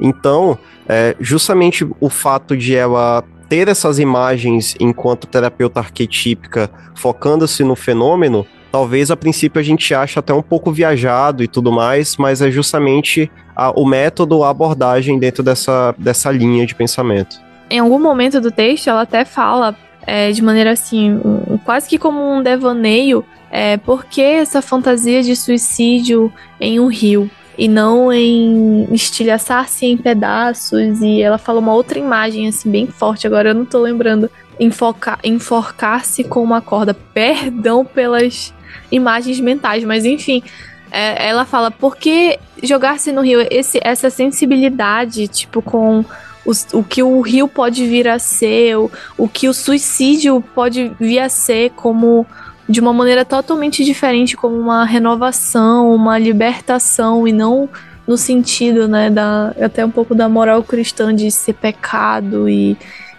Então, 0.00 0.56
é, 0.88 1.16
justamente 1.20 1.86
o 2.00 2.08
fato 2.08 2.56
de 2.56 2.74
ela 2.76 3.24
ter 3.48 3.66
essas 3.68 3.98
imagens 3.98 4.74
enquanto 4.78 5.26
terapeuta 5.26 5.80
arquetípica, 5.80 6.70
focando-se 6.94 7.64
no 7.64 7.74
fenômeno, 7.74 8.46
talvez 8.70 9.10
a 9.10 9.16
princípio 9.16 9.58
a 9.58 9.62
gente 9.62 9.94
ache 9.94 10.18
até 10.18 10.32
um 10.34 10.42
pouco 10.42 10.70
viajado 10.70 11.42
e 11.42 11.48
tudo 11.48 11.72
mais, 11.72 12.16
mas 12.18 12.42
é 12.42 12.50
justamente 12.50 13.30
a- 13.56 13.70
o 13.70 13.86
método, 13.86 14.44
a 14.44 14.50
abordagem 14.50 15.18
dentro 15.18 15.42
dessa, 15.42 15.94
dessa 15.98 16.30
linha 16.30 16.66
de 16.66 16.74
pensamento. 16.74 17.40
em 17.70 17.80
algum 17.80 17.98
momento 17.98 18.40
do 18.40 18.50
texto, 18.50 18.88
ela 18.88 19.02
até 19.02 19.24
fala 19.26 19.76
é, 20.06 20.30
de 20.30 20.40
maneira 20.42 20.70
assim, 20.72 21.20
quase 21.66 21.86
que 21.86 21.98
como 21.98 22.18
um 22.18 22.42
devaneio, 22.42 23.22
é, 23.50 23.76
por 23.76 24.04
que 24.04 24.20
essa 24.20 24.60
fantasia 24.60 25.22
de 25.22 25.34
suicídio 25.34 26.32
em 26.60 26.78
um 26.80 26.86
rio? 26.86 27.30
e 27.58 27.66
não 27.66 28.12
em 28.12 28.86
estilhaçar-se 28.92 29.84
em 29.84 29.96
pedaços. 29.96 31.02
E 31.02 31.20
ela 31.20 31.38
fala 31.38 31.58
uma 31.58 31.74
outra 31.74 31.98
imagem, 31.98 32.46
assim, 32.46 32.70
bem 32.70 32.86
forte. 32.86 33.26
Agora 33.26 33.50
eu 33.50 33.54
não 33.54 33.64
tô 33.64 33.80
lembrando. 33.80 34.30
Enforcar-se 34.60 36.22
com 36.22 36.40
uma 36.40 36.60
corda. 36.60 36.94
Perdão 36.94 37.84
pelas 37.84 38.54
imagens 38.92 39.40
mentais, 39.40 39.82
mas 39.82 40.04
enfim. 40.04 40.40
É, 40.90 41.28
ela 41.28 41.44
fala, 41.44 41.70
por 41.70 41.96
que 41.96 42.38
jogar-se 42.62 43.10
no 43.10 43.22
rio? 43.22 43.44
Esse, 43.50 43.80
essa 43.82 44.08
sensibilidade, 44.08 45.26
tipo, 45.26 45.60
com 45.60 46.04
o, 46.46 46.52
o 46.78 46.84
que 46.84 47.02
o 47.02 47.20
rio 47.20 47.48
pode 47.48 47.84
vir 47.86 48.06
a 48.06 48.20
ser, 48.20 48.76
o, 48.76 48.90
o 49.18 49.28
que 49.28 49.48
o 49.48 49.52
suicídio 49.52 50.40
pode 50.54 50.92
vir 50.98 51.18
a 51.18 51.28
ser 51.28 51.70
como 51.70 52.24
de 52.68 52.80
uma 52.80 52.92
maneira 52.92 53.24
totalmente 53.24 53.84
diferente, 53.84 54.36
como 54.36 54.56
uma 54.56 54.84
renovação, 54.84 55.94
uma 55.94 56.18
libertação 56.18 57.26
e 57.26 57.32
não 57.32 57.68
no 58.06 58.16
sentido, 58.16 58.88
né, 58.88 59.10
da 59.10 59.54
até 59.60 59.84
um 59.84 59.90
pouco 59.90 60.14
da 60.14 60.28
moral 60.28 60.62
cristã 60.62 61.14
de 61.14 61.30
ser 61.30 61.52
pecado 61.52 62.48
e, 62.48 62.76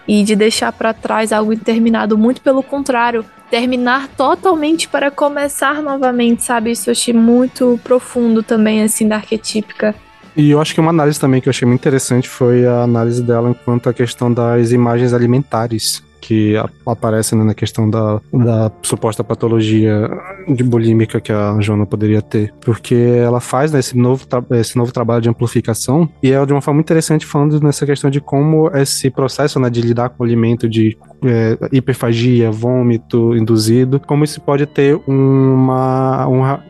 e 0.07 0.23
de 0.23 0.35
deixar 0.35 0.71
para 0.71 0.93
trás 0.93 1.31
algo 1.31 1.53
interminado, 1.53 2.17
muito 2.17 2.41
pelo 2.41 2.63
contrário, 2.63 3.23
terminar 3.51 4.07
totalmente 4.09 4.87
para 4.87 5.11
começar 5.11 5.81
novamente, 5.81 6.43
sabe? 6.43 6.71
Isso 6.71 6.89
eu 6.89 6.91
achei 6.91 7.13
muito 7.13 7.79
profundo 7.83 8.41
também 8.41 8.81
assim 8.81 9.07
da 9.07 9.15
arquetípica. 9.15 9.93
E 10.35 10.51
eu 10.51 10.61
acho 10.61 10.73
que 10.73 10.79
uma 10.79 10.91
análise 10.91 11.19
também 11.19 11.41
que 11.41 11.47
eu 11.47 11.51
achei 11.51 11.67
muito 11.67 11.81
interessante 11.81 12.27
foi 12.27 12.65
a 12.65 12.81
análise 12.81 13.21
dela 13.21 13.49
enquanto 13.49 13.89
a 13.89 13.93
questão 13.93 14.33
das 14.33 14.71
imagens 14.71 15.13
alimentares 15.13 16.03
que 16.19 16.55
aparece 16.85 17.35
né, 17.35 17.43
na 17.43 17.53
questão 17.53 17.89
da, 17.89 18.21
da 18.31 18.71
suposta 18.81 19.23
patologia 19.23 20.09
de 20.47 20.63
bulímica 20.63 21.19
que 21.19 21.31
a 21.31 21.59
Joana 21.59 21.85
poderia 21.85 22.21
ter. 22.21 22.53
Porque 22.61 22.95
ela 22.95 23.39
faz 23.39 23.71
né, 23.71 23.79
esse, 23.79 23.97
novo 23.97 24.25
esse 24.51 24.77
novo 24.77 24.91
trabalho 24.91 25.21
de 25.21 25.29
amplificação 25.29 26.09
e 26.21 26.31
é 26.31 26.45
de 26.45 26.53
uma 26.53 26.61
forma 26.61 26.77
muito 26.77 26.87
interessante 26.87 27.25
falando 27.25 27.59
nessa 27.61 27.85
questão 27.85 28.09
de 28.09 28.19
como 28.19 28.69
esse 28.75 29.09
processo 29.09 29.59
né, 29.59 29.69
de 29.69 29.81
lidar 29.81 30.09
com 30.09 30.23
o 30.23 30.25
alimento, 30.25 30.67
de 30.67 30.97
é, 31.23 31.57
hiperfagia, 31.71 32.51
vômito 32.51 33.35
induzido, 33.35 33.99
como 33.99 34.23
isso 34.23 34.39
pode 34.41 34.65
ter 34.65 34.99
uma, 35.07 36.25
uma 36.27 36.63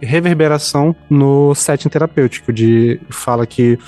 reverberação 0.00 0.94
no 1.10 1.54
setting 1.54 1.88
terapêutico, 1.88 2.52
de 2.52 3.00
fala 3.10 3.46
que 3.46 3.78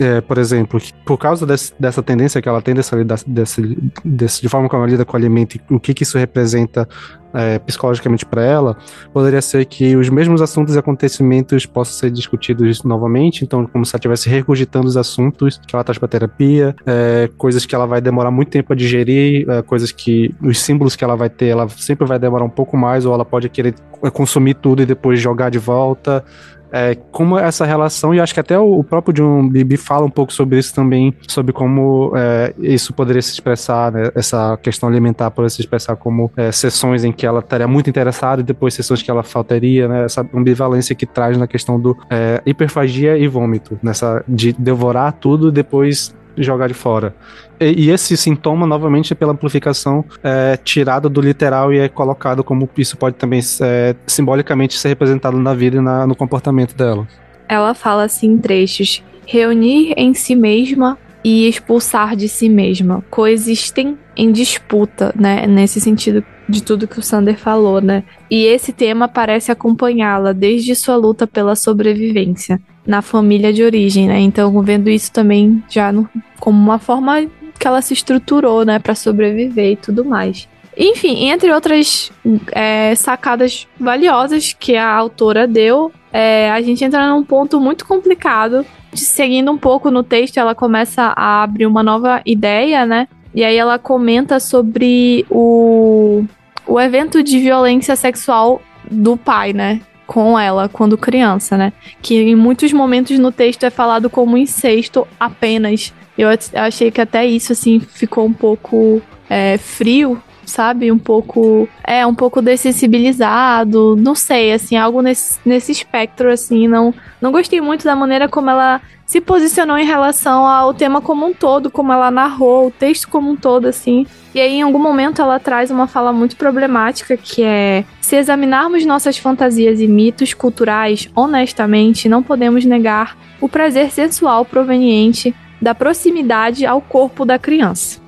é, 0.00 0.20
por 0.20 0.38
exemplo, 0.38 0.80
por 1.04 1.18
causa 1.18 1.46
desse, 1.46 1.72
dessa 1.78 2.02
tendência 2.02 2.40
que 2.40 2.48
ela 2.48 2.62
tem 2.62 2.74
dessa, 2.74 2.96
desse, 3.26 4.40
de 4.40 4.48
forma 4.48 4.68
como 4.68 4.82
ela 4.82 4.90
lida 4.90 5.04
com 5.04 5.14
o 5.14 5.16
alimento 5.16 5.56
e 5.56 5.74
o 5.74 5.80
que, 5.80 5.94
que 5.94 6.02
isso 6.02 6.18
representa 6.18 6.88
é, 7.34 7.58
psicologicamente 7.58 8.24
para 8.24 8.42
ela, 8.42 8.76
poderia 9.12 9.42
ser 9.42 9.64
que 9.66 9.96
os 9.96 10.08
mesmos 10.08 10.40
assuntos 10.40 10.74
e 10.74 10.78
acontecimentos 10.78 11.66
possam 11.66 11.94
ser 11.94 12.10
discutidos 12.10 12.82
novamente, 12.82 13.44
então 13.44 13.66
como 13.66 13.84
se 13.84 13.94
ela 13.94 13.98
estivesse 13.98 14.28
regurgitando 14.28 14.86
os 14.86 14.96
assuntos 14.96 15.60
que 15.66 15.74
ela 15.74 15.84
traz 15.84 15.98
para 15.98 16.08
terapia, 16.08 16.74
é, 16.86 17.28
coisas 17.36 17.66
que 17.66 17.74
ela 17.74 17.86
vai 17.86 18.00
demorar 18.00 18.30
muito 18.30 18.50
tempo 18.50 18.72
a 18.72 18.76
digerir, 18.76 19.48
é, 19.48 19.62
coisas 19.62 19.92
que 19.92 20.34
os 20.42 20.60
símbolos 20.60 20.96
que 20.96 21.04
ela 21.04 21.16
vai 21.16 21.28
ter, 21.28 21.48
ela 21.48 21.68
sempre 21.68 22.06
vai 22.06 22.18
demorar 22.18 22.44
um 22.44 22.50
pouco 22.50 22.76
mais, 22.76 23.04
ou 23.04 23.12
ela 23.12 23.24
pode 23.24 23.48
querer 23.48 23.74
consumir 24.12 24.54
tudo 24.54 24.82
e 24.82 24.86
depois 24.86 25.20
jogar 25.20 25.50
de 25.50 25.58
volta 25.58 26.24
é, 26.72 26.94
como 27.10 27.38
essa 27.38 27.64
relação, 27.64 28.14
e 28.14 28.20
acho 28.20 28.34
que 28.34 28.40
até 28.40 28.58
o, 28.58 28.82
próprio 28.84 29.14
John 29.14 29.48
Bibi 29.48 29.76
fala 29.76 30.04
um 30.04 30.10
pouco 30.10 30.32
sobre 30.32 30.58
isso 30.58 30.74
também, 30.74 31.14
sobre 31.26 31.52
como 31.52 32.12
é, 32.16 32.54
isso 32.58 32.92
poderia 32.92 33.22
se 33.22 33.32
expressar, 33.32 33.92
né, 33.92 34.10
essa 34.14 34.56
questão 34.58 34.88
alimentar 34.88 35.30
poderia 35.30 35.50
se 35.50 35.60
expressar 35.60 35.96
como 35.96 36.30
é, 36.36 36.52
sessões 36.52 37.04
em 37.04 37.12
que 37.12 37.26
ela 37.26 37.40
estaria 37.40 37.66
muito 37.66 37.88
interessada 37.88 38.40
e 38.40 38.44
depois 38.44 38.74
sessões 38.74 39.02
que 39.02 39.10
ela 39.10 39.22
faltaria, 39.22 39.88
né, 39.88 40.04
essa 40.04 40.26
ambivalência 40.34 40.94
que 40.94 41.06
traz 41.06 41.36
na 41.36 41.46
questão 41.46 41.80
do 41.80 41.96
é, 42.10 42.42
hiperfagia 42.44 43.16
e 43.16 43.26
vômito, 43.28 43.78
nessa 43.82 44.24
de 44.28 44.52
devorar 44.52 45.12
tudo 45.12 45.48
e 45.48 45.52
depois 45.52 46.14
jogar 46.36 46.68
de 46.68 46.74
fora. 46.74 47.14
E, 47.60 47.90
esse 47.90 48.16
sintoma, 48.16 48.66
novamente, 48.66 49.12
é 49.12 49.16
pela 49.16 49.32
amplificação 49.32 50.04
é, 50.22 50.56
tirada 50.56 51.08
do 51.08 51.20
literal 51.20 51.72
e 51.72 51.78
é 51.78 51.88
colocado 51.88 52.44
como 52.44 52.68
isso 52.76 52.96
pode 52.96 53.16
também 53.16 53.40
é, 53.60 53.94
simbolicamente 54.06 54.78
ser 54.78 54.88
representado 54.88 55.38
na 55.38 55.54
vida 55.54 55.78
e 55.78 55.80
na, 55.80 56.06
no 56.06 56.14
comportamento 56.14 56.74
dela. 56.74 57.06
Ela 57.48 57.74
fala 57.74 58.04
assim 58.04 58.32
em 58.32 58.38
trechos: 58.38 59.02
reunir 59.26 59.94
em 59.96 60.14
si 60.14 60.34
mesma 60.34 60.98
e 61.24 61.48
expulsar 61.48 62.14
de 62.14 62.28
si 62.28 62.48
mesma 62.48 63.04
coexistem 63.10 63.98
em 64.16 64.30
disputa, 64.30 65.12
né? 65.16 65.46
Nesse 65.46 65.80
sentido 65.80 66.24
de 66.48 66.62
tudo 66.62 66.88
que 66.88 66.98
o 66.98 67.02
Sander 67.02 67.36
falou, 67.36 67.80
né? 67.80 68.04
E 68.30 68.44
esse 68.44 68.72
tema 68.72 69.08
parece 69.08 69.52
acompanhá-la 69.52 70.32
desde 70.32 70.74
sua 70.74 70.96
luta 70.96 71.26
pela 71.26 71.54
sobrevivência 71.54 72.60
na 72.86 73.02
família 73.02 73.52
de 73.52 73.62
origem, 73.62 74.08
né? 74.08 74.18
Então, 74.20 74.62
vendo 74.62 74.88
isso 74.88 75.12
também 75.12 75.62
já 75.68 75.92
no, 75.92 76.08
como 76.40 76.58
uma 76.58 76.78
forma 76.78 77.26
que 77.58 77.66
ela 77.66 77.82
se 77.82 77.92
estruturou, 77.92 78.64
né, 78.64 78.78
para 78.78 78.94
sobreviver 78.94 79.72
e 79.72 79.76
tudo 79.76 80.04
mais. 80.04 80.48
Enfim, 80.76 81.28
entre 81.28 81.52
outras 81.52 82.12
é, 82.52 82.94
sacadas 82.94 83.66
valiosas 83.80 84.52
que 84.52 84.76
a 84.76 84.88
autora 84.88 85.44
deu, 85.46 85.92
é, 86.12 86.50
a 86.52 86.62
gente 86.62 86.84
entra 86.84 87.08
num 87.08 87.24
ponto 87.24 87.58
muito 87.60 87.84
complicado. 87.84 88.64
Seguindo 88.92 89.50
um 89.50 89.58
pouco 89.58 89.90
no 89.90 90.04
texto, 90.04 90.38
ela 90.38 90.54
começa 90.54 91.12
a 91.16 91.42
abrir 91.42 91.66
uma 91.66 91.82
nova 91.82 92.22
ideia, 92.24 92.86
né? 92.86 93.08
E 93.34 93.44
aí 93.44 93.56
ela 93.56 93.78
comenta 93.78 94.38
sobre 94.38 95.26
o, 95.28 96.24
o 96.66 96.80
evento 96.80 97.22
de 97.22 97.38
violência 97.40 97.96
sexual 97.96 98.62
do 98.90 99.16
pai, 99.16 99.52
né? 99.52 99.80
Com 100.06 100.38
ela, 100.38 100.68
quando 100.68 100.96
criança, 100.96 101.56
né? 101.56 101.72
Que 102.00 102.14
em 102.14 102.34
muitos 102.36 102.72
momentos 102.72 103.18
no 103.18 103.32
texto 103.32 103.64
é 103.64 103.70
falado 103.70 104.08
como 104.08 104.38
incesto 104.38 105.06
apenas. 105.20 105.92
Eu 106.18 106.28
achei 106.54 106.90
que 106.90 107.00
até 107.00 107.24
isso, 107.24 107.52
assim, 107.52 107.78
ficou 107.78 108.26
um 108.26 108.32
pouco 108.32 109.00
é, 109.30 109.56
frio, 109.56 110.20
sabe? 110.44 110.90
Um 110.90 110.98
pouco. 110.98 111.68
É, 111.86 112.04
um 112.04 112.14
pouco 112.14 112.42
dessensibilizado. 112.42 113.94
Não 113.96 114.16
sei, 114.16 114.52
assim, 114.52 114.76
algo 114.76 115.00
nesse, 115.00 115.38
nesse 115.44 115.70
espectro, 115.70 116.28
assim. 116.30 116.66
Não, 116.66 116.92
não 117.20 117.30
gostei 117.30 117.60
muito 117.60 117.84
da 117.84 117.94
maneira 117.94 118.28
como 118.28 118.50
ela 118.50 118.80
se 119.06 119.20
posicionou 119.20 119.78
em 119.78 119.86
relação 119.86 120.46
ao 120.46 120.74
tema 120.74 121.00
como 121.00 121.24
um 121.24 121.32
todo, 121.32 121.70
como 121.70 121.92
ela 121.92 122.10
narrou, 122.10 122.66
o 122.66 122.70
texto 122.70 123.08
como 123.08 123.30
um 123.30 123.36
todo, 123.36 123.66
assim. 123.66 124.04
E 124.34 124.40
aí, 124.40 124.54
em 124.54 124.62
algum 124.62 124.78
momento, 124.78 125.22
ela 125.22 125.38
traz 125.38 125.70
uma 125.70 125.86
fala 125.86 126.12
muito 126.12 126.36
problemática 126.36 127.16
que 127.16 127.42
é: 127.42 127.84
se 128.00 128.16
examinarmos 128.16 128.84
nossas 128.84 129.16
fantasias 129.16 129.80
e 129.80 129.86
mitos 129.86 130.34
culturais 130.34 131.08
honestamente, 131.14 132.08
não 132.08 132.22
podemos 132.24 132.64
negar 132.64 133.16
o 133.40 133.48
prazer 133.48 133.90
sensual 133.92 134.44
proveniente 134.44 135.32
da 135.60 135.74
proximidade 135.74 136.64
ao 136.64 136.80
corpo 136.80 137.24
da 137.24 137.38
criança. 137.38 138.00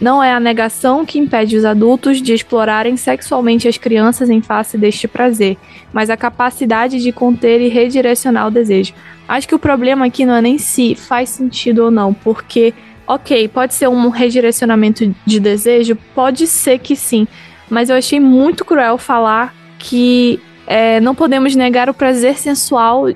Não 0.00 0.20
é 0.20 0.32
a 0.32 0.40
negação 0.40 1.06
que 1.06 1.18
impede 1.18 1.56
os 1.56 1.64
adultos 1.64 2.20
de 2.20 2.34
explorarem 2.34 2.96
sexualmente 2.96 3.68
as 3.68 3.78
crianças 3.78 4.28
em 4.28 4.42
face 4.42 4.76
deste 4.76 5.06
prazer, 5.06 5.56
mas 5.92 6.10
a 6.10 6.16
capacidade 6.16 7.00
de 7.00 7.12
conter 7.12 7.60
e 7.60 7.68
redirecionar 7.68 8.48
o 8.48 8.50
desejo. 8.50 8.94
Acho 9.28 9.46
que 9.46 9.54
o 9.54 9.60
problema 9.60 10.06
aqui 10.06 10.24
não 10.24 10.34
é 10.34 10.42
nem 10.42 10.58
se 10.58 10.96
faz 10.96 11.28
sentido 11.28 11.84
ou 11.84 11.90
não, 11.90 12.12
porque, 12.12 12.74
ok, 13.06 13.46
pode 13.46 13.74
ser 13.74 13.88
um 13.88 14.08
redirecionamento 14.08 15.14
de 15.24 15.38
desejo, 15.38 15.96
pode 16.16 16.48
ser 16.48 16.80
que 16.80 16.96
sim, 16.96 17.28
mas 17.70 17.88
eu 17.88 17.94
achei 17.94 18.18
muito 18.18 18.64
cruel 18.64 18.98
falar 18.98 19.54
que 19.78 20.40
é, 20.66 21.00
não 21.00 21.14
podemos 21.14 21.54
negar 21.54 21.88
o 21.88 21.94
prazer 21.94 22.36
sensual 22.38 23.06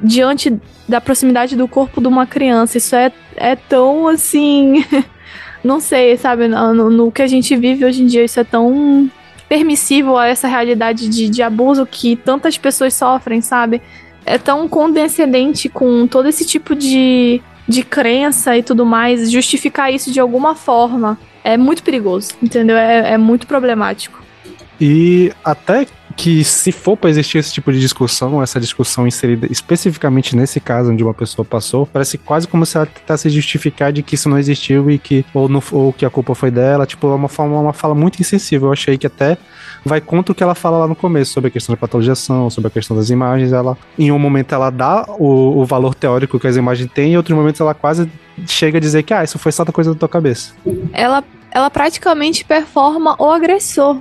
diante 0.00 0.58
da 0.88 1.00
proximidade 1.00 1.56
do 1.56 1.66
corpo 1.66 2.00
de 2.00 2.06
uma 2.06 2.26
criança. 2.26 2.78
Isso 2.78 2.94
é, 2.94 3.12
é 3.36 3.56
tão 3.56 4.08
assim. 4.08 4.84
não 5.64 5.80
sei, 5.80 6.16
sabe? 6.16 6.48
No, 6.48 6.90
no, 6.90 7.12
que 7.12 7.22
a 7.22 7.26
gente 7.26 7.56
vive 7.56 7.84
hoje 7.84 8.02
em 8.02 8.06
dia, 8.06 8.24
isso 8.24 8.38
é 8.38 8.44
tão 8.44 9.10
permissível 9.48 10.16
a 10.16 10.26
essa 10.26 10.48
realidade 10.48 11.08
de, 11.08 11.28
de 11.28 11.42
abuso 11.42 11.86
que 11.86 12.16
tantas 12.16 12.58
pessoas 12.58 12.94
sofrem, 12.94 13.40
sabe? 13.40 13.80
É 14.24 14.38
tão 14.38 14.68
condescendente 14.68 15.68
com 15.68 16.06
todo 16.06 16.28
esse 16.28 16.44
tipo 16.44 16.74
de, 16.74 17.40
de 17.68 17.82
crença 17.84 18.56
e 18.56 18.62
tudo 18.62 18.84
mais. 18.84 19.30
Justificar 19.30 19.92
isso 19.92 20.10
de 20.10 20.18
alguma 20.18 20.54
forma 20.54 21.18
é 21.44 21.56
muito 21.56 21.82
perigoso, 21.82 22.32
entendeu? 22.42 22.76
É, 22.76 23.12
é 23.12 23.18
muito 23.18 23.46
problemático. 23.46 24.20
E 24.80 25.32
até 25.44 25.86
que 26.16 26.42
se 26.42 26.72
for 26.72 26.96
para 26.96 27.10
existir 27.10 27.38
esse 27.38 27.52
tipo 27.52 27.70
de 27.70 27.78
discussão, 27.78 28.42
essa 28.42 28.58
discussão 28.58 29.06
inserida 29.06 29.46
especificamente 29.50 30.34
nesse 30.34 30.58
caso 30.58 30.90
onde 30.90 31.04
uma 31.04 31.12
pessoa 31.12 31.44
passou, 31.44 31.86
parece 31.86 32.16
quase 32.16 32.48
como 32.48 32.64
se 32.64 32.76
ela 32.76 32.86
tentasse 32.86 33.28
justificar 33.28 33.92
de 33.92 34.02
que 34.02 34.14
isso 34.14 34.28
não 34.28 34.38
existiu 34.38 34.90
e 34.90 34.98
que 34.98 35.24
ou, 35.34 35.46
no, 35.46 35.62
ou 35.72 35.92
que 35.92 36.06
a 36.06 36.10
culpa 36.10 36.34
foi 36.34 36.50
dela, 36.50 36.86
tipo, 36.86 37.06
é 37.06 37.14
uma 37.14 37.28
forma 37.28 37.60
uma 37.60 37.72
fala 37.74 37.94
muito 37.94 38.18
insensível. 38.18 38.68
Eu 38.68 38.72
achei 38.72 38.96
que 38.96 39.06
até 39.06 39.36
vai 39.84 40.00
contra 40.00 40.32
o 40.32 40.34
que 40.34 40.42
ela 40.42 40.54
fala 40.54 40.78
lá 40.78 40.88
no 40.88 40.96
começo 40.96 41.32
sobre 41.32 41.48
a 41.48 41.50
questão 41.50 41.74
da 41.74 41.76
patologização, 41.76 42.48
sobre 42.48 42.68
a 42.68 42.70
questão 42.70 42.96
das 42.96 43.10
imagens. 43.10 43.52
Ela, 43.52 43.76
em 43.98 44.10
um 44.10 44.18
momento, 44.18 44.54
ela 44.54 44.70
dá 44.70 45.04
o, 45.18 45.60
o 45.60 45.64
valor 45.66 45.94
teórico 45.94 46.40
que 46.40 46.46
as 46.46 46.56
imagens 46.56 46.90
têm, 46.92 47.10
e 47.10 47.12
em 47.12 47.16
outros 47.16 47.36
momentos 47.36 47.60
ela 47.60 47.74
quase 47.74 48.10
chega 48.46 48.78
a 48.78 48.80
dizer 48.80 49.02
que 49.02 49.12
ah, 49.12 49.22
isso 49.22 49.38
foi 49.38 49.52
só 49.52 49.64
da 49.64 49.72
coisa 49.72 49.92
da 49.92 49.98
tua 49.98 50.08
cabeça. 50.08 50.52
Ela, 50.92 51.22
ela 51.50 51.70
praticamente 51.70 52.44
performa 52.44 53.14
o 53.18 53.30
agressor 53.30 54.00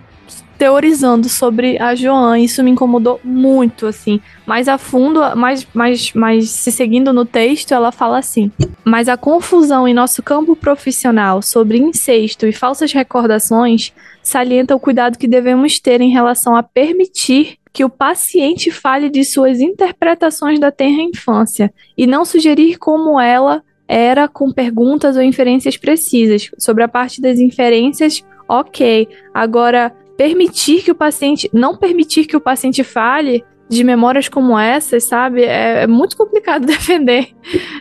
teorizando 0.58 1.30
sobre 1.30 1.78
a 1.82 1.96
Joan. 1.96 2.40
Isso 2.40 2.64
me 2.64 2.72
incomodou 2.72 3.20
muito, 3.24 3.86
assim. 3.88 4.20
Mais 4.46 4.68
a 4.68 4.78
fundo, 4.78 5.20
mais, 5.36 5.68
mais, 5.74 6.14
mais 6.14 6.50
se 6.50 6.72
seguindo 6.72 7.14
no 7.14 7.26
texto, 7.26 7.74
ela 7.74 7.92
fala 7.92 8.20
assim: 8.20 8.52
Mas 8.84 9.08
a 9.08 9.18
confusão 9.18 9.88
em 9.88 9.94
nosso 9.94 10.22
campo 10.24 10.56
profissional 10.56 11.42
sobre 11.42 11.78
incesto 11.78 12.46
e 12.46 12.52
falsas 12.52 12.92
recordações 12.92 13.94
salienta 14.24 14.76
o 14.76 14.80
cuidado 14.80 15.18
que 15.18 15.28
devemos 15.28 15.80
ter 15.80 16.02
em 16.02 16.12
relação 16.12 16.56
a 16.56 16.64
permitir 16.64 17.58
que 17.72 17.84
o 17.84 17.90
paciente 17.90 18.72
fale 18.72 19.10
de 19.10 19.24
suas 19.26 19.60
interpretações 19.60 20.60
da 20.60 20.72
tenra 20.72 21.02
infância 21.02 21.74
e 21.98 22.08
não 22.08 22.24
sugerir 22.24 22.78
como 22.78 23.20
ela 23.20 23.62
era 23.88 24.28
com 24.28 24.52
perguntas 24.52 25.16
ou 25.16 25.22
inferências 25.22 25.78
precisas. 25.78 26.50
Sobre 26.58 26.84
a 26.84 26.88
parte 26.88 27.22
das 27.22 27.38
inferências, 27.38 28.24
ok. 28.48 29.08
Agora, 29.34 29.94
permitir 30.18 30.84
que 30.84 30.92
o 30.92 30.96
paciente, 30.96 31.50
não 31.54 31.76
permitir 31.76 32.26
que 32.26 32.36
o 32.36 32.42
paciente 32.42 32.84
fale 32.84 33.44
de 33.68 33.84
memórias 33.84 34.28
como 34.30 34.58
essas, 34.58 35.06
sabe? 35.06 35.44
É, 35.44 35.84
é 35.84 35.88
muito 35.88 36.16
complicado 36.16 36.66
defender 36.68 37.30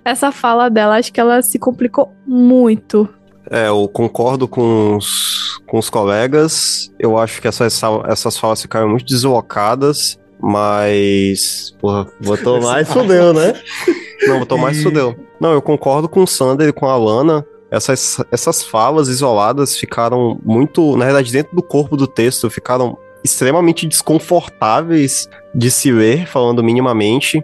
essa 0.04 0.32
fala 0.32 0.68
dela. 0.68 0.96
Acho 0.96 1.12
que 1.12 1.20
ela 1.20 1.42
se 1.42 1.58
complicou 1.58 2.12
muito. 2.26 3.08
É, 3.50 3.68
eu 3.68 3.86
concordo 3.88 4.48
com 4.48 4.96
os, 4.96 5.60
com 5.66 5.78
os 5.78 5.90
colegas. 5.90 6.90
Eu 6.98 7.18
acho 7.18 7.40
que 7.40 7.48
essas, 7.48 7.80
essas 8.06 8.38
falas 8.38 8.62
ficaram 8.62 8.88
muito 8.88 9.04
deslocadas, 9.04 10.18
mas. 10.40 11.76
Porra, 11.78 12.06
botou 12.22 12.60
mais 12.60 12.90
fudeu, 12.90 13.34
né? 13.34 13.54
Não, 14.26 14.38
botou 14.38 14.56
mais 14.56 14.82
fudeu. 14.82 15.14
Não, 15.38 15.52
eu 15.52 15.60
concordo 15.60 16.08
com 16.08 16.22
o 16.22 16.26
Sander 16.26 16.68
e 16.68 16.72
com 16.72 16.86
a 16.86 16.96
Lana 16.96 17.44
essas, 17.74 18.18
essas 18.30 18.62
falas 18.62 19.08
isoladas 19.08 19.76
ficaram 19.76 20.38
muito, 20.44 20.96
na 20.96 21.06
verdade, 21.06 21.32
dentro 21.32 21.56
do 21.56 21.62
corpo 21.62 21.96
do 21.96 22.06
texto, 22.06 22.48
ficaram 22.48 22.96
extremamente 23.24 23.86
desconfortáveis 23.86 25.28
de 25.54 25.70
se 25.70 25.90
ler, 25.90 26.26
falando 26.26 26.62
minimamente. 26.62 27.42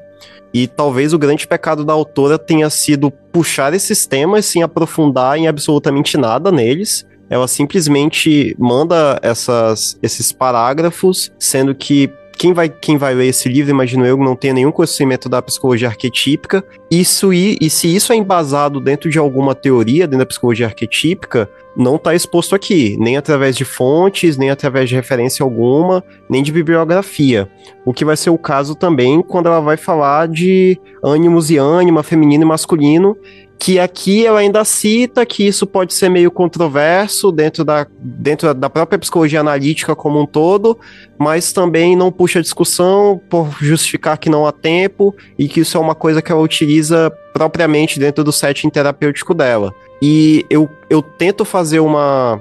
E 0.52 0.66
talvez 0.66 1.12
o 1.12 1.18
grande 1.18 1.46
pecado 1.46 1.84
da 1.84 1.92
autora 1.92 2.38
tenha 2.38 2.68
sido 2.70 3.10
puxar 3.10 3.72
esses 3.72 4.06
temas 4.06 4.46
sem 4.46 4.62
aprofundar 4.62 5.36
em 5.36 5.48
absolutamente 5.48 6.16
nada 6.16 6.52
neles. 6.52 7.06
Ela 7.28 7.46
simplesmente 7.46 8.54
manda 8.58 9.18
essas, 9.22 9.98
esses 10.02 10.32
parágrafos, 10.32 11.32
sendo 11.38 11.74
que 11.74 12.12
quem 12.40 12.54
vai, 12.54 12.70
quem 12.70 12.96
vai 12.96 13.12
ler 13.12 13.26
esse 13.26 13.50
livro, 13.50 13.70
imagino 13.70 14.06
eu, 14.06 14.16
não 14.16 14.34
tem 14.34 14.54
nenhum 14.54 14.72
conhecimento 14.72 15.28
da 15.28 15.42
psicologia 15.42 15.88
arquetípica. 15.88 16.64
Isso 16.90 17.34
e, 17.34 17.58
e 17.60 17.68
se 17.68 17.94
isso 17.94 18.14
é 18.14 18.16
embasado 18.16 18.80
dentro 18.80 19.10
de 19.10 19.18
alguma 19.18 19.54
teoria, 19.54 20.06
dentro 20.06 20.20
da 20.20 20.26
psicologia 20.26 20.64
arquetípica, 20.64 21.50
não 21.76 21.96
está 21.96 22.14
exposto 22.14 22.54
aqui, 22.54 22.96
nem 22.98 23.16
através 23.16 23.56
de 23.56 23.64
fontes, 23.64 24.36
nem 24.36 24.50
através 24.50 24.88
de 24.88 24.94
referência 24.94 25.42
alguma, 25.42 26.02
nem 26.28 26.42
de 26.42 26.52
bibliografia. 26.52 27.48
O 27.84 27.92
que 27.92 28.04
vai 28.04 28.16
ser 28.16 28.30
o 28.30 28.38
caso 28.38 28.74
também 28.74 29.22
quando 29.22 29.46
ela 29.46 29.60
vai 29.60 29.76
falar 29.76 30.28
de 30.28 30.78
ânimos 31.02 31.50
e 31.50 31.56
ânima, 31.56 32.02
feminino 32.02 32.44
e 32.44 32.46
masculino, 32.46 33.16
que 33.60 33.78
aqui 33.78 34.24
ela 34.24 34.40
ainda 34.40 34.64
cita 34.64 35.24
que 35.26 35.46
isso 35.46 35.66
pode 35.66 35.92
ser 35.92 36.08
meio 36.08 36.30
controverso 36.30 37.30
dentro 37.30 37.62
da, 37.62 37.86
dentro 38.00 38.54
da 38.54 38.70
própria 38.70 38.98
psicologia 38.98 39.40
analítica 39.40 39.94
como 39.94 40.18
um 40.18 40.24
todo, 40.24 40.78
mas 41.18 41.52
também 41.52 41.94
não 41.94 42.10
puxa 42.10 42.40
discussão 42.40 43.20
por 43.28 43.50
justificar 43.60 44.16
que 44.16 44.30
não 44.30 44.46
há 44.46 44.52
tempo 44.52 45.14
e 45.38 45.46
que 45.46 45.60
isso 45.60 45.76
é 45.76 45.80
uma 45.80 45.94
coisa 45.94 46.22
que 46.22 46.32
ela 46.32 46.40
utiliza 46.40 47.12
propriamente 47.34 48.00
dentro 48.00 48.24
do 48.24 48.32
setting 48.32 48.70
terapêutico 48.70 49.34
dela. 49.34 49.74
E 50.00 50.46
eu, 50.48 50.68
eu 50.88 51.02
tento 51.02 51.44
fazer 51.44 51.80
uma, 51.80 52.40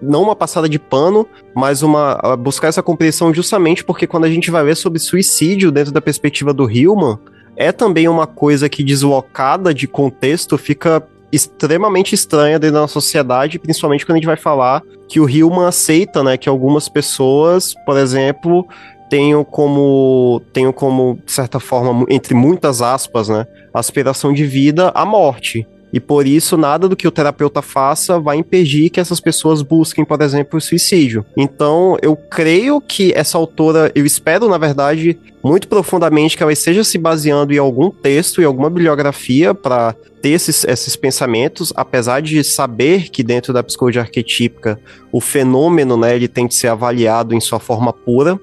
não 0.00 0.22
uma 0.22 0.36
passada 0.36 0.68
de 0.68 0.78
pano, 0.78 1.26
mas 1.54 1.82
uma 1.82 2.36
buscar 2.36 2.68
essa 2.68 2.82
compreensão 2.82 3.32
justamente 3.32 3.84
porque 3.84 4.06
quando 4.06 4.24
a 4.24 4.30
gente 4.30 4.50
vai 4.50 4.64
ver 4.64 4.76
sobre 4.76 4.98
suicídio 4.98 5.70
dentro 5.70 5.92
da 5.92 6.00
perspectiva 6.00 6.52
do 6.52 6.70
Hillman, 6.70 7.18
é 7.56 7.70
também 7.72 8.08
uma 8.08 8.26
coisa 8.26 8.68
que 8.68 8.82
deslocada 8.82 9.74
de 9.74 9.86
contexto 9.86 10.56
fica 10.56 11.06
extremamente 11.30 12.14
estranha 12.14 12.58
dentro 12.58 12.80
da 12.80 12.88
sociedade, 12.88 13.58
principalmente 13.58 14.04
quando 14.04 14.16
a 14.16 14.18
gente 14.18 14.26
vai 14.26 14.36
falar 14.36 14.82
que 15.08 15.18
o 15.18 15.28
Hillman 15.28 15.66
aceita, 15.66 16.22
né, 16.22 16.36
que 16.36 16.48
algumas 16.48 16.88
pessoas, 16.88 17.74
por 17.86 17.96
exemplo, 17.96 18.66
tenham 19.08 19.42
como, 19.42 20.42
tenham 20.52 20.72
como, 20.72 21.18
de 21.24 21.32
certa 21.32 21.58
forma, 21.58 22.04
entre 22.08 22.34
muitas 22.34 22.82
aspas, 22.82 23.28
né, 23.28 23.46
aspiração 23.72 24.32
de 24.32 24.44
vida 24.44 24.90
a 24.94 25.04
morte. 25.04 25.66
E 25.92 26.00
por 26.00 26.26
isso, 26.26 26.56
nada 26.56 26.88
do 26.88 26.96
que 26.96 27.06
o 27.06 27.10
terapeuta 27.10 27.60
faça 27.60 28.18
vai 28.18 28.36
impedir 28.36 28.88
que 28.88 28.98
essas 28.98 29.20
pessoas 29.20 29.60
busquem, 29.60 30.04
por 30.04 30.20
exemplo, 30.22 30.56
o 30.58 30.60
suicídio. 30.60 31.24
Então, 31.36 31.96
eu 32.00 32.16
creio 32.16 32.80
que 32.80 33.12
essa 33.14 33.36
autora, 33.36 33.92
eu 33.94 34.06
espero, 34.06 34.48
na 34.48 34.56
verdade, 34.56 35.18
muito 35.42 35.68
profundamente 35.68 36.36
que 36.36 36.42
ela 36.42 36.52
esteja 36.52 36.82
se 36.84 36.96
baseando 36.96 37.52
em 37.52 37.58
algum 37.58 37.90
texto, 37.90 38.40
em 38.40 38.44
alguma 38.44 38.70
bibliografia 38.70 39.52
para 39.52 39.94
ter 40.22 40.30
esses, 40.30 40.64
esses 40.64 40.94
pensamentos, 40.94 41.72
apesar 41.76 42.22
de 42.22 42.42
saber 42.44 43.10
que 43.10 43.22
dentro 43.24 43.52
da 43.52 43.62
psicologia 43.62 44.02
arquetípica 44.02 44.78
o 45.10 45.20
fenômeno, 45.20 45.96
né, 45.96 46.14
ele 46.14 46.28
tem 46.28 46.46
que 46.46 46.54
ser 46.54 46.68
avaliado 46.68 47.34
em 47.34 47.40
sua 47.40 47.58
forma 47.58 47.92
pura, 47.92 48.40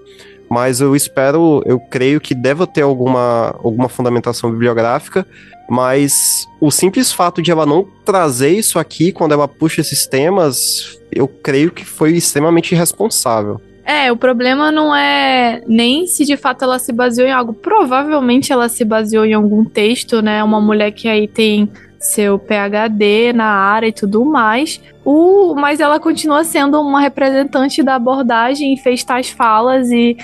mas 0.49 0.81
eu 0.81 0.95
espero, 0.95 1.61
eu 1.65 1.79
creio 1.79 2.19
que 2.19 2.33
deva 2.33 2.65
ter 2.65 2.81
alguma, 2.81 3.55
alguma 3.63 3.87
fundamentação 3.87 4.51
bibliográfica, 4.51 5.25
mas 5.69 6.47
o 6.59 6.71
simples 6.71 7.11
fato 7.11 7.41
de 7.41 7.51
ela 7.51 7.65
não 7.65 7.87
trazer 8.03 8.49
isso 8.49 8.79
aqui 8.79 9.11
quando 9.11 9.33
ela 9.33 9.47
puxa 9.47 9.81
esses 9.81 10.07
temas, 10.07 10.99
eu 11.11 11.27
creio 11.27 11.71
que 11.71 11.85
foi 11.85 12.13
extremamente 12.13 12.73
irresponsável. 12.73 13.61
É, 13.85 14.11
o 14.11 14.17
problema 14.17 14.71
não 14.71 14.95
é 14.95 15.63
nem 15.67 16.05
se 16.05 16.23
de 16.23 16.37
fato 16.37 16.63
ela 16.63 16.77
se 16.77 16.93
baseou 16.93 17.27
em 17.27 17.31
algo. 17.31 17.53
Provavelmente 17.53 18.53
ela 18.53 18.69
se 18.69 18.85
baseou 18.85 19.25
em 19.25 19.33
algum 19.33 19.65
texto, 19.65 20.21
né? 20.21 20.43
Uma 20.43 20.61
mulher 20.61 20.91
que 20.91 21.07
aí 21.07 21.27
tem 21.27 21.67
seu 21.99 22.37
PhD 22.39 23.33
na 23.33 23.45
área 23.45 23.87
e 23.87 23.91
tudo 23.91 24.23
mais. 24.23 24.79
O, 25.03 25.55
mas 25.55 25.79
ela 25.79 25.99
continua 25.99 26.43
sendo 26.43 26.79
uma 26.79 27.01
representante 27.01 27.81
da 27.81 27.95
abordagem 27.95 28.73
e 28.73 28.77
fez 28.77 29.03
tais 29.03 29.29
falas 29.29 29.89
e, 29.89 30.15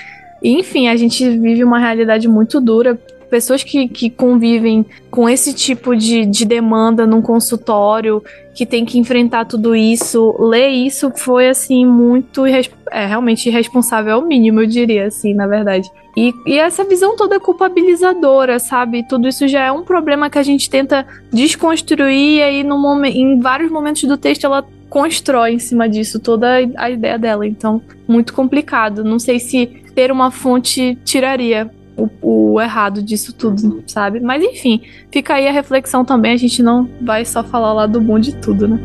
enfim, 0.50 0.88
a 0.88 0.96
gente 0.96 1.28
vive 1.38 1.64
uma 1.64 1.80
realidade 1.80 2.28
muito 2.28 2.60
dura 2.62 3.00
pessoas 3.36 3.64
que, 3.64 3.88
que 3.88 4.10
convivem 4.10 4.86
com 5.12 5.28
esse 5.28 5.54
tipo 5.54 5.96
de, 5.96 6.26
de 6.26 6.46
demanda 6.46 7.06
num 7.06 7.22
consultório, 7.22 8.24
que 8.54 8.66
tem 8.66 8.86
que 8.86 8.98
enfrentar 8.98 9.46
tudo 9.46 9.76
isso, 9.76 10.36
ler 10.40 10.70
isso 10.70 11.12
foi, 11.12 11.50
assim, 11.50 11.86
muito. 11.86 12.46
É, 12.46 13.06
realmente 13.06 13.50
irresponsável 13.50 14.16
ao 14.16 14.22
mínimo, 14.22 14.62
eu 14.62 14.68
diria, 14.68 15.08
assim, 15.08 15.34
na 15.34 15.48
verdade. 15.48 15.90
E, 16.16 16.34
e 16.46 16.58
essa 16.58 16.86
visão 16.86 17.18
toda 17.18 17.36
é 17.36 17.40
culpabilizadora, 17.40 18.58
sabe? 18.58 19.06
Tudo 19.06 19.28
isso 19.28 19.48
já 19.48 19.66
é 19.66 19.72
um 19.72 19.84
problema 19.84 20.30
que 20.30 20.40
a 20.40 20.44
gente 20.44 20.70
tenta 20.70 21.06
desconstruir, 21.32 22.38
e 22.38 22.42
aí 22.42 22.64
no 22.64 22.78
momento, 22.78 23.18
em 23.18 23.40
vários 23.42 23.70
momentos 23.70 24.04
do 24.04 24.16
texto 24.16 24.46
ela 24.46 24.66
constrói 24.90 25.56
em 25.56 25.60
cima 25.60 25.90
disso 25.90 26.20
toda 26.20 26.56
a 26.78 26.90
ideia 26.90 27.20
dela. 27.20 27.46
Então, 27.46 27.82
muito 28.08 28.34
complicado. 28.34 29.04
Não 29.04 29.20
sei 29.20 29.40
se 29.42 29.84
ter 29.96 30.12
uma 30.12 30.30
fonte 30.30 30.98
tiraria 31.06 31.72
o, 31.98 32.10
o, 32.54 32.62
errado 32.62 33.02
disso 33.02 33.34
tudo, 33.34 33.82
sabe? 33.88 34.20
Mas 34.20 34.44
enfim, 34.44 34.82
fica 35.10 35.36
aí 35.36 35.48
a 35.48 35.52
reflexão 35.52 36.04
também. 36.04 36.34
A 36.34 36.38
gente 36.38 36.62
não 36.62 36.90
vai 37.02 37.24
só 37.24 37.42
falar 37.44 37.72
lá 37.72 37.88
do 37.88 38.02
bom 38.02 38.20
de 38.20 38.36
tudo, 38.36 38.68
né? 38.68 38.78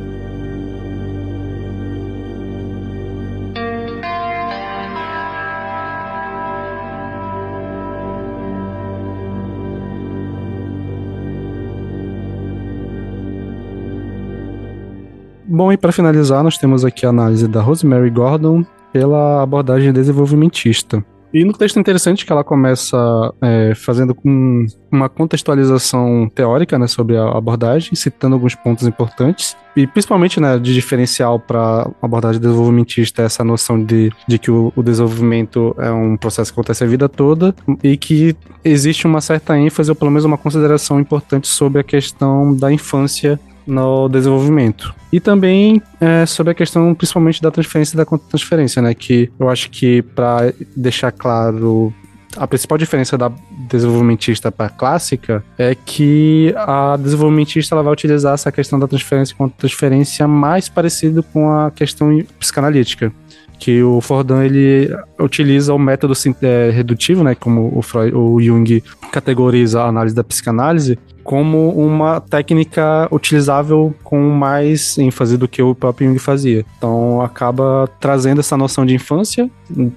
Bom, 15.52 15.72
e 15.72 15.76
para 15.76 15.90
finalizar, 15.90 16.44
nós 16.44 16.56
temos 16.56 16.84
aqui 16.84 17.04
a 17.04 17.08
análise 17.08 17.48
da 17.48 17.60
Rosemary 17.60 18.08
Gordon 18.08 18.64
pela 18.92 19.42
abordagem 19.42 19.92
desenvolvimentista. 19.92 21.04
E 21.32 21.44
no 21.44 21.52
texto 21.52 21.76
é 21.76 21.80
interessante 21.80 22.26
que 22.26 22.32
ela 22.32 22.42
começa 22.42 22.96
é, 23.40 23.72
fazendo 23.74 24.14
com 24.14 24.66
uma 24.90 25.08
contextualização 25.08 26.28
teórica 26.34 26.76
né, 26.76 26.88
sobre 26.88 27.16
a 27.16 27.38
abordagem, 27.38 27.94
citando 27.94 28.34
alguns 28.34 28.56
pontos 28.56 28.86
importantes. 28.86 29.56
E 29.76 29.86
principalmente 29.86 30.40
né, 30.40 30.58
de 30.58 30.74
diferencial 30.74 31.38
para 31.38 31.82
a 31.82 31.90
abordagem 32.02 32.40
desenvolvimentista 32.40 33.22
essa 33.22 33.44
noção 33.44 33.82
de, 33.82 34.10
de 34.26 34.38
que 34.40 34.50
o, 34.50 34.72
o, 34.74 34.82
desenvolvimento 34.82 35.74
é 35.78 35.92
um 35.92 36.16
processo 36.16 36.52
que 36.52 36.58
acontece 36.58 36.82
a 36.82 36.86
vida 36.88 37.08
toda 37.08 37.54
e 37.82 37.96
que 37.96 38.36
existe 38.64 39.06
uma 39.06 39.20
certa 39.20 39.56
ênfase, 39.56 39.88
ou 39.88 39.94
pelo 39.94 40.10
menos 40.10 40.24
uma 40.24 40.36
consideração 40.36 40.98
importante 40.98 41.46
sobre 41.46 41.80
a 41.80 41.84
questão 41.84 42.56
da 42.56 42.72
infância 42.72 43.38
no 43.66 44.08
desenvolvimento. 44.08 44.94
E 45.12 45.20
também 45.20 45.82
é, 46.00 46.24
sobre 46.26 46.52
a 46.52 46.54
questão 46.54 46.94
principalmente 46.94 47.42
da 47.42 47.50
transferência 47.50 47.94
e 47.94 47.96
da 47.96 48.04
transferência, 48.04 48.80
né? 48.82 48.94
Que 48.94 49.30
eu 49.38 49.48
acho 49.48 49.70
que 49.70 50.02
para 50.02 50.52
deixar 50.76 51.12
claro 51.12 51.92
a 52.36 52.46
principal 52.46 52.78
diferença 52.78 53.18
da 53.18 53.30
desenvolvimentista 53.68 54.52
para 54.52 54.68
clássica 54.68 55.42
é 55.58 55.74
que 55.74 56.54
a 56.56 56.96
desenvolvimentista 56.96 57.74
ela 57.74 57.82
vai 57.82 57.92
utilizar 57.92 58.34
essa 58.34 58.52
questão 58.52 58.78
da 58.78 58.86
transferência 58.86 59.34
com 59.36 59.48
transferência 59.48 60.28
mais 60.28 60.68
parecido 60.68 61.24
com 61.24 61.50
a 61.50 61.70
questão 61.72 62.24
psicanalítica 62.38 63.12
que 63.60 63.82
o 63.82 64.00
Fordan 64.00 64.42
ele 64.42 64.90
utiliza 65.18 65.74
o 65.74 65.78
método 65.78 66.14
é, 66.40 66.70
redutivo, 66.70 67.22
né, 67.22 67.34
como 67.34 67.70
o, 67.76 67.82
Freud, 67.82 68.16
o 68.16 68.40
Jung 68.40 68.82
categoriza 69.12 69.82
a 69.82 69.86
análise 69.86 70.16
da 70.16 70.24
psicanálise, 70.24 70.98
como 71.30 71.70
uma 71.70 72.20
técnica 72.20 73.06
utilizável 73.08 73.94
com 74.02 74.30
mais 74.30 74.98
ênfase 74.98 75.36
do 75.36 75.46
que 75.46 75.62
o 75.62 75.76
próprio 75.76 76.08
Jung 76.08 76.18
fazia. 76.18 76.66
Então 76.76 77.22
acaba 77.22 77.88
trazendo 78.00 78.40
essa 78.40 78.56
noção 78.56 78.84
de 78.84 78.96
infância 78.96 79.48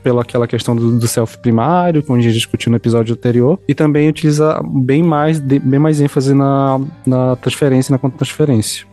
pela 0.04 0.22
aquela 0.22 0.48
questão 0.48 0.76
do, 0.76 1.00
do 1.00 1.08
self 1.08 1.40
primário, 1.40 2.04
como 2.04 2.20
a 2.20 2.22
gente 2.22 2.36
discutiu 2.36 2.70
no 2.70 2.76
episódio 2.76 3.16
anterior, 3.16 3.60
e 3.68 3.74
também 3.74 4.08
utiliza 4.08 4.62
bem 4.64 5.02
mais, 5.02 5.40
bem 5.40 5.80
mais 5.80 6.00
ênfase 6.00 6.36
na, 6.36 6.80
na 7.04 7.36
transferência 7.38 7.92
e 7.92 7.94
na 7.94 7.98
contra-transferência. 7.98 8.86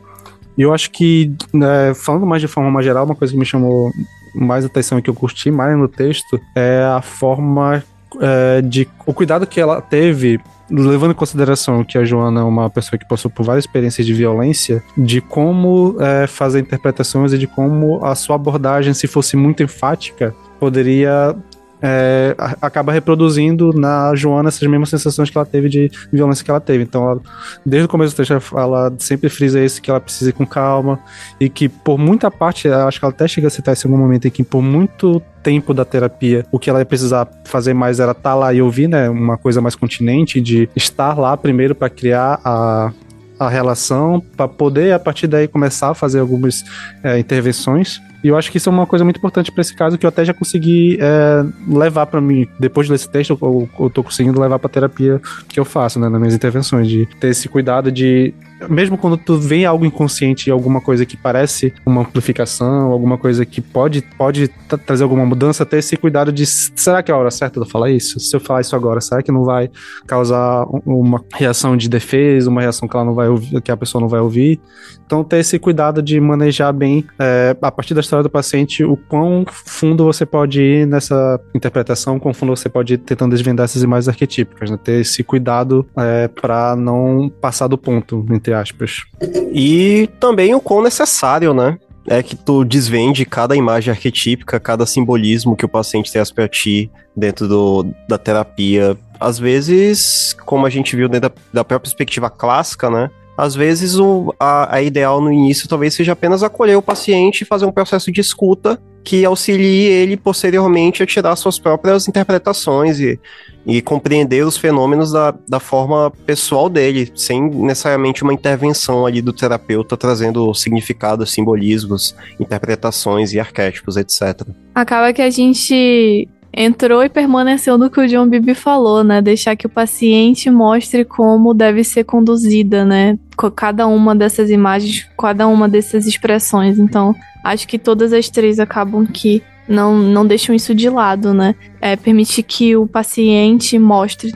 E 0.57 0.63
eu 0.63 0.73
acho 0.73 0.91
que, 0.93 1.31
né, 1.53 1.93
falando 1.93 2.25
mais 2.25 2.41
de 2.41 2.49
forma 2.49 2.71
mais 2.71 2.87
geral, 2.87 3.05
uma 3.05 3.15
coisa 3.15 3.35
que 3.35 3.39
me 3.39 3.45
chamou 3.45 3.93
mais 4.35 4.65
atenção 4.65 4.99
e 4.99 5.03
que 5.03 5.11
eu 5.11 5.15
curti 5.15 5.51
mais 5.51 5.77
no 5.77 5.89
texto 5.89 6.41
é 6.57 6.83
a 6.85 7.03
forma 7.03 7.85
é, 8.19 8.63
de. 8.63 8.89
o 9.05 9.13
cuidado 9.13 9.47
que 9.47 9.61
ela 9.61 9.83
teve 9.83 10.41
levando 10.71 11.13
em 11.13 11.15
consideração 11.15 11.85
que 11.85 11.99
a 11.99 12.05
Joana 12.05 12.41
é 12.41 12.45
uma 12.45 12.71
pessoa 12.71 12.99
que 12.99 13.07
passou 13.07 13.31
por 13.31 13.45
várias 13.45 13.65
experiências 13.65 14.07
de 14.07 14.15
violência, 14.15 14.83
de 14.97 15.21
como 15.21 15.97
é, 16.01 16.27
fazer 16.27 16.61
interpretações 16.61 17.33
e 17.33 17.39
de 17.39 17.47
como 17.47 18.05
a 18.05 18.15
sua 18.15 18.37
abordagem, 18.37 18.95
se 18.95 19.07
fosse 19.07 19.37
muito 19.37 19.63
enfática, 19.63 20.35
poderia 20.59 21.35
é, 21.83 22.35
acaba 22.61 22.93
reproduzindo 22.93 23.73
na 23.73 24.15
Joana 24.15 24.49
essas 24.49 24.67
mesmas 24.69 24.89
sensações 24.89 25.31
que 25.31 25.37
ela 25.37 25.47
teve 25.47 25.69
de 25.69 25.91
violência 26.13 26.45
que 26.45 26.51
ela 26.51 26.61
teve. 26.61 26.85
Então, 26.85 27.11
ela, 27.11 27.21
desde 27.65 27.87
o 27.87 27.89
começo 27.89 28.15
do 28.15 28.17
texto, 28.17 28.59
ela 28.59 28.93
sempre 28.99 29.29
frisa 29.29 29.63
isso, 29.63 29.81
que 29.81 29.91
ela 29.91 30.01
precisa 30.01 30.31
ir 30.31 30.33
com 30.33 30.47
calma 30.47 30.99
e 31.39 31.49
que 31.49 31.69
por 31.69 31.99
muita 31.99 32.31
parte, 32.31 32.69
acho 32.69 32.99
que 32.99 33.05
ela 33.05 33.13
até 33.13 33.27
chega 33.27 33.47
a 33.47 33.51
citar 33.51 33.73
esse 33.73 33.87
algum 33.87 33.99
momento 33.99 34.27
em 34.27 34.31
que 34.31 34.43
por 34.43 34.63
muito 34.63 35.23
tempo 35.43 35.73
da 35.73 35.85
terapia, 35.85 36.45
o 36.53 36.59
que 36.59 36.69
ela 36.69 36.81
ia 36.81 36.87
precisar 36.87 37.27
fazer 37.45 37.73
mais 37.73 37.99
era 37.99 38.13
estar 38.13 38.23
tá 38.31 38.35
lá 38.35 38.53
e 38.53 38.61
ouvir, 38.61 38.89
né? 38.89 39.09
Uma 39.09 39.39
coisa 39.39 39.61
mais 39.61 39.75
continente, 39.75 40.41
de 40.41 40.69
estar 40.77 41.19
lá 41.19 41.37
primeiro 41.37 41.75
para 41.75 41.89
criar 41.89 42.39
a, 42.45 42.93
a 43.41 43.49
relação, 43.49 44.23
para 44.37 44.47
poder 44.47 44.93
a 44.93 44.99
partir 44.99 45.27
daí 45.27 45.49
começar 45.49 45.89
a 45.89 45.95
fazer 45.95 46.21
algumas 46.21 46.63
é, 47.03 47.19
intervenções. 47.19 47.99
E 48.23 48.29
eu 48.29 48.37
acho 48.37 48.51
que 48.51 48.59
isso 48.59 48.69
é 48.69 48.73
uma 48.73 48.87
coisa 48.87 49.03
muito 49.03 49.17
importante 49.17 49.51
para 49.51 49.63
esse 49.63 49.75
caso 49.75 49.97
que 49.97 50.05
eu 50.05 50.09
até 50.09 50.23
já 50.27 50.35
consegui 50.35 50.99
é, 51.01 51.43
levar 51.67 52.05
para 52.05 52.21
mim. 52.21 52.47
Depois 52.59 52.87
desse 52.87 53.09
texto, 53.09 53.39
eu, 53.41 53.69
eu 53.81 53.89
tô 53.89 54.05
conseguindo 54.05 54.39
levar 54.39 54.59
para 54.59 54.69
terapia 54.69 55.19
que 55.49 55.59
eu 55.59 55.65
faço, 55.65 55.99
né, 55.99 56.07
nas 56.11 56.21
minhas 56.21 56.35
intervenções, 56.35 56.87
de 56.87 57.07
ter 57.19 57.29
esse 57.29 57.49
cuidado 57.49 57.91
de 57.91 58.35
mesmo 58.69 58.99
quando 58.99 59.17
tu 59.17 59.37
vê 59.37 59.65
algo 59.65 59.85
inconsciente, 59.85 60.51
alguma 60.51 60.81
coisa 60.81 61.07
que 61.07 61.17
parece 61.17 61.73
uma 61.85 62.03
amplificação, 62.03 62.91
alguma 62.91 63.17
coisa 63.17 63.45
que 63.47 63.61
pode, 63.61 64.03
pode 64.17 64.49
trazer 64.87 65.03
alguma 65.03 65.25
mudança, 65.25 65.65
ter 65.65 65.79
esse 65.79 65.97
cuidado 65.97 66.33
de 66.33 66.47
será 66.47 67.03
que 67.03 67.11
é 67.11 67.15
a 67.15 67.17
hora 67.17 67.31
certa 67.31 67.61
de 67.61 67.67
eu 67.67 67.71
falar 67.71 67.91
isso? 67.91 68.19
Se 68.21 68.35
eu 68.35 68.41
falar 68.41 68.61
isso 68.61 68.75
agora, 68.77 69.01
será 69.01 69.23
que 69.23 69.33
não 69.33 69.45
vai 69.45 69.71
causar 70.07 70.65
uma 70.85 71.23
reação 71.35 71.77
de 71.77 71.89
defesa, 71.89 72.51
uma 72.51 72.61
reação 72.61 72.89
que 72.89 72.97
ela 72.97 73.05
não 73.05 73.15
vai 73.15 73.29
ouvir, 73.29 73.61
que 73.61 73.71
a 73.71 73.77
pessoa 73.77 74.01
não 74.01 74.09
vai 74.09 74.21
ouvir? 74.21 74.61
Então 75.05 75.25
ter 75.25 75.39
esse 75.39 75.59
cuidado 75.59 76.03
de 76.03 76.21
manejar 76.21 76.73
bem 76.73 77.05
é, 77.19 77.57
a 77.61 77.73
partir 77.73 77.95
da 77.95 78.01
história 78.01 78.23
do 78.23 78.31
paciente 78.31 78.85
o 78.85 78.97
quão 78.97 79.45
fundo 79.49 80.05
você 80.05 80.25
pode 80.25 80.63
ir 80.63 80.87
nessa 80.87 81.41
interpretação, 81.55 82.19
quão 82.19 82.33
fundo 82.33 82.55
você 82.55 82.69
pode 82.69 82.95
ir 82.95 82.99
tentando 82.99 83.33
desvendar 83.33 83.65
essas 83.65 83.83
imagens 83.83 84.09
arquetípicas, 84.09 84.71
né? 84.71 84.79
Ter 84.83 85.01
esse 85.01 85.23
cuidado 85.25 85.87
é, 85.97 86.29
para 86.29 86.77
não 86.77 87.29
passar 87.41 87.67
do 87.67 87.77
ponto, 87.77 88.25
entre 88.31 88.50
entre 88.51 88.55
aspas. 88.55 89.05
E 89.53 90.09
também 90.19 90.55
o 90.55 90.61
quão 90.61 90.83
necessário, 90.83 91.55
né? 91.55 91.79
É 92.09 92.23
que 92.23 92.35
tu 92.35 92.65
desvende 92.65 93.25
cada 93.25 93.55
imagem 93.55 93.93
arquetípica, 93.93 94.59
cada 94.59 94.85
simbolismo 94.85 95.55
que 95.55 95.65
o 95.65 95.69
paciente 95.69 96.11
traz 96.11 96.33
para 96.33 96.49
ti 96.49 96.91
dentro 97.17 97.47
do, 97.47 97.87
da 98.09 98.19
terapia. 98.19 98.97
Às 99.19 99.39
vezes, 99.39 100.35
como 100.45 100.67
a 100.67 100.71
gente 100.71 100.97
viu 100.97 101.09
dentro 101.09 101.29
da, 101.29 101.35
da 101.53 101.65
própria 101.65 101.81
perspectiva 101.81 102.29
clássica, 102.29 102.91
né? 102.91 103.11
às 103.37 103.55
vezes 103.55 103.97
o, 103.97 104.35
a, 104.39 104.77
a, 104.77 104.83
ideal 104.83 105.19
no 105.19 105.33
início 105.33 105.67
talvez 105.67 105.95
seja 105.95 106.13
apenas 106.13 106.43
acolher 106.43 106.77
o 106.77 106.83
paciente 106.83 107.41
e 107.41 107.47
fazer 107.47 107.65
um 107.65 107.73
processo 107.73 108.13
de 108.13 108.21
escuta 108.21 108.79
que 109.03 109.25
auxilie 109.25 109.87
ele 109.87 110.17
posteriormente 110.17 111.03
a 111.03 111.07
tirar 111.07 111.35
suas 111.37 111.59
próprias 111.59 112.07
interpretações 112.07 113.01
e, 113.01 113.19
e 113.67 113.81
compreender 113.81 114.45
os 114.45 114.57
fenômenos 114.57 115.13
da, 115.13 115.35
da 115.49 115.59
forma 115.59 116.13
pessoal 116.27 116.69
dele, 116.69 117.11
sem 117.15 117.43
necessariamente 117.43 118.23
uma 118.23 118.35
intervenção 118.35 119.07
ali 119.07 119.23
do 119.23 119.33
terapeuta 119.33 119.97
trazendo 119.97 120.53
significados, 120.55 121.33
simbolismos, 121.33 122.15
interpretações 122.39 123.33
e 123.33 123.41
arquétipos, 123.41 123.97
etc. 123.97 124.47
Acaba 124.75 125.13
que 125.13 125.23
a 125.23 125.31
gente 125.31 126.29
entrou 126.53 127.03
e 127.03 127.09
permaneceu 127.09 127.79
no 127.79 127.91
que 127.91 128.01
o 128.01 128.07
John 128.07 128.27
Bibi 128.27 128.55
falou, 128.55 129.05
né? 129.05 129.23
Deixar 129.23 129.57
que 129.57 129.67
o 129.67 129.71
paciente 129.71 130.51
mostre 130.51 131.05
como 131.05 131.55
deve 131.55 131.85
ser 131.85 132.05
conduzida, 132.05 132.85
né? 132.85 133.19
Cada 133.55 133.87
uma 133.87 134.15
dessas 134.15 134.51
imagens, 134.51 135.09
cada 135.19 135.47
uma 135.47 135.69
dessas 135.69 136.07
expressões. 136.07 136.79
Então, 136.79 137.15
acho 137.45 137.67
que 137.67 137.79
todas 137.79 138.13
as 138.13 138.29
três 138.29 138.59
acabam 138.59 139.07
que 139.07 139.43
não, 139.69 139.97
não 139.97 140.27
deixam 140.27 140.55
isso 140.55 140.75
de 140.75 140.91
lado, 140.91 141.33
né? 141.33 141.55
É 141.81 141.97
permitir 141.97 142.43
que 142.43 142.77
o 142.77 142.87
paciente 142.87 143.79
mostre 143.79 144.35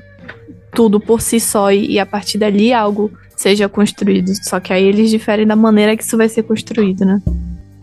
tudo 0.72 1.00
por 1.00 1.20
si 1.20 1.38
só 1.40 1.72
e, 1.72 1.92
e 1.92 1.98
a 1.98 2.06
partir 2.06 2.38
dali 2.38 2.72
algo 2.72 3.10
seja 3.36 3.68
construído. 3.68 4.32
Só 4.42 4.60
que 4.60 4.72
aí 4.72 4.84
eles 4.84 5.10
diferem 5.10 5.46
da 5.46 5.56
maneira 5.56 5.96
que 5.96 6.04
isso 6.04 6.16
vai 6.16 6.28
ser 6.28 6.44
construído, 6.44 7.04
né? 7.04 7.20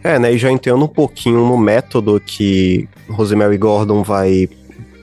É, 0.03 0.17
né? 0.17 0.33
E 0.33 0.37
já 0.37 0.51
entrando 0.51 0.83
um 0.83 0.87
pouquinho 0.87 1.45
no 1.45 1.57
método 1.57 2.21
que 2.25 2.87
Rosemary 3.07 3.57
Gordon 3.57 4.03
vai 4.03 4.49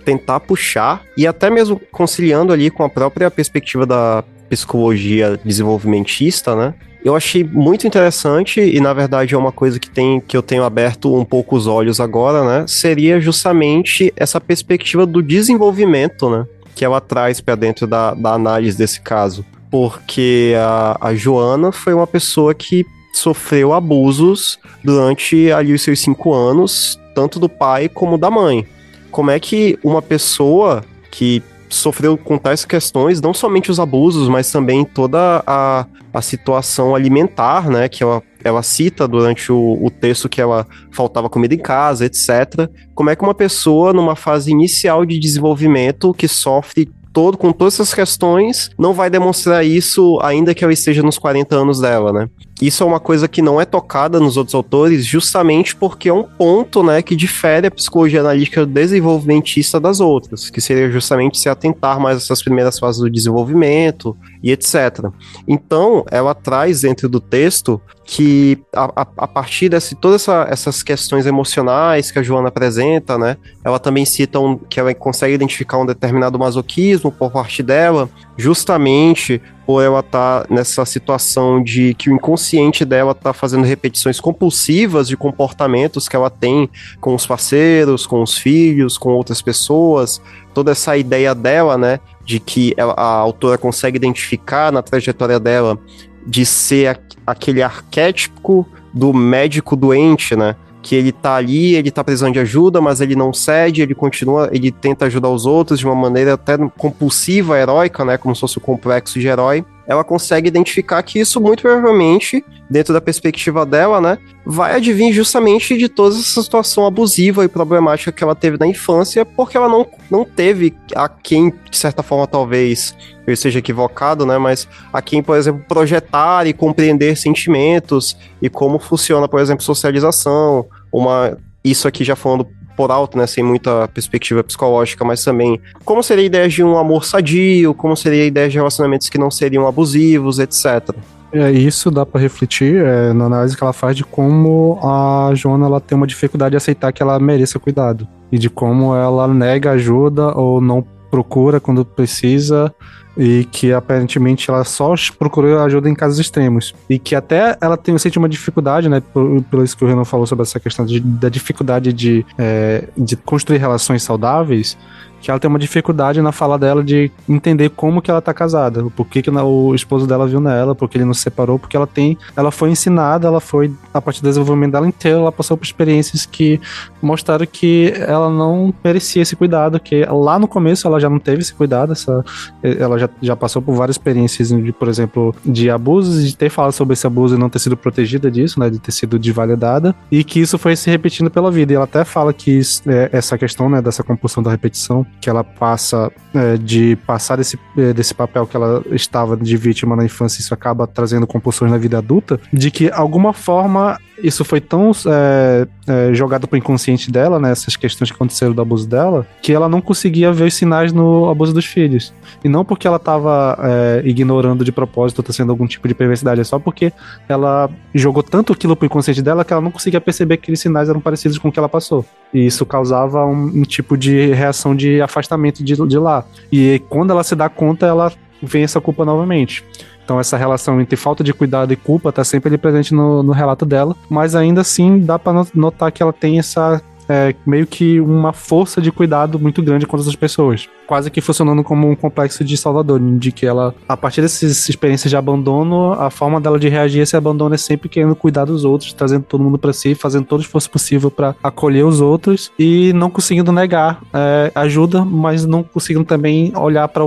tentar 0.04 0.40
puxar 0.40 1.02
e 1.16 1.26
até 1.26 1.50
mesmo 1.50 1.80
conciliando 1.92 2.52
ali 2.52 2.70
com 2.70 2.82
a 2.82 2.88
própria 2.88 3.30
perspectiva 3.30 3.84
da 3.84 4.24
psicologia 4.48 5.38
desenvolvimentista, 5.44 6.56
né? 6.56 6.74
Eu 7.04 7.14
achei 7.14 7.44
muito 7.44 7.86
interessante 7.86 8.60
e 8.60 8.80
na 8.80 8.92
verdade 8.92 9.34
é 9.34 9.38
uma 9.38 9.52
coisa 9.52 9.78
que 9.78 9.88
tem 9.88 10.20
que 10.20 10.36
eu 10.36 10.42
tenho 10.42 10.64
aberto 10.64 11.14
um 11.14 11.24
pouco 11.24 11.56
os 11.56 11.66
olhos 11.66 12.00
agora, 12.00 12.44
né? 12.44 12.66
Seria 12.66 13.20
justamente 13.20 14.12
essa 14.16 14.40
perspectiva 14.40 15.06
do 15.06 15.22
desenvolvimento, 15.22 16.28
né? 16.28 16.46
Que 16.74 16.84
ela 16.84 17.00
traz 17.00 17.40
para 17.40 17.54
dentro 17.54 17.86
da, 17.86 18.14
da 18.14 18.32
análise 18.32 18.76
desse 18.76 19.00
caso. 19.00 19.44
Porque 19.70 20.54
a, 20.58 21.08
a 21.08 21.14
Joana 21.14 21.70
foi 21.70 21.92
uma 21.92 22.06
pessoa 22.06 22.54
que 22.54 22.84
sofreu 23.12 23.72
abusos 23.72 24.58
durante 24.82 25.50
ali 25.52 25.72
os 25.72 25.82
seus 25.82 26.00
cinco 26.00 26.32
anos, 26.32 26.98
tanto 27.14 27.38
do 27.38 27.48
pai 27.48 27.88
como 27.88 28.18
da 28.18 28.30
mãe. 28.30 28.66
Como 29.10 29.30
é 29.30 29.40
que 29.40 29.78
uma 29.82 30.02
pessoa 30.02 30.84
que 31.10 31.42
sofreu 31.68 32.16
com 32.16 32.38
tais 32.38 32.64
questões, 32.64 33.20
não 33.20 33.34
somente 33.34 33.70
os 33.70 33.80
abusos, 33.80 34.28
mas 34.28 34.50
também 34.50 34.84
toda 34.84 35.42
a, 35.46 35.86
a 36.12 36.22
situação 36.22 36.94
alimentar, 36.94 37.68
né, 37.68 37.88
que 37.88 38.02
ela, 38.02 38.22
ela 38.42 38.62
cita 38.62 39.06
durante 39.06 39.52
o, 39.52 39.78
o 39.82 39.90
texto 39.90 40.28
que 40.28 40.40
ela 40.40 40.66
faltava 40.90 41.28
comida 41.28 41.54
em 41.54 41.58
casa, 41.58 42.06
etc. 42.06 42.70
Como 42.94 43.10
é 43.10 43.16
que 43.16 43.22
uma 43.22 43.34
pessoa, 43.34 43.92
numa 43.92 44.16
fase 44.16 44.50
inicial 44.50 45.04
de 45.04 45.18
desenvolvimento, 45.18 46.14
que 46.14 46.28
sofre 46.28 46.90
todo, 47.12 47.36
com 47.36 47.52
todas 47.52 47.74
essas 47.74 47.92
questões, 47.92 48.70
não 48.78 48.92
vai 48.92 49.10
demonstrar 49.10 49.64
isso 49.64 50.18
ainda 50.22 50.54
que 50.54 50.62
ela 50.62 50.72
esteja 50.72 51.02
nos 51.02 51.18
40 51.18 51.56
anos 51.56 51.80
dela, 51.80 52.12
né? 52.12 52.28
Isso 52.60 52.82
é 52.82 52.86
uma 52.86 52.98
coisa 52.98 53.28
que 53.28 53.40
não 53.40 53.60
é 53.60 53.64
tocada 53.64 54.18
nos 54.18 54.36
outros 54.36 54.54
autores, 54.54 55.04
justamente 55.04 55.76
porque 55.76 56.08
é 56.08 56.12
um 56.12 56.24
ponto, 56.24 56.82
né, 56.82 57.02
que 57.02 57.14
difere 57.14 57.68
a 57.68 57.70
psicologia 57.70 58.20
analítica 58.20 58.66
desenvolvimentista 58.66 59.78
das 59.78 60.00
outras, 60.00 60.50
que 60.50 60.60
seria 60.60 60.90
justamente 60.90 61.38
se 61.38 61.48
atentar 61.48 62.00
mais 62.00 62.16
essas 62.16 62.42
primeiras 62.42 62.78
fases 62.78 63.00
do 63.00 63.10
desenvolvimento 63.10 64.16
e 64.42 64.50
etc. 64.50 65.06
Então, 65.46 66.04
ela 66.10 66.34
traz 66.34 66.80
dentro 66.80 67.08
do 67.08 67.20
texto 67.20 67.80
que 68.04 68.58
a, 68.74 69.02
a, 69.02 69.06
a 69.18 69.28
partir 69.28 69.68
de 69.68 69.94
todas 69.94 70.22
essa, 70.22 70.46
essas 70.48 70.82
questões 70.82 71.26
emocionais 71.26 72.10
que 72.10 72.18
a 72.18 72.22
Joana 72.22 72.48
apresenta, 72.48 73.18
né, 73.18 73.36
ela 73.62 73.78
também 73.78 74.04
cita 74.04 74.40
um, 74.40 74.56
que 74.56 74.80
ela 74.80 74.92
consegue 74.94 75.34
identificar 75.34 75.78
um 75.78 75.86
determinado 75.86 76.38
masoquismo 76.38 77.12
por 77.12 77.30
parte 77.30 77.62
dela, 77.62 78.08
justamente 78.38 79.42
por 79.66 79.82
ela 79.82 79.98
estar 79.98 80.42
tá 80.42 80.46
nessa 80.48 80.86
situação 80.86 81.62
de 81.62 81.92
que 81.94 82.08
o 82.08 82.14
inconsciente 82.14 82.84
dela 82.84 83.10
está 83.10 83.32
fazendo 83.34 83.64
repetições 83.64 84.20
compulsivas 84.20 85.08
de 85.08 85.16
comportamentos 85.16 86.08
que 86.08 86.14
ela 86.14 86.30
tem 86.30 86.70
com 87.00 87.14
os 87.14 87.26
parceiros, 87.26 88.06
com 88.06 88.22
os 88.22 88.38
filhos, 88.38 88.96
com 88.96 89.10
outras 89.10 89.42
pessoas, 89.42 90.22
toda 90.54 90.70
essa 90.70 90.96
ideia 90.96 91.34
dela, 91.34 91.76
né, 91.76 91.98
de 92.24 92.38
que 92.38 92.72
ela, 92.76 92.94
a 92.94 93.16
autora 93.16 93.58
consegue 93.58 93.96
identificar 93.96 94.70
na 94.70 94.82
trajetória 94.82 95.40
dela 95.40 95.76
de 96.24 96.46
ser 96.46 97.00
aquele 97.26 97.60
arquétipo 97.60 98.66
do 98.94 99.12
médico 99.12 99.74
doente, 99.74 100.36
né? 100.36 100.54
Que 100.82 100.94
ele 100.94 101.12
tá 101.12 101.34
ali, 101.34 101.74
ele 101.74 101.90
tá 101.90 102.04
precisando 102.04 102.32
de 102.32 102.40
ajuda, 102.40 102.80
mas 102.80 103.00
ele 103.00 103.16
não 103.16 103.32
cede, 103.32 103.82
ele 103.82 103.94
continua, 103.94 104.48
ele 104.52 104.70
tenta 104.70 105.06
ajudar 105.06 105.28
os 105.28 105.44
outros 105.44 105.78
de 105.78 105.86
uma 105.86 105.94
maneira 105.94 106.34
até 106.34 106.56
compulsiva, 106.76 107.58
heróica, 107.58 108.04
né? 108.04 108.16
Como 108.16 108.34
se 108.34 108.40
fosse 108.40 108.58
o 108.58 108.60
complexo 108.60 109.18
de 109.18 109.26
herói 109.26 109.64
ela 109.88 110.04
consegue 110.04 110.46
identificar 110.46 111.02
que 111.02 111.18
isso 111.18 111.40
muito 111.40 111.62
provavelmente, 111.62 112.44
dentro 112.68 112.92
da 112.92 113.00
perspectiva 113.00 113.64
dela, 113.64 114.02
né, 114.02 114.18
vai 114.44 114.76
advir 114.76 115.14
justamente 115.14 115.78
de 115.78 115.88
toda 115.88 116.14
essa 116.14 116.42
situação 116.42 116.84
abusiva 116.86 117.42
e 117.42 117.48
problemática 117.48 118.12
que 118.12 118.22
ela 118.22 118.34
teve 118.34 118.58
na 118.58 118.66
infância, 118.66 119.24
porque 119.24 119.56
ela 119.56 119.68
não, 119.68 119.86
não 120.10 120.26
teve 120.26 120.76
a 120.94 121.08
quem, 121.08 121.50
de 121.70 121.76
certa 121.76 122.02
forma, 122.02 122.26
talvez 122.26 122.94
eu 123.26 123.32
esteja 123.32 123.60
equivocado, 123.60 124.26
né, 124.26 124.36
mas 124.36 124.68
a 124.92 125.00
quem, 125.00 125.22
por 125.22 125.36
exemplo, 125.38 125.64
projetar 125.66 126.46
e 126.46 126.52
compreender 126.52 127.16
sentimentos 127.16 128.14
e 128.42 128.50
como 128.50 128.78
funciona, 128.78 129.26
por 129.26 129.40
exemplo, 129.40 129.64
socialização, 129.64 130.66
uma 130.92 131.38
isso 131.64 131.88
aqui 131.88 132.04
já 132.04 132.14
falando 132.14 132.46
por 132.78 132.92
alto, 132.92 133.18
né, 133.18 133.26
sem 133.26 133.42
muita 133.42 133.88
perspectiva 133.88 134.44
psicológica, 134.44 135.04
mas 135.04 135.24
também 135.24 135.60
como 135.84 136.00
seria 136.00 136.22
a 136.22 136.26
ideia 136.26 136.48
de 136.48 136.62
um 136.62 136.78
amor 136.78 137.04
sadio, 137.04 137.74
como 137.74 137.96
seria 137.96 138.22
a 138.22 138.26
ideia 138.26 138.48
de 138.48 138.56
relacionamentos 138.56 139.08
que 139.08 139.18
não 139.18 139.32
seriam 139.32 139.66
abusivos, 139.66 140.38
etc. 140.38 140.94
É, 141.32 141.50
isso 141.50 141.90
dá 141.90 142.06
para 142.06 142.20
refletir 142.20 142.76
é, 142.76 143.12
na 143.12 143.24
análise 143.24 143.56
que 143.56 143.64
ela 143.64 143.72
faz 143.72 143.96
de 143.96 144.04
como 144.04 144.78
a 144.80 145.32
Joana 145.34 145.66
ela 145.66 145.80
tem 145.80 145.96
uma 145.96 146.06
dificuldade 146.06 146.52
de 146.52 146.56
aceitar 146.56 146.92
que 146.92 147.02
ela 147.02 147.18
mereça 147.18 147.58
cuidado 147.58 148.06
e 148.30 148.38
de 148.38 148.48
como 148.48 148.94
ela 148.94 149.26
nega 149.26 149.72
ajuda 149.72 150.32
ou 150.38 150.60
não 150.60 150.86
procura 151.10 151.58
quando 151.58 151.84
precisa 151.84 152.72
e 153.18 153.44
que 153.50 153.72
aparentemente 153.72 154.48
ela 154.48 154.62
só 154.62 154.94
procurou 155.18 155.58
ajuda 155.58 155.90
em 155.90 155.94
casos 155.94 156.20
extremos. 156.20 156.72
E 156.88 156.98
que 156.98 157.16
até 157.16 157.56
ela 157.60 157.76
tem, 157.76 157.98
sente 157.98 158.16
uma 158.16 158.28
dificuldade, 158.28 158.88
né, 158.88 159.02
pelo, 159.12 159.64
isso 159.64 159.76
que 159.76 159.84
o 159.84 159.88
Renan 159.88 160.04
falou 160.04 160.24
sobre 160.24 160.44
essa 160.44 160.60
questão 160.60 160.86
de, 160.86 161.00
da 161.00 161.28
dificuldade 161.28 161.92
de, 161.92 162.24
é, 162.38 162.84
de 162.96 163.16
construir 163.16 163.58
relações 163.58 164.04
saudáveis, 164.04 164.78
que 165.20 165.30
ela 165.30 165.40
tem 165.40 165.48
uma 165.48 165.58
dificuldade 165.58 166.22
na 166.22 166.32
fala 166.32 166.58
dela 166.58 166.82
de 166.82 167.10
entender 167.28 167.70
como 167.70 168.00
que 168.00 168.10
ela 168.10 168.20
tá 168.22 168.32
casada, 168.32 168.84
por 168.90 169.06
que, 169.06 169.22
que 169.22 169.30
o 169.30 169.74
esposo 169.74 170.06
dela 170.06 170.26
viu 170.26 170.40
nela, 170.40 170.74
porque 170.74 170.96
ele 170.96 171.04
não 171.04 171.14
se 171.14 171.22
separou, 171.22 171.58
porque 171.58 171.76
ela 171.76 171.86
tem, 171.86 172.16
ela 172.36 172.50
foi 172.50 172.70
ensinada, 172.70 173.26
ela 173.26 173.40
foi, 173.40 173.72
a 173.92 174.00
partir 174.00 174.22
do 174.22 174.28
desenvolvimento 174.28 174.72
dela 174.72 174.86
inteiro, 174.86 175.18
ela 175.18 175.32
passou 175.32 175.56
por 175.56 175.64
experiências 175.64 176.24
que 176.24 176.60
mostraram 177.02 177.46
que 177.50 177.92
ela 177.96 178.30
não 178.30 178.72
merecia 178.82 179.22
esse 179.22 179.34
cuidado, 179.34 179.80
que 179.80 180.04
lá 180.04 180.38
no 180.38 180.46
começo 180.46 180.86
ela 180.86 181.00
já 181.00 181.10
não 181.10 181.18
teve 181.18 181.42
esse 181.42 181.54
cuidado, 181.54 181.92
essa, 181.92 182.24
ela 182.62 182.98
já, 182.98 183.07
já 183.20 183.36
passou 183.36 183.60
por 183.62 183.74
várias 183.74 183.94
experiências, 183.94 184.48
de, 184.48 184.72
por 184.72 184.88
exemplo, 184.88 185.34
de 185.44 185.70
abusos, 185.70 186.26
de 186.26 186.36
ter 186.36 186.50
falado 186.50 186.72
sobre 186.72 186.94
esse 186.94 187.06
abuso 187.06 187.34
e 187.34 187.38
não 187.38 187.48
ter 187.48 187.58
sido 187.58 187.76
protegida 187.76 188.30
disso, 188.30 188.58
né, 188.60 188.70
de 188.70 188.78
ter 188.78 188.92
sido 188.92 189.18
desvalidada, 189.18 189.94
e 190.10 190.24
que 190.24 190.40
isso 190.40 190.58
foi 190.58 190.76
se 190.76 190.90
repetindo 190.90 191.30
pela 191.30 191.50
vida, 191.50 191.72
e 191.72 191.76
ela 191.76 191.84
até 191.84 192.04
fala 192.04 192.32
que 192.32 192.60
é, 192.86 193.10
essa 193.12 193.36
questão, 193.36 193.68
né, 193.68 193.80
dessa 193.80 194.02
compulsão 194.02 194.42
da 194.42 194.50
repetição, 194.50 195.06
que 195.20 195.28
ela 195.28 195.44
passa 195.44 196.10
é, 196.34 196.56
de 196.56 196.96
passar 197.06 197.36
desse, 197.36 197.58
é, 197.76 197.92
desse 197.92 198.14
papel 198.14 198.46
que 198.46 198.56
ela 198.56 198.82
estava 198.90 199.36
de 199.36 199.56
vítima 199.56 199.96
na 199.96 200.04
infância, 200.04 200.40
isso 200.40 200.54
acaba 200.54 200.86
trazendo 200.86 201.26
compulsões 201.26 201.70
na 201.70 201.78
vida 201.78 201.98
adulta, 201.98 202.40
de 202.52 202.70
que 202.70 202.90
alguma 202.90 203.32
forma 203.32 203.98
isso 204.22 204.44
foi 204.44 204.60
tão 204.60 204.90
é, 205.06 205.66
é, 205.86 206.14
jogado 206.14 206.46
pro 206.46 206.58
inconsciente 206.58 207.10
dela, 207.10 207.38
né, 207.38 207.50
essas 207.50 207.76
questões 207.76 208.10
que 208.10 208.16
aconteceram 208.16 208.52
do 208.52 208.60
abuso 208.60 208.88
dela, 208.88 209.26
que 209.42 209.52
ela 209.52 209.68
não 209.68 209.80
conseguia 209.80 210.32
ver 210.32 210.44
os 210.44 210.54
sinais 210.54 210.92
no 210.92 211.28
abuso 211.30 211.52
dos 211.52 211.64
filhos. 211.64 212.12
E 212.44 212.48
não 212.48 212.64
porque 212.64 212.86
ela 212.86 212.96
estava 212.96 213.58
é, 213.62 214.02
ignorando 214.04 214.64
de 214.64 214.72
propósito, 214.72 215.22
tá 215.22 215.32
sendo 215.32 215.50
algum 215.50 215.66
tipo 215.66 215.86
de 215.86 215.94
perversidade, 215.94 216.40
é 216.40 216.44
só 216.44 216.58
porque 216.58 216.92
ela 217.28 217.70
jogou 217.94 218.22
tanto 218.22 218.52
aquilo 218.52 218.76
pro 218.76 218.86
inconsciente 218.86 219.22
dela 219.22 219.44
que 219.44 219.52
ela 219.52 219.62
não 219.62 219.70
conseguia 219.70 220.00
perceber 220.00 220.36
que 220.36 220.44
aqueles 220.44 220.60
sinais 220.60 220.88
eram 220.88 221.00
parecidos 221.00 221.38
com 221.38 221.48
o 221.48 221.52
que 221.52 221.58
ela 221.58 221.68
passou. 221.68 222.04
E 222.32 222.46
isso 222.46 222.66
causava 222.66 223.24
um, 223.24 223.46
um 223.46 223.62
tipo 223.62 223.96
de 223.96 224.32
reação 224.32 224.74
de 224.74 225.00
afastamento 225.00 225.64
de, 225.64 225.74
de 225.86 225.98
lá. 225.98 226.24
E 226.50 226.82
quando 226.88 227.10
ela 227.10 227.22
se 227.22 227.34
dá 227.34 227.48
conta, 227.48 227.86
ela 227.86 228.12
vem 228.42 228.62
essa 228.62 228.80
culpa 228.80 229.04
novamente. 229.04 229.64
Então 230.08 230.18
essa 230.18 230.38
relação 230.38 230.80
entre 230.80 230.96
falta 230.96 231.22
de 231.22 231.34
cuidado 231.34 231.70
e 231.70 231.76
culpa 231.76 232.10
tá 232.10 232.24
sempre 232.24 232.48
ali 232.48 232.56
presente 232.56 232.94
no, 232.94 233.22
no 233.22 233.32
relato 233.32 233.66
dela, 233.66 233.94
mas 234.08 234.34
ainda 234.34 234.62
assim 234.62 235.00
dá 235.00 235.18
para 235.18 235.44
notar 235.54 235.92
que 235.92 236.02
ela 236.02 236.14
tem 236.14 236.38
essa 236.38 236.80
é, 237.06 237.34
meio 237.46 237.66
que 237.66 238.00
uma 238.00 238.32
força 238.32 238.80
de 238.80 238.90
cuidado 238.90 239.38
muito 239.38 239.62
grande 239.62 239.86
com 239.86 239.98
outras 239.98 240.16
pessoas. 240.16 240.66
Quase 240.86 241.10
que 241.10 241.20
funcionando 241.20 241.62
como 241.62 241.90
um 241.90 241.94
complexo 241.94 242.42
de 242.42 242.56
Salvador, 242.56 242.98
de 243.18 243.30
que 243.30 243.44
ela, 243.44 243.74
a 243.86 243.98
partir 243.98 244.22
dessas 244.22 244.66
experiências 244.66 245.10
de 245.10 245.16
abandono, 245.16 245.92
a 245.92 246.08
forma 246.08 246.40
dela 246.40 246.58
de 246.58 246.70
reagir 246.70 247.00
a 247.00 247.02
esse 247.02 247.14
abandono 247.14 247.54
é 247.54 247.58
sempre 247.58 247.90
querendo 247.90 248.16
cuidar 248.16 248.46
dos 248.46 248.64
outros, 248.64 248.94
trazendo 248.94 249.24
todo 249.24 249.44
mundo 249.44 249.58
para 249.58 249.74
si, 249.74 249.94
fazendo 249.94 250.24
todo 250.24 250.40
o 250.40 250.42
esforço 250.42 250.70
possível 250.70 251.10
para 251.10 251.34
acolher 251.42 251.84
os 251.84 252.00
outros 252.00 252.50
e 252.58 252.94
não 252.94 253.10
conseguindo 253.10 253.52
negar 253.52 254.00
é, 254.14 254.50
ajuda, 254.54 255.04
mas 255.04 255.44
não 255.44 255.62
conseguindo 255.62 256.06
também 256.06 256.50
olhar 256.56 256.88
para 256.88 257.04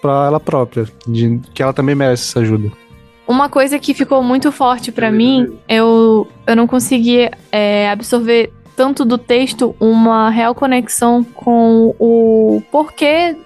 para 0.00 0.26
ela 0.26 0.40
própria, 0.40 0.86
de 1.06 1.40
que 1.54 1.62
ela 1.62 1.72
também 1.72 1.94
merece 1.94 2.30
essa 2.30 2.40
ajuda. 2.40 2.70
Uma 3.26 3.48
coisa 3.48 3.78
que 3.78 3.94
ficou 3.94 4.22
muito 4.22 4.50
forte 4.50 4.90
para 4.90 5.10
mim, 5.10 5.56
eu, 5.68 6.26
eu 6.46 6.56
não 6.56 6.66
consegui 6.66 7.30
é, 7.52 7.88
absorver 7.88 8.52
tanto 8.74 9.04
do 9.04 9.18
texto 9.18 9.76
uma 9.78 10.30
real 10.30 10.54
conexão 10.54 11.22
com 11.22 11.94
o 11.98 12.62
porquê 12.72 13.36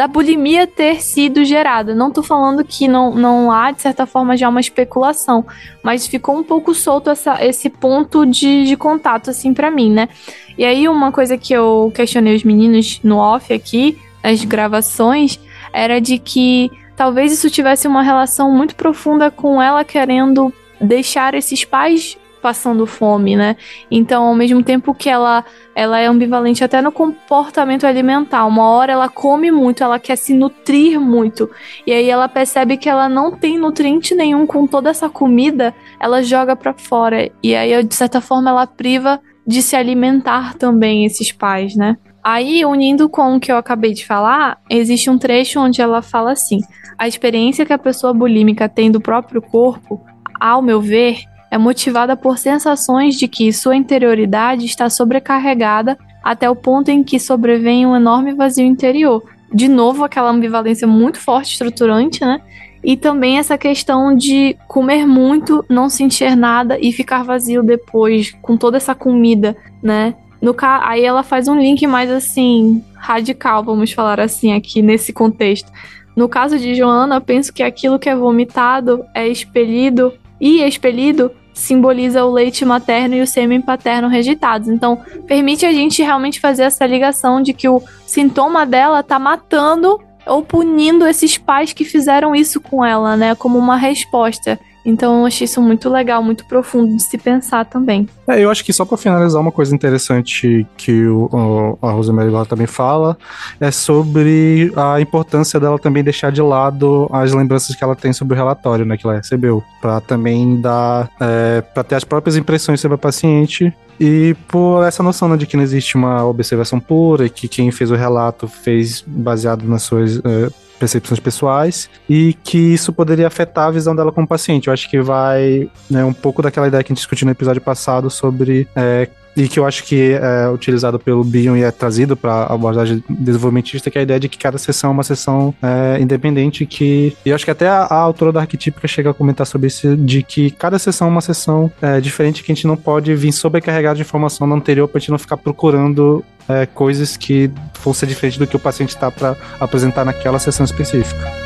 da 0.00 0.06
bulimia 0.06 0.66
ter 0.66 1.02
sido 1.02 1.44
gerada. 1.44 1.94
Não 1.94 2.10
tô 2.10 2.22
falando 2.22 2.64
que 2.64 2.88
não, 2.88 3.14
não 3.14 3.52
há, 3.52 3.70
de 3.70 3.82
certa 3.82 4.06
forma, 4.06 4.34
já 4.34 4.48
uma 4.48 4.58
especulação, 4.58 5.44
mas 5.82 6.06
ficou 6.06 6.38
um 6.38 6.42
pouco 6.42 6.74
solto 6.74 7.10
essa, 7.10 7.44
esse 7.44 7.68
ponto 7.68 8.24
de, 8.24 8.64
de 8.64 8.76
contato, 8.78 9.28
assim, 9.28 9.52
para 9.52 9.70
mim, 9.70 9.90
né? 9.90 10.08
E 10.56 10.64
aí, 10.64 10.88
uma 10.88 11.12
coisa 11.12 11.36
que 11.36 11.52
eu 11.52 11.92
questionei 11.94 12.34
os 12.34 12.42
meninos 12.42 12.98
no 13.04 13.18
off 13.18 13.52
aqui, 13.52 13.98
nas 14.24 14.42
gravações, 14.42 15.38
era 15.72 16.00
de 16.00 16.18
que 16.18 16.70
talvez 16.96 17.32
isso 17.32 17.50
tivesse 17.50 17.88
uma 17.88 18.02
relação 18.02 18.50
muito 18.50 18.74
profunda 18.74 19.30
com 19.30 19.60
ela 19.60 19.84
querendo 19.84 20.52
deixar 20.80 21.34
esses 21.34 21.64
pais 21.64 22.18
passando 22.40 22.86
fome, 22.86 23.36
né? 23.36 23.56
Então, 23.90 24.24
ao 24.24 24.34
mesmo 24.34 24.62
tempo 24.62 24.94
que 24.94 25.08
ela 25.08 25.44
ela 25.74 26.00
é 26.00 26.06
ambivalente 26.06 26.64
até 26.64 26.82
no 26.82 26.90
comportamento 26.90 27.86
alimentar. 27.86 28.44
Uma 28.46 28.68
hora 28.68 28.92
ela 28.92 29.08
come 29.08 29.50
muito, 29.50 29.84
ela 29.84 29.98
quer 29.98 30.16
se 30.16 30.34
nutrir 30.34 31.00
muito. 31.00 31.48
E 31.86 31.92
aí 31.92 32.08
ela 32.08 32.28
percebe 32.28 32.76
que 32.76 32.88
ela 32.88 33.08
não 33.08 33.30
tem 33.30 33.58
nutriente 33.58 34.14
nenhum 34.14 34.46
com 34.46 34.66
toda 34.66 34.90
essa 34.90 35.08
comida, 35.08 35.74
ela 35.98 36.22
joga 36.22 36.56
para 36.56 36.74
fora. 36.74 37.30
E 37.42 37.54
aí, 37.54 37.82
de 37.84 37.94
certa 37.94 38.20
forma, 38.20 38.50
ela 38.50 38.66
priva 38.66 39.20
de 39.46 39.62
se 39.62 39.76
alimentar 39.76 40.54
também 40.54 41.04
esses 41.04 41.32
pais, 41.32 41.74
né? 41.74 41.96
Aí, 42.22 42.64
unindo 42.64 43.08
com 43.08 43.36
o 43.36 43.40
que 43.40 43.50
eu 43.50 43.56
acabei 43.56 43.94
de 43.94 44.06
falar, 44.06 44.58
existe 44.68 45.08
um 45.08 45.18
trecho 45.18 45.58
onde 45.60 45.80
ela 45.80 46.02
fala 46.02 46.32
assim: 46.32 46.60
a 46.98 47.08
experiência 47.08 47.64
que 47.64 47.72
a 47.72 47.78
pessoa 47.78 48.12
bulímica 48.12 48.68
tem 48.68 48.90
do 48.90 49.00
próprio 49.00 49.40
corpo, 49.40 50.00
ao 50.38 50.60
meu 50.60 50.80
ver, 50.80 51.20
é 51.50 51.58
motivada 51.58 52.16
por 52.16 52.38
sensações 52.38 53.16
de 53.16 53.26
que 53.26 53.52
sua 53.52 53.74
interioridade 53.74 54.66
está 54.66 54.88
sobrecarregada 54.88 55.98
até 56.22 56.48
o 56.48 56.54
ponto 56.54 56.90
em 56.90 57.02
que 57.02 57.18
sobrevém 57.18 57.86
um 57.86 57.96
enorme 57.96 58.32
vazio 58.34 58.66
interior. 58.66 59.22
De 59.52 59.66
novo, 59.66 60.04
aquela 60.04 60.30
ambivalência 60.30 60.86
muito 60.86 61.18
forte, 61.18 61.52
estruturante, 61.52 62.20
né? 62.20 62.40
E 62.84 62.96
também 62.96 63.38
essa 63.38 63.58
questão 63.58 64.14
de 64.14 64.56
comer 64.68 65.06
muito, 65.06 65.64
não 65.68 65.90
sentir 65.90 66.36
nada 66.36 66.78
e 66.80 66.92
ficar 66.92 67.24
vazio 67.24 67.62
depois, 67.62 68.30
com 68.40 68.56
toda 68.56 68.76
essa 68.76 68.94
comida, 68.94 69.56
né? 69.82 70.14
No 70.40 70.54
ca... 70.54 70.88
Aí 70.88 71.04
ela 71.04 71.22
faz 71.22 71.48
um 71.48 71.58
link 71.58 71.86
mais 71.86 72.10
assim, 72.10 72.82
radical, 72.94 73.62
vamos 73.62 73.92
falar 73.92 74.20
assim, 74.20 74.52
aqui 74.52 74.82
nesse 74.82 75.12
contexto. 75.12 75.70
No 76.16 76.28
caso 76.28 76.58
de 76.58 76.74
Joana, 76.74 77.20
penso 77.20 77.52
que 77.52 77.62
aquilo 77.62 77.98
que 77.98 78.08
é 78.08 78.16
vomitado 78.16 79.04
é 79.14 79.28
expelido 79.28 80.12
e 80.40 80.62
expelido 80.62 81.30
simboliza 81.52 82.24
o 82.24 82.32
leite 82.32 82.64
materno 82.64 83.14
e 83.14 83.20
o 83.20 83.26
sêmen 83.26 83.60
paterno 83.60 84.08
rejeitados. 84.08 84.68
Então, 84.68 84.98
permite 85.26 85.66
a 85.66 85.72
gente 85.72 86.02
realmente 86.02 86.40
fazer 86.40 86.62
essa 86.62 86.86
ligação 86.86 87.42
de 87.42 87.52
que 87.52 87.68
o 87.68 87.82
sintoma 88.06 88.64
dela 88.64 89.02
tá 89.02 89.18
matando 89.18 90.00
ou 90.26 90.42
punindo 90.42 91.06
esses 91.06 91.36
pais 91.36 91.72
que 91.72 91.84
fizeram 91.84 92.34
isso 92.34 92.60
com 92.60 92.84
ela, 92.84 93.16
né, 93.16 93.34
como 93.34 93.58
uma 93.58 93.76
resposta. 93.76 94.58
Então 94.84 95.20
eu 95.20 95.26
achei 95.26 95.44
isso 95.44 95.60
muito 95.60 95.88
legal, 95.88 96.22
muito 96.22 96.44
profundo 96.46 96.96
de 96.96 97.02
se 97.02 97.18
pensar 97.18 97.64
também. 97.64 98.08
É, 98.26 98.42
eu 98.42 98.50
acho 98.50 98.64
que 98.64 98.72
só 98.72 98.84
para 98.84 98.96
finalizar, 98.96 99.40
uma 99.40 99.52
coisa 99.52 99.74
interessante 99.74 100.66
que 100.76 101.06
o, 101.06 101.28
o, 101.32 101.78
a 101.86 101.90
Rosemary 101.90 102.30
Ball 102.30 102.46
também 102.46 102.66
fala 102.66 103.16
é 103.60 103.70
sobre 103.70 104.72
a 104.76 105.00
importância 105.00 105.60
dela 105.60 105.78
também 105.78 106.02
deixar 106.02 106.32
de 106.32 106.42
lado 106.42 107.08
as 107.12 107.32
lembranças 107.32 107.74
que 107.74 107.82
ela 107.82 107.96
tem 107.96 108.12
sobre 108.12 108.34
o 108.34 108.36
relatório, 108.36 108.84
né, 108.84 108.96
que 108.96 109.06
ela 109.06 109.16
recebeu, 109.16 109.62
para 109.80 110.00
também 110.00 110.60
dar, 110.60 111.10
é, 111.20 111.60
para 111.60 111.84
ter 111.84 111.94
as 111.94 112.04
próprias 112.04 112.36
impressões 112.36 112.80
sobre 112.80 112.94
a 112.94 112.98
paciente 112.98 113.72
e 113.98 114.34
por 114.48 114.82
essa 114.84 115.02
noção 115.02 115.28
né, 115.28 115.36
de 115.36 115.46
que 115.46 115.56
não 115.56 115.62
existe 115.62 115.94
uma 115.94 116.24
observação 116.24 116.80
pura, 116.80 117.28
que 117.28 117.46
quem 117.46 117.70
fez 117.70 117.90
o 117.90 117.94
relato 117.94 118.48
fez 118.48 119.04
baseado 119.06 119.64
nas 119.64 119.82
suas 119.82 120.18
é, 120.18 120.50
percepções 120.80 121.20
pessoais 121.20 121.90
e 122.08 122.32
que 122.42 122.58
isso 122.58 122.92
poderia 122.92 123.26
afetar 123.26 123.68
a 123.68 123.70
visão 123.70 123.94
dela 123.94 124.10
como 124.10 124.26
paciente. 124.26 124.66
Eu 124.66 124.72
acho 124.72 124.88
que 124.88 125.00
vai 125.00 125.70
né, 125.88 126.02
um 126.02 126.12
pouco 126.12 126.40
daquela 126.40 126.66
ideia 126.66 126.82
que 126.82 126.90
a 126.90 126.94
gente 126.94 127.02
discutiu 127.02 127.26
no 127.26 127.32
episódio 127.32 127.60
passado 127.60 128.10
sobre 128.10 128.66
é, 128.74 129.08
e 129.36 129.48
que 129.48 129.58
eu 129.58 129.66
acho 129.66 129.84
que 129.84 130.12
é 130.12 130.48
utilizado 130.48 130.98
pelo 130.98 131.22
Bion 131.22 131.56
e 131.56 131.62
é 131.62 131.70
trazido 131.70 132.16
para 132.16 132.32
a 132.32 132.54
abordagem 132.54 133.02
desenvolvimentista, 133.08 133.90
que 133.90 133.98
é 133.98 134.00
a 134.00 134.02
ideia 134.02 134.20
de 134.20 134.28
que 134.28 134.38
cada 134.38 134.58
sessão 134.58 134.90
é 134.90 134.92
uma 134.92 135.02
sessão 135.02 135.54
é, 135.62 136.00
independente, 136.00 136.66
que 136.66 137.16
e 137.24 137.30
eu 137.30 137.34
acho 137.34 137.44
que 137.44 137.50
até 137.50 137.68
a, 137.68 137.82
a, 137.82 137.96
autora 137.96 138.32
da 138.32 138.40
arquetípica 138.40 138.86
chega 138.88 139.10
a 139.10 139.14
comentar 139.14 139.46
sobre 139.46 139.68
isso, 139.68 139.96
de 139.96 140.22
que 140.22 140.50
cada 140.50 140.78
sessão 140.78 141.08
é 141.08 141.10
uma 141.10 141.20
sessão 141.20 141.70
é, 141.80 142.00
diferente, 142.00 142.42
que 142.42 142.50
a 142.50 142.54
gente 142.54 142.66
não 142.66 142.76
pode 142.76 143.14
vir 143.14 143.32
sobrecarregado 143.32 143.96
de 143.96 144.02
informação 144.02 144.46
na 144.46 144.54
anterior 144.54 144.88
para 144.88 144.98
a 144.98 145.00
gente 145.00 145.10
não 145.10 145.18
ficar 145.18 145.36
procurando 145.36 146.24
é, 146.48 146.66
coisas 146.66 147.16
que 147.16 147.50
vão 147.82 147.94
ser 147.94 148.06
diferentes 148.06 148.38
do 148.38 148.46
que 148.46 148.56
o 148.56 148.60
paciente 148.60 148.90
está 148.90 149.10
para 149.10 149.36
apresentar 149.60 150.04
naquela 150.04 150.38
sessão 150.38 150.64
específica. 150.64 151.39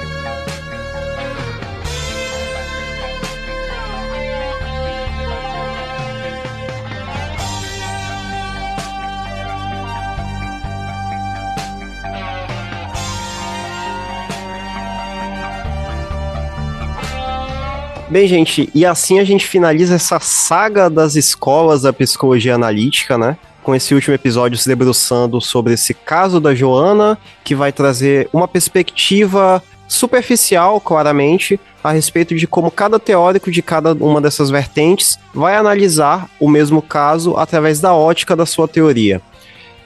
Bem, 18.15 18.29
gente, 18.29 18.71
e 18.73 18.87
assim 18.87 19.19
a 19.19 19.25
gente 19.25 19.45
finaliza 19.45 19.97
essa 19.97 20.21
saga 20.21 20.89
das 20.89 21.17
escolas 21.17 21.83
da 21.83 21.93
psicologia 21.93 22.55
analítica, 22.55 23.19
né? 23.19 23.37
Com 23.61 23.75
esse 23.75 23.93
último 23.93 24.15
episódio 24.15 24.57
se 24.57 24.69
debruçando 24.69 25.41
sobre 25.41 25.75
esse 25.75 25.93
caso 25.93 26.39
da 26.39 26.55
Joana, 26.55 27.19
que 27.43 27.57
vai 27.57 27.73
trazer 27.73 28.29
uma 28.33 28.47
perspectiva 28.47 29.61
superficial, 29.89 30.81
claramente, 30.81 31.59
a 31.83 31.91
respeito 31.91 32.37
de 32.37 32.47
como 32.47 32.71
cada 32.71 33.01
teórico 33.01 33.51
de 33.51 33.61
cada 33.61 33.95
uma 33.95 34.21
dessas 34.21 34.49
vertentes 34.49 35.19
vai 35.35 35.57
analisar 35.57 36.31
o 36.39 36.49
mesmo 36.49 36.81
caso 36.81 37.37
através 37.37 37.81
da 37.81 37.95
ótica 37.95 38.37
da 38.37 38.47
sua 38.47 38.69
teoria. 38.69 39.21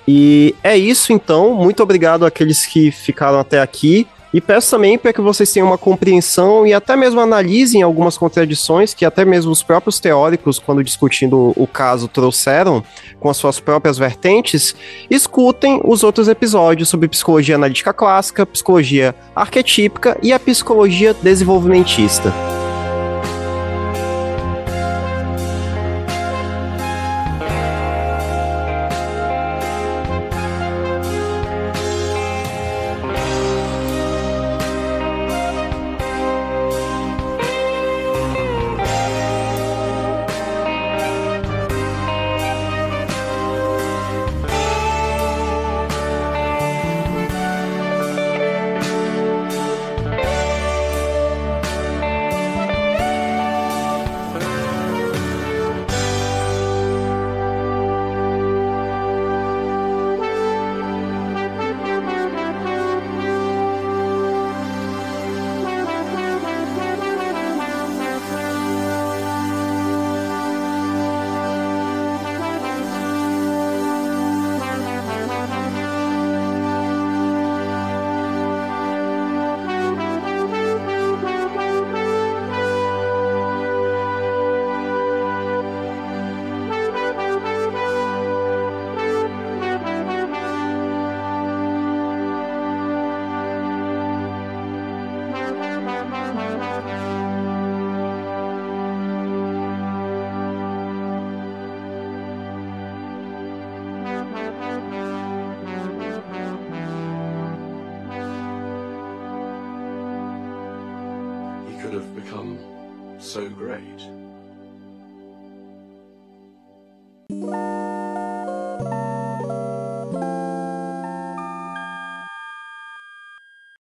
E 0.06 0.54
é 0.62 0.76
isso 0.76 1.14
então. 1.14 1.54
Muito 1.54 1.82
obrigado 1.82 2.26
àqueles 2.26 2.66
que 2.66 2.90
ficaram 2.90 3.40
até 3.40 3.58
aqui. 3.58 4.06
E 4.32 4.40
peço 4.40 4.70
também 4.70 4.98
para 4.98 5.12
que 5.12 5.20
vocês 5.20 5.50
tenham 5.50 5.68
uma 5.68 5.78
compreensão 5.78 6.66
e 6.66 6.74
até 6.74 6.94
mesmo 6.94 7.20
analisem 7.20 7.82
algumas 7.82 8.18
contradições 8.18 8.92
que 8.92 9.04
até 9.04 9.24
mesmo 9.24 9.50
os 9.50 9.62
próprios 9.62 9.98
teóricos, 9.98 10.58
quando 10.58 10.84
discutindo 10.84 11.52
o 11.56 11.66
caso, 11.66 12.08
trouxeram 12.08 12.82
com 13.18 13.30
as 13.30 13.36
suas 13.36 13.58
próprias 13.58 13.96
vertentes. 13.96 14.74
Escutem 15.10 15.80
os 15.84 16.02
outros 16.02 16.28
episódios 16.28 16.88
sobre 16.88 17.08
psicologia 17.08 17.54
analítica 17.54 17.92
clássica, 17.92 18.44
psicologia 18.44 19.14
arquetípica 19.34 20.18
e 20.22 20.32
a 20.32 20.38
psicologia 20.38 21.14
desenvolvimentista. 21.14 22.32